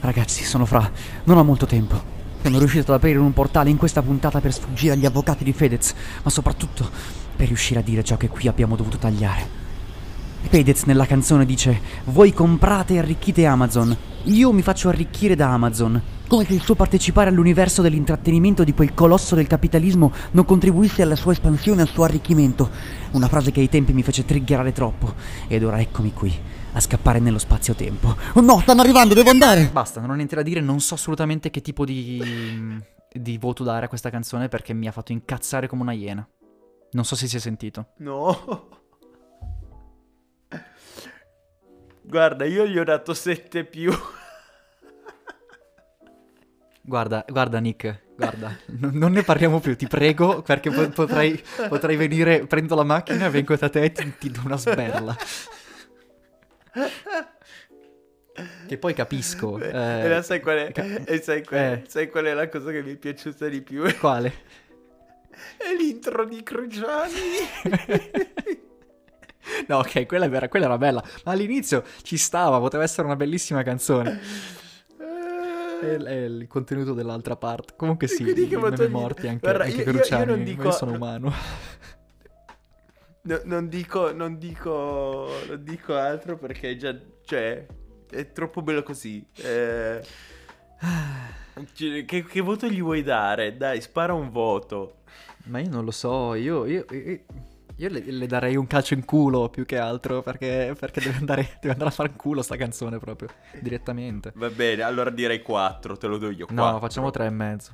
Ragazzi, 0.00 0.44
sono 0.44 0.66
fra. 0.66 0.90
Non 1.24 1.38
ho 1.38 1.44
molto 1.44 1.66
tempo. 1.66 2.14
Sono 2.42 2.58
riuscito 2.58 2.92
ad 2.92 2.98
aprire 2.98 3.18
un 3.18 3.32
portale 3.32 3.70
in 3.70 3.76
questa 3.76 4.02
puntata 4.02 4.40
per 4.40 4.52
sfuggire 4.52 4.92
agli 4.92 5.04
avvocati 5.04 5.42
di 5.42 5.52
Fedez, 5.52 5.94
ma 6.22 6.30
soprattutto 6.30 6.88
per 7.34 7.48
riuscire 7.48 7.80
a 7.80 7.82
dire 7.82 8.04
ciò 8.04 8.16
che 8.16 8.28
qui 8.28 8.46
abbiamo 8.46 8.76
dovuto 8.76 8.98
tagliare. 8.98 9.64
Fedez 10.48 10.84
nella 10.84 11.06
canzone 11.06 11.44
dice: 11.44 11.80
Voi 12.04 12.32
comprate 12.32 12.94
e 12.94 12.98
arricchite 12.98 13.46
Amazon. 13.46 13.96
Io 14.24 14.52
mi 14.52 14.62
faccio 14.62 14.88
arricchire 14.88 15.34
da 15.34 15.52
Amazon. 15.52 16.00
Come 16.28 16.44
se 16.44 16.54
il 16.54 16.62
suo 16.62 16.74
partecipare 16.74 17.30
all'universo 17.30 17.82
dell'intrattenimento 17.82 18.64
di 18.64 18.74
quel 18.74 18.94
colosso 18.94 19.34
del 19.34 19.46
capitalismo 19.46 20.12
non 20.32 20.44
contribuisse 20.44 21.02
alla 21.02 21.14
sua 21.14 21.32
espansione 21.32 21.80
e 21.80 21.82
al 21.82 21.88
suo 21.88 22.04
arricchimento. 22.04 22.70
Una 23.12 23.28
frase 23.28 23.52
che 23.52 23.60
ai 23.60 23.68
tempi 23.68 23.92
mi 23.92 24.02
fece 24.02 24.24
triggerare 24.24 24.72
troppo. 24.72 25.14
Ed 25.46 25.64
ora 25.64 25.80
eccomi 25.80 26.12
qui, 26.12 26.32
a 26.76 26.80
scappare 26.80 27.18
nello 27.18 27.38
spazio-tempo. 27.38 28.14
Oh 28.34 28.40
no, 28.42 28.60
stanno 28.60 28.82
arrivando, 28.82 29.14
devo 29.14 29.30
andare! 29.30 29.70
Basta, 29.72 29.98
non 30.00 30.10
ho 30.10 30.14
niente 30.14 30.34
da 30.34 30.42
dire, 30.42 30.60
non 30.60 30.80
so 30.80 30.94
assolutamente 30.94 31.48
che 31.50 31.62
tipo 31.62 31.86
di. 31.86 32.82
di 33.10 33.38
voto 33.38 33.64
dare 33.64 33.86
a 33.86 33.88
questa 33.88 34.10
canzone 34.10 34.48
perché 34.48 34.74
mi 34.74 34.86
ha 34.86 34.92
fatto 34.92 35.12
incazzare 35.12 35.68
come 35.68 35.82
una 35.82 35.92
iena. 35.92 36.26
Non 36.92 37.04
so 37.04 37.16
se 37.16 37.26
si 37.28 37.36
è 37.36 37.40
sentito. 37.40 37.92
No. 37.98 38.68
Guarda, 42.02 42.44
io 42.44 42.66
gli 42.66 42.78
ho 42.78 42.84
dato 42.84 43.14
7 43.14 43.64
più. 43.64 43.90
Guarda, 46.82 47.24
guarda 47.26 47.58
Nick, 47.58 48.02
guarda, 48.14 48.56
non, 48.78 48.92
non 48.94 49.10
ne 49.10 49.24
parliamo 49.24 49.58
più, 49.58 49.74
ti 49.76 49.88
prego, 49.88 50.40
perché 50.42 50.70
po- 50.70 50.88
potrei, 50.90 51.42
potrei 51.68 51.96
venire, 51.96 52.46
prendo 52.46 52.76
la 52.76 52.84
macchina, 52.84 53.28
vengo 53.28 53.56
da 53.56 53.68
te 53.68 53.82
e 53.82 53.90
ti, 53.90 54.14
ti 54.16 54.30
do 54.30 54.42
una 54.44 54.56
sberla. 54.56 55.16
Che 58.66 58.76
poi 58.78 58.92
capisco. 58.94 59.58
eh, 59.58 59.68
e 60.04 60.08
la 60.08 60.22
sai 60.22 60.40
qual 60.40 60.58
è? 60.58 60.72
ca- 60.72 60.84
e 61.04 61.20
sai 61.22 61.42
qual, 61.44 61.60
è? 61.60 61.72
eh. 61.72 61.88
sai 61.88 62.08
qual 62.10 62.24
è 62.26 62.34
la 62.34 62.48
cosa 62.48 62.70
che 62.70 62.82
mi 62.82 62.92
è 62.92 62.96
piaciuta 62.96 63.48
di 63.48 63.62
più? 63.62 63.82
Quale? 63.98 64.32
È 65.56 65.74
l'intro 65.78 66.24
di 66.24 66.42
Cruciani. 66.42 67.20
No, 69.68 69.78
ok, 69.78 70.06
quella, 70.06 70.24
è 70.24 70.28
vera, 70.28 70.48
quella 70.48 70.64
era 70.64 70.76
bella, 70.76 71.00
ma 71.24 71.30
all'inizio 71.30 71.84
ci 72.02 72.16
stava, 72.16 72.58
poteva 72.58 72.82
essere 72.82 73.06
una 73.06 73.14
bellissima 73.14 73.62
canzone. 73.62 74.20
È, 74.98 75.84
è 75.86 76.12
il 76.24 76.46
contenuto 76.48 76.94
dell'altra 76.94 77.36
parte. 77.36 77.74
Comunque 77.76 78.08
sì, 78.08 78.22
i 78.28 78.34
meme 78.48 78.88
morti 78.88 79.28
anche, 79.28 79.38
Guarda, 79.38 79.62
anche 79.64 79.76
io- 79.76 79.82
io- 79.84 79.90
io 79.92 79.96
Cruciani, 79.98 80.26
non 80.26 80.42
dico- 80.42 80.64
io 80.64 80.70
sono 80.72 80.92
umano. 80.94 81.32
No, 83.26 83.40
non 83.44 83.68
dico, 83.68 84.12
non 84.12 84.38
dico, 84.38 85.28
non 85.48 85.64
dico 85.64 85.96
altro 85.96 86.38
perché 86.38 86.70
è 86.70 86.76
già, 86.76 86.96
cioè, 87.24 87.66
è 88.08 88.32
troppo 88.32 88.62
bello 88.62 88.84
così. 88.84 89.26
Eh, 89.34 90.00
cioè, 91.74 92.04
che, 92.04 92.24
che 92.24 92.40
voto 92.40 92.68
gli 92.68 92.80
vuoi 92.80 93.02
dare? 93.02 93.56
Dai, 93.56 93.80
spara 93.80 94.12
un 94.12 94.30
voto. 94.30 95.02
Ma 95.46 95.58
io 95.58 95.68
non 95.68 95.84
lo 95.84 95.90
so, 95.90 96.34
io, 96.34 96.66
io, 96.66 96.84
io- 96.90 97.20
io 97.78 97.88
le, 97.90 98.00
le 98.00 98.26
darei 98.26 98.56
un 98.56 98.66
calcio 98.66 98.94
in 98.94 99.04
culo 99.04 99.50
più 99.50 99.66
che 99.66 99.76
altro 99.76 100.22
perché, 100.22 100.74
perché 100.78 101.00
deve, 101.00 101.18
andare, 101.18 101.42
deve 101.60 101.72
andare 101.72 101.90
a 101.90 101.92
fare 101.92 102.10
in 102.10 102.16
culo 102.16 102.42
sta 102.42 102.56
canzone 102.56 102.98
proprio, 102.98 103.28
direttamente. 103.60 104.32
Va 104.36 104.50
bene, 104.50 104.82
allora 104.82 105.10
direi 105.10 105.42
4, 105.42 105.96
te 105.96 106.06
lo 106.06 106.16
do 106.18 106.30
io. 106.30 106.46
No, 106.50 106.62
quattro. 106.62 106.78
facciamo 106.78 107.10
tre 107.10 107.26
e 107.26 107.30
mezzo, 107.30 107.72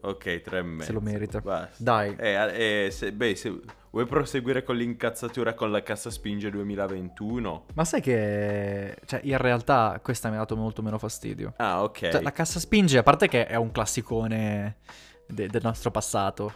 Ok, 0.00 0.40
3 0.42 0.58
e 0.58 0.62
mezzo. 0.62 0.84
se 0.86 0.92
lo 0.92 1.00
merita. 1.00 1.40
Basta. 1.40 1.74
Dai, 1.82 2.14
Eh, 2.18 2.84
eh, 2.86 2.90
se, 2.90 3.12
beh, 3.12 3.34
se 3.34 3.58
vuoi 3.90 4.06
proseguire 4.06 4.62
con 4.62 4.76
l'incazzatura 4.76 5.54
con 5.54 5.70
la 5.70 5.82
cassa 5.82 6.10
spinge 6.10 6.50
2021? 6.50 7.64
ma 7.74 7.84
sai 7.84 8.00
che... 8.00 8.96
Cioè, 9.04 9.20
in 9.24 9.38
realtà 9.38 9.98
questa 10.02 10.28
mi 10.28 10.34
ha 10.36 10.38
dato 10.38 10.56
molto 10.56 10.82
meno 10.82 10.98
fastidio. 10.98 11.54
Ah, 11.56 11.82
ok. 11.82 12.10
Cioè, 12.10 12.22
la 12.22 12.32
cassa 12.32 12.60
spinge, 12.60 12.98
a 12.98 13.02
parte 13.02 13.26
che 13.28 13.46
è 13.46 13.56
un 13.56 13.72
classicone 13.72 14.76
de- 15.26 15.48
del 15.48 15.62
nostro 15.62 15.90
passato, 15.90 16.52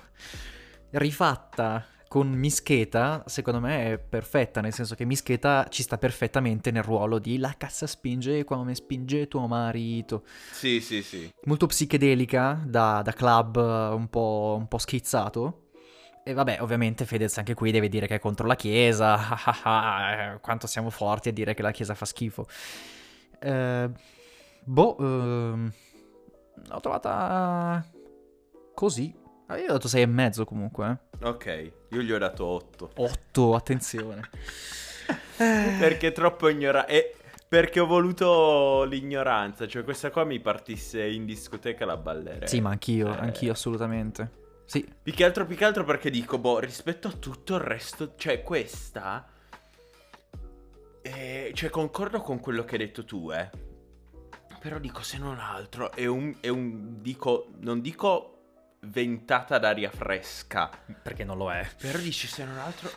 rifatta 0.91 1.85
con 2.11 2.29
Mischeta, 2.29 3.23
secondo 3.27 3.61
me 3.61 3.93
è 3.93 3.99
perfetta, 4.01 4.61
nel 4.61 4.73
senso 4.75 4.97
che 4.97 5.05
Mischeta 5.05 5.69
ci 5.69 5.85
sta 5.85 5.97
perfettamente 5.97 6.73
nel 6.73 6.83
ruolo 6.83 7.21
di 7.21 7.39
la 7.39 7.55
cassa 7.57 7.87
spinge 7.87 8.43
come 8.43 8.75
spinge 8.75 9.29
tuo 9.29 9.47
marito. 9.47 10.25
Sì, 10.51 10.81
sì, 10.81 11.05
sì. 11.05 11.33
Molto 11.45 11.67
psichedelica, 11.67 12.65
da, 12.67 13.01
da 13.03 13.13
club 13.13 13.57
eh, 13.59 13.95
un 13.95 14.09
po', 14.09 14.57
un 14.59 14.67
po' 14.67 14.79
schizzato. 14.79 15.69
E 16.25 16.33
vabbè, 16.33 16.61
ovviamente 16.63 17.05
Fedez 17.05 17.39
anche 17.39 17.55
qui 17.55 17.71
deve 17.71 17.89
dire 17.89 18.09
che 18.09 18.17
è 18.17 18.19
contro 18.19 18.49
la 18.49 18.57
Chiesa. 18.57 19.15
ah, 19.31 19.61
ah, 19.63 19.95
ah, 19.95 20.11
eh, 20.11 20.41
Quanto 20.41 20.67
siamo 20.67 20.91
forti 20.91 21.29
a 21.29 21.33
dire 21.33 21.55
che 21.55 21.63
la 21.63 21.71
Chiesa 21.71 21.95
fa 21.95 22.07
schifo. 22.07 22.45
Eh, 23.39 23.89
boh, 24.65 24.97
ehm, 24.99 25.73
l'ho 26.71 26.81
trovata 26.81 27.89
così. 28.75 29.20
Ah, 29.51 29.59
Io 29.59 29.71
ho 29.71 29.73
dato 29.73 29.89
6 29.89 30.03
e 30.03 30.07
mezzo 30.07 30.45
comunque. 30.45 30.99
Ok, 31.23 31.73
io 31.91 32.01
gli 32.03 32.13
ho 32.13 32.19
dato 32.19 32.45
8. 32.47 32.91
8, 32.97 33.55
attenzione. 33.57 34.31
Perché 35.37 36.09
è 36.09 36.13
troppo 36.13 36.49
ignorante. 36.49 37.17
Perché 37.49 37.81
ho 37.81 37.87
voluto 37.87 38.85
l'ignoranza. 38.85 39.67
Cioè, 39.67 39.83
questa 39.83 40.11
qua 40.11 40.23
mi 40.23 40.39
partisse 40.39 41.05
in 41.05 41.25
discoteca 41.27 41.85
la 41.85 41.97
ballerei. 41.97 42.47
Sì, 42.47 42.61
ma 42.61 42.71
anch'io, 42.71 43.09
Eh, 43.13 43.19
anch'io 43.19 43.51
assolutamente. 43.51 44.39
Sì, 44.67 44.89
Più 45.03 45.13
che 45.13 45.25
altro, 45.25 45.45
più 45.47 45.57
che 45.57 45.65
altro 45.65 45.83
perché 45.83 46.11
dico, 46.11 46.39
boh, 46.39 46.61
rispetto 46.61 47.09
a 47.09 47.13
tutto 47.13 47.57
il 47.57 47.61
resto, 47.61 48.15
cioè 48.15 48.43
questa... 48.45 49.27
eh, 51.03 51.51
cioè, 51.55 51.71
concordo 51.71 52.21
con 52.21 52.39
quello 52.39 52.63
che 52.65 52.77
hai 52.77 52.87
detto 52.87 53.05
tu, 53.05 53.33
eh. 53.33 53.51
Però 54.61 54.79
dico, 54.79 55.03
se 55.03 55.19
non 55.19 55.41
altro, 55.41 55.91
è 55.91 56.07
un... 56.07 56.37
È 56.39 56.47
un 56.47 57.03
dico, 57.03 57.49
non 57.59 57.81
dico 57.81 58.40
ventata 58.83 59.59
d'aria 59.59 59.91
fresca. 59.91 60.71
perché 61.03 61.25
non 61.25 61.37
lo 61.37 61.53
è. 61.53 61.67
Però 61.81 61.99
dici, 61.99 62.27
se 62.27 62.45
non 62.45 62.59
altro... 62.59 62.91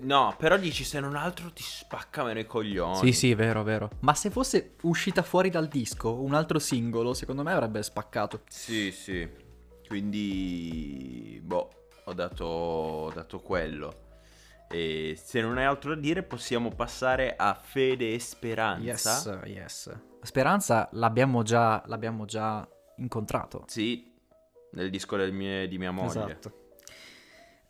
No, 0.00 0.34
però 0.38 0.56
dici, 0.56 0.84
se 0.84 1.00
non 1.00 1.16
altro 1.16 1.52
ti 1.52 1.62
spacca 1.62 2.22
meno 2.22 2.38
i 2.38 2.46
coglioni. 2.46 2.96
Sì, 2.98 3.12
sì, 3.12 3.34
vero, 3.34 3.64
vero. 3.64 3.90
Ma 4.00 4.14
se 4.14 4.30
fosse 4.30 4.76
uscita 4.82 5.22
fuori 5.22 5.50
dal 5.50 5.66
disco 5.66 6.20
un 6.20 6.34
altro 6.34 6.60
singolo, 6.60 7.14
secondo 7.14 7.42
me 7.42 7.52
avrebbe 7.52 7.82
spaccato. 7.82 8.42
Sì, 8.48 8.92
sì. 8.92 9.28
Quindi, 9.88 11.40
boh, 11.42 11.88
ho 12.04 12.12
dato, 12.12 12.44
ho 12.44 13.10
dato 13.10 13.40
quello. 13.40 14.06
E 14.70 15.18
se 15.20 15.40
non 15.40 15.58
hai 15.58 15.64
altro 15.64 15.94
da 15.94 16.00
dire, 16.00 16.22
possiamo 16.22 16.70
passare 16.70 17.34
a 17.36 17.54
Fede 17.54 18.12
e 18.12 18.20
Speranza. 18.20 19.40
Yes, 19.40 19.40
yes. 19.46 19.98
Speranza 20.22 20.88
l'abbiamo 20.92 21.42
già, 21.42 21.82
l'abbiamo 21.86 22.24
già 22.24 22.68
incontrato. 22.98 23.64
Sì, 23.66 24.07
nel 24.72 24.90
disco 24.90 25.16
del 25.16 25.32
mie- 25.32 25.68
di 25.68 25.78
mia 25.78 25.90
moglie. 25.90 26.08
Esatto. 26.08 26.66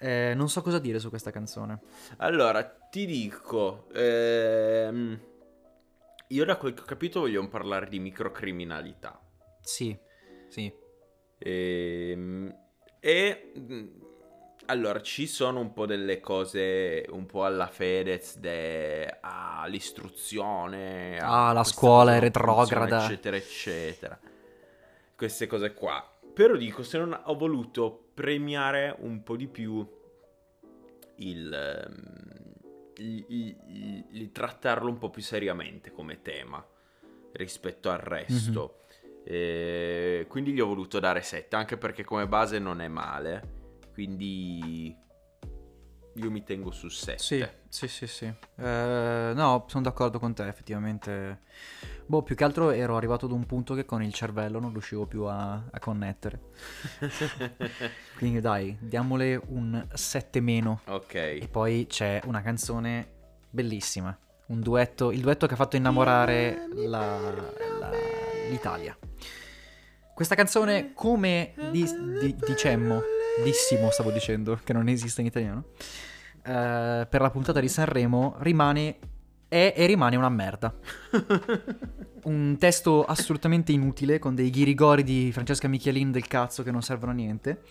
Eh, 0.01 0.33
non 0.35 0.49
so 0.49 0.63
cosa 0.63 0.79
dire 0.79 0.99
su 1.01 1.09
questa 1.09 1.31
canzone. 1.33 1.81
Allora, 2.19 2.63
ti 2.65 3.05
dico, 3.05 3.89
ehm, 3.93 5.21
io 6.29 6.45
da 6.45 6.57
quel 6.57 6.75
che 6.75 6.83
ho 6.83 6.85
capito 6.85 7.21
voglio 7.21 7.47
parlare 7.49 7.89
di 7.89 7.99
microcriminalità. 7.99 9.21
Sì, 9.61 9.97
sì. 10.49 10.73
Ehm, 11.39 12.55
E, 13.01 13.53
mh, 13.55 13.87
allora, 14.67 15.01
ci 15.01 15.27
sono 15.27 15.61
un 15.61 15.73
po' 15.73 15.87
delle 15.87 16.21
cose 16.21 17.05
un 17.11 17.27
po' 17.27 17.45
alla 17.45 17.69
Fedez, 17.69 18.39
de... 18.39 19.19
ah, 19.21 19.65
l'istruzione, 19.67 21.19
ah, 21.19 21.53
la 21.53 21.65
scuola 21.65 22.17
è 22.17 22.21
retrograda, 22.21 23.05
eccetera, 23.05 23.37
eccetera. 23.37 24.19
Queste 25.17 25.47
cose 25.47 25.73
qua. 25.75 26.18
Però 26.39 26.55
dico, 26.55 26.85
se 26.85 26.99
non 26.99 27.21
ho 27.25 27.35
voluto 27.35 28.11
premiare 28.15 28.95
un 29.01 29.25
po' 29.25 29.35
di 29.35 29.49
più 29.49 29.85
il, 31.17 31.97
il, 32.99 33.25
il, 33.29 34.07
il 34.09 34.31
trattarlo 34.31 34.89
un 34.89 34.99
po' 34.99 35.11
più 35.11 35.21
seriamente 35.21 35.91
come 35.91 36.23
tema 36.23 36.65
rispetto 37.33 37.91
al 37.91 37.99
resto. 37.99 38.85
Mm-hmm. 38.85 39.25
E 39.25 40.27
quindi 40.29 40.53
gli 40.53 40.61
ho 40.61 40.67
voluto 40.67 41.01
dare 41.01 41.23
7, 41.23 41.57
anche 41.57 41.77
perché 41.77 42.05
come 42.05 42.29
base 42.29 42.61
non 42.61 42.81
è 42.81 42.87
male 42.87 43.57
quindi 43.93 44.97
io 46.15 46.31
mi 46.31 46.45
tengo 46.45 46.71
su 46.71 46.89
7. 46.89 47.19
Sì, 47.21 47.45
sì, 47.69 47.89
sì, 47.89 48.07
sì. 48.07 48.27
Eh, 48.27 49.33
no, 49.35 49.65
sono 49.67 49.83
d'accordo 49.83 50.21
con 50.21 50.35
te, 50.35 50.47
effettivamente. 50.47 51.41
Boh, 52.09 52.23
più 52.23 52.35
che 52.35 52.45
altro 52.45 52.71
ero 52.71 52.97
arrivato 52.97 53.27
ad 53.27 53.33
un 53.33 53.45
punto 53.45 53.75
che 53.75 53.85
con 53.85 54.03
il 54.03 54.15
cervello 54.15 54.59
non 54.59 54.73
riuscivo 54.73 55.05
più 55.05 55.25
a, 55.25 55.63
a 55.71 55.79
connettere. 55.79 56.41
Quindi 58.17 58.41
dai, 58.41 58.75
diamole 58.81 59.39
un 59.49 59.87
7 59.93 60.41
meno. 60.41 60.81
Ok. 60.87 61.15
E 61.15 61.49
poi 61.51 61.85
c'è 61.87 62.23
una 62.25 62.41
canzone 62.41 63.13
bellissima. 63.51 64.19
Un 64.47 64.61
duetto, 64.63 65.13
il 65.13 65.21
duetto 65.21 65.47
che 65.47 65.53
ha 65.53 65.57
fatto 65.57 65.77
innamorare 65.77 66.69
la, 66.73 67.19
la, 67.79 67.91
l'Italia. 68.49 68.97
Questa 70.15 70.35
canzone, 70.35 70.95
come 70.95 71.53
di, 71.71 71.85
di, 72.21 72.35
dicemmo 72.47 73.03
dissimo 73.43 73.91
stavo 73.91 74.11
dicendo, 74.11 74.59
che 74.65 74.73
non 74.73 74.89
esiste 74.89 75.21
in 75.21 75.27
italiano, 75.27 75.65
uh, 76.47 77.07
per 77.07 77.21
la 77.21 77.31
puntata 77.31 77.61
di 77.61 77.69
Sanremo 77.69 78.37
rimane 78.39 78.99
è 79.49 79.73
e 79.77 79.87
rimane 79.87 80.17
una 80.17 80.29
merda. 80.29 80.75
un 82.25 82.57
testo 82.59 83.05
assolutamente 83.05 83.73
inutile, 83.73 84.19
con 84.19 84.35
dei 84.35 84.51
ghirigori 84.51 85.03
di 85.03 85.31
Francesca 85.33 85.69
Michelin 85.69 86.13
del 86.13 86.27
cazzo 86.27 86.63
che 86.63 86.71
non 86.71 86.83
servono 86.83 87.13
a 87.13 87.15
niente. 87.15 87.63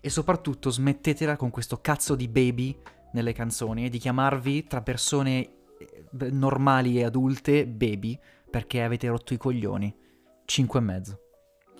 E 0.00 0.10
soprattutto 0.10 0.70
smettetela 0.70 1.36
con 1.36 1.50
questo 1.50 1.80
cazzo 1.80 2.14
di 2.14 2.28
baby 2.28 2.76
nelle 3.12 3.32
canzoni 3.32 3.86
e 3.86 3.88
di 3.88 3.98
chiamarvi 3.98 4.66
tra 4.66 4.82
persone 4.82 5.38
eh, 5.78 6.30
normali 6.30 6.98
e 6.98 7.04
adulte 7.04 7.66
baby 7.66 8.18
perché 8.50 8.82
avete 8.82 9.08
rotto 9.08 9.32
i 9.32 9.38
coglioni. 9.38 9.94
Cinque 10.44 10.80
e 10.80 10.82
mezzo. 10.82 11.21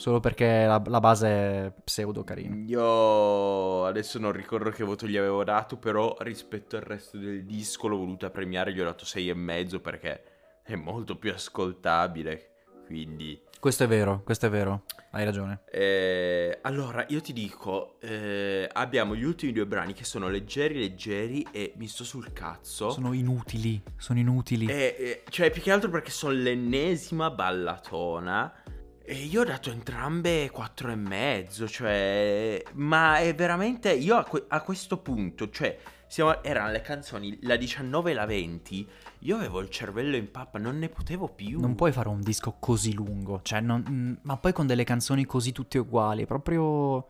Solo 0.02 0.18
perché 0.18 0.64
la, 0.66 0.82
la, 0.84 0.98
base 0.98 1.28
è 1.28 1.72
pseudo 1.84 2.24
carina. 2.24 2.56
Io 2.66 3.84
adesso 3.84 4.18
non 4.18 4.32
ricordo 4.32 4.70
che 4.70 4.82
voto 4.82 5.06
gli 5.06 5.16
avevo 5.16 5.44
dato, 5.44 5.76
però 5.76 6.16
rispetto 6.18 6.74
al 6.74 6.82
resto 6.82 7.18
del 7.18 7.44
disco 7.44 7.86
l'ho 7.86 7.98
voluta 7.98 8.28
premiare, 8.28 8.72
gli 8.72 8.80
ho 8.80 8.84
dato 8.84 9.04
6,5 9.04 9.80
perché 9.80 10.24
è 10.64 10.74
molto 10.74 11.14
più 11.14 11.30
ascoltabile. 11.30 12.48
Quindi... 12.84 13.40
Questo 13.60 13.84
è 13.84 13.86
vero, 13.86 14.22
questo 14.24 14.46
è 14.46 14.50
vero, 14.50 14.86
hai 15.12 15.24
ragione. 15.24 15.60
Eh, 15.70 16.58
allora, 16.62 17.06
io 17.10 17.20
ti 17.20 17.32
dico, 17.32 18.00
eh, 18.00 18.68
abbiamo 18.72 19.14
gli 19.14 19.22
ultimi 19.22 19.52
due 19.52 19.66
brani 19.66 19.92
che 19.92 20.02
sono 20.02 20.26
leggeri, 20.26 20.80
leggeri 20.80 21.46
e 21.52 21.74
mi 21.76 21.86
sto 21.86 22.02
sul 22.02 22.32
cazzo. 22.32 22.90
Sono 22.90 23.12
inutili, 23.12 23.80
sono 23.96 24.18
inutili. 24.18 24.66
Eh, 24.66 24.96
eh 24.98 25.22
cioè, 25.30 25.52
più 25.52 25.62
che 25.62 25.70
altro 25.70 25.90
perché 25.90 26.10
sono 26.10 26.32
l'ennesima 26.32 27.30
ballatona 27.30 28.61
e 29.04 29.14
io 29.14 29.40
ho 29.40 29.44
dato 29.44 29.70
entrambe 29.70 30.50
4 30.50 30.90
e 30.90 30.94
mezzo, 30.94 31.68
cioè... 31.68 32.62
Ma 32.74 33.18
è 33.18 33.34
veramente... 33.34 33.92
Io 33.92 34.16
a, 34.16 34.24
que- 34.24 34.44
a 34.48 34.60
questo 34.62 34.98
punto, 34.98 35.50
cioè... 35.50 35.78
Siamo, 36.06 36.42
erano 36.42 36.70
le 36.70 36.82
canzoni 36.82 37.38
la 37.40 37.56
19 37.56 38.10
e 38.10 38.14
la 38.14 38.26
20. 38.26 38.86
Io 39.20 39.36
avevo 39.36 39.60
il 39.60 39.70
cervello 39.70 40.14
in 40.14 40.30
pappa, 40.30 40.58
non 40.58 40.78
ne 40.78 40.90
potevo 40.90 41.26
più. 41.26 41.58
Non 41.58 41.74
puoi 41.74 41.90
fare 41.90 42.10
un 42.10 42.20
disco 42.20 42.56
così 42.58 42.92
lungo, 42.92 43.40
cioè, 43.42 43.60
non, 43.60 43.82
mm, 43.88 44.12
ma 44.20 44.36
poi 44.36 44.52
con 44.52 44.66
delle 44.66 44.84
canzoni 44.84 45.24
così 45.24 45.52
tutte 45.52 45.78
uguali. 45.78 46.26
Proprio. 46.26 47.06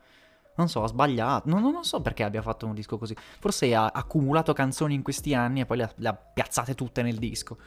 Non 0.55 0.69
so, 0.69 0.83
ha 0.83 0.87
sbagliato. 0.87 1.49
Non, 1.49 1.61
non, 1.61 1.83
so 1.83 2.01
perché 2.01 2.23
abbia 2.23 2.41
fatto 2.41 2.65
un 2.65 2.73
disco 2.73 2.97
così. 2.97 3.13
Forse 3.41 3.75
ha 3.75 3.87
accumulato 3.87 4.53
canzoni 4.53 4.93
in 4.93 5.01
questi 5.01 5.33
anni 5.33 5.59
e 5.59 5.65
poi 5.65 5.77
le 5.77 5.83
ha, 5.83 5.91
le 5.97 6.07
ha 6.07 6.13
piazzate 6.13 6.73
tutte 6.73 7.01
nel 7.01 7.17
disco. 7.17 7.57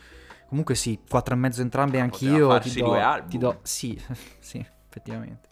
Comunque 0.49 0.74
sì, 0.74 0.99
4,5 1.11 1.61
entrambe 1.61 2.01
anch'io. 2.01 2.59
Ti 2.59 2.72
do, 2.74 2.84
due 2.86 3.01
album. 3.01 3.28
ti 3.28 3.38
do... 3.38 3.59
Sì, 3.62 4.01
sì, 4.38 4.64
effettivamente. 4.86 5.49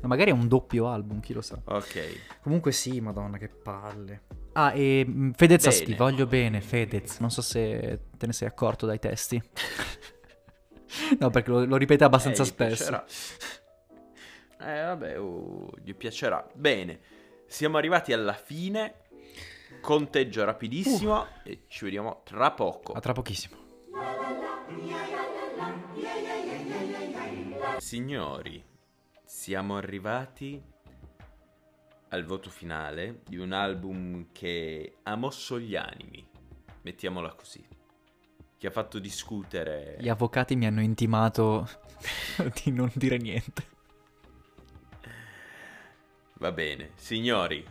Ma 0.00 0.08
magari 0.08 0.30
è 0.30 0.34
un 0.34 0.46
doppio 0.46 0.88
album, 0.88 1.20
chi 1.20 1.32
lo 1.32 1.40
sa. 1.40 1.58
Ok. 1.64 2.40
Comunque 2.42 2.72
sì, 2.72 3.00
madonna, 3.00 3.38
che 3.38 3.48
palle. 3.48 4.22
Ah, 4.52 4.72
e 4.72 5.04
mm, 5.06 5.30
Fedez, 5.32 5.82
ti 5.82 5.94
voglio 5.94 6.26
bene, 6.26 6.60
Fedez. 6.60 7.18
Non 7.18 7.30
so 7.30 7.42
se 7.42 8.00
te 8.16 8.26
ne 8.26 8.32
sei 8.32 8.48
accorto 8.48 8.86
dai 8.86 8.98
testi. 8.98 9.42
no, 11.18 11.30
perché 11.30 11.50
lo, 11.50 11.64
lo 11.64 11.76
ripete 11.76 12.04
abbastanza 12.04 12.42
eh, 12.42 12.46
spesso. 12.46 12.84
Piacerà. 12.84 13.04
Eh, 14.58 14.82
vabbè, 14.82 15.18
uh, 15.18 15.70
gli 15.82 15.94
piacerà. 15.94 16.46
Bene, 16.54 17.00
siamo 17.46 17.78
arrivati 17.78 18.12
alla 18.12 18.34
fine. 18.34 18.94
Conteggio 19.80 20.44
rapidissimo 20.44 21.20
uh. 21.20 21.26
e 21.42 21.64
ci 21.68 21.84
vediamo 21.84 22.22
tra 22.24 22.50
poco. 22.52 22.92
A 22.92 23.00
tra 23.00 23.12
pochissimo. 23.12 23.65
Signori, 27.78 28.64
siamo 29.24 29.76
arrivati 29.76 30.62
al 32.08 32.24
voto 32.24 32.50
finale 32.50 33.20
di 33.28 33.36
un 33.36 33.52
album 33.52 34.28
che 34.32 34.96
ha 35.02 35.14
mosso 35.14 35.58
gli 35.58 35.76
animi, 35.76 36.26
mettiamola 36.82 37.34
così, 37.34 37.64
che 38.58 38.66
ha 38.66 38.70
fatto 38.70 38.98
discutere... 38.98 39.96
Gli 40.00 40.08
avvocati 40.08 40.56
mi 40.56 40.66
hanno 40.66 40.80
intimato 40.82 41.68
di 42.64 42.72
non 42.72 42.90
dire 42.94 43.18
niente. 43.18 43.74
Va 46.38 46.52
bene, 46.52 46.90
signori, 46.96 47.64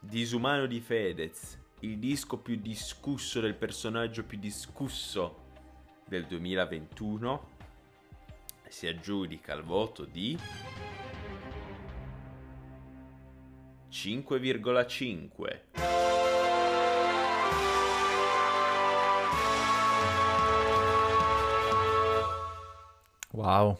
Disumano 0.00 0.66
di 0.66 0.80
Fedez, 0.80 1.58
il 1.80 1.98
disco 1.98 2.38
più 2.38 2.56
discusso 2.56 3.40
del 3.40 3.56
personaggio 3.56 4.24
più 4.24 4.38
discusso 4.38 5.46
del 6.08 6.24
2021 6.24 7.56
si 8.68 8.86
aggiudica 8.86 9.52
il 9.54 9.62
voto 9.62 10.04
di 10.04 10.38
5,5. 13.90 15.60
Wow. 23.32 23.78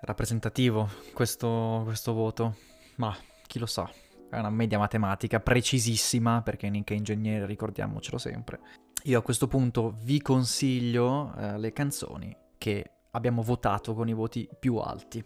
Rappresentativo 0.00 0.88
questo, 1.14 1.82
questo 1.84 2.12
voto. 2.12 2.56
Ma 2.96 3.16
chi 3.46 3.58
lo 3.58 3.66
sa. 3.66 3.90
È 4.34 4.38
una 4.40 4.50
media 4.50 4.78
matematica 4.78 5.38
precisissima 5.38 6.42
perché 6.42 6.68
Nick 6.68 6.90
è 6.90 6.94
ingegnere, 6.94 7.46
ricordiamocelo 7.46 8.18
sempre. 8.18 8.58
Io 9.04 9.18
a 9.20 9.22
questo 9.22 9.46
punto 9.46 9.94
vi 10.02 10.20
consiglio 10.20 11.32
eh, 11.36 11.56
le 11.56 11.72
canzoni 11.72 12.36
che 12.58 12.90
abbiamo 13.12 13.42
votato 13.42 13.94
con 13.94 14.08
i 14.08 14.12
voti 14.12 14.48
più 14.58 14.78
alti. 14.78 15.24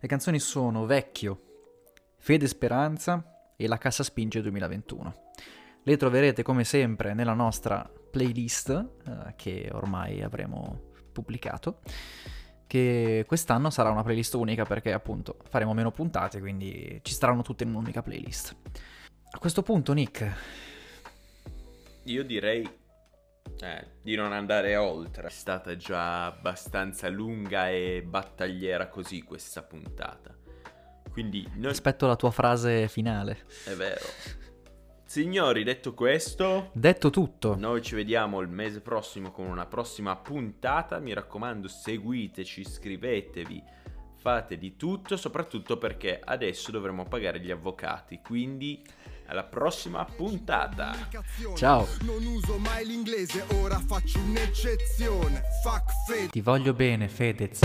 Le 0.00 0.08
canzoni 0.08 0.40
sono 0.40 0.84
Vecchio, 0.84 1.40
Fede 2.16 2.48
Speranza 2.48 3.52
e 3.56 3.68
La 3.68 3.78
Cassa 3.78 4.02
Spinge 4.02 4.42
2021. 4.42 5.14
Le 5.84 5.96
troverete 5.96 6.42
come 6.42 6.64
sempre 6.64 7.14
nella 7.14 7.34
nostra 7.34 7.88
playlist 8.10 8.70
eh, 8.70 9.34
che 9.36 9.68
ormai 9.70 10.22
avremo 10.22 10.88
pubblicato 11.12 11.82
che 12.70 13.24
quest'anno 13.26 13.68
sarà 13.68 13.90
una 13.90 14.04
playlist 14.04 14.34
unica 14.34 14.64
perché 14.64 14.92
appunto 14.92 15.38
faremo 15.48 15.74
meno 15.74 15.90
puntate, 15.90 16.38
quindi 16.38 17.00
ci 17.02 17.12
staranno 17.12 17.42
tutte 17.42 17.64
in 17.64 17.70
un'unica 17.70 18.00
playlist. 18.00 18.54
A 19.32 19.38
questo 19.40 19.62
punto, 19.62 19.92
Nick. 19.92 20.32
Io 22.04 22.22
direi 22.22 22.62
eh, 23.58 23.86
di 24.00 24.14
non 24.14 24.32
andare 24.32 24.76
oltre. 24.76 25.26
È 25.26 25.30
stata 25.30 25.74
già 25.74 26.26
abbastanza 26.26 27.08
lunga 27.08 27.68
e 27.68 28.04
battagliera 28.06 28.86
così 28.86 29.24
questa 29.24 29.64
puntata. 29.64 30.32
Quindi 31.10 31.44
noi... 31.56 31.72
Aspetto 31.72 32.06
la 32.06 32.14
tua 32.14 32.30
frase 32.30 32.86
finale. 32.86 33.46
È 33.64 33.72
vero. 33.72 34.04
Signori, 35.10 35.64
detto 35.64 35.92
questo, 35.92 36.70
detto 36.72 37.10
tutto, 37.10 37.56
noi 37.56 37.82
ci 37.82 37.96
vediamo 37.96 38.38
il 38.38 38.46
mese 38.46 38.80
prossimo 38.80 39.32
con 39.32 39.46
una 39.46 39.66
prossima 39.66 40.14
puntata. 40.14 41.00
Mi 41.00 41.12
raccomando, 41.12 41.66
seguiteci, 41.66 42.60
iscrivetevi, 42.60 43.60
fate 44.14 44.56
di 44.56 44.76
tutto, 44.76 45.16
soprattutto 45.16 45.78
perché 45.78 46.20
adesso 46.22 46.70
dovremo 46.70 47.06
pagare 47.06 47.40
gli 47.40 47.50
avvocati. 47.50 48.20
Quindi 48.22 48.84
alla 49.26 49.42
prossima 49.42 50.04
puntata. 50.04 50.94
Ciao. 51.56 51.88
Non 52.02 52.24
uso 52.24 52.58
mai 52.58 52.86
l'inglese, 52.86 53.44
ora 53.60 53.80
faccio 53.80 54.20
un'eccezione. 54.20 55.42
Fuck 55.64 55.90
Fedez. 56.06 56.30
Ti 56.30 56.40
voglio 56.40 56.72
bene, 56.72 57.08
Fedez. 57.08 57.58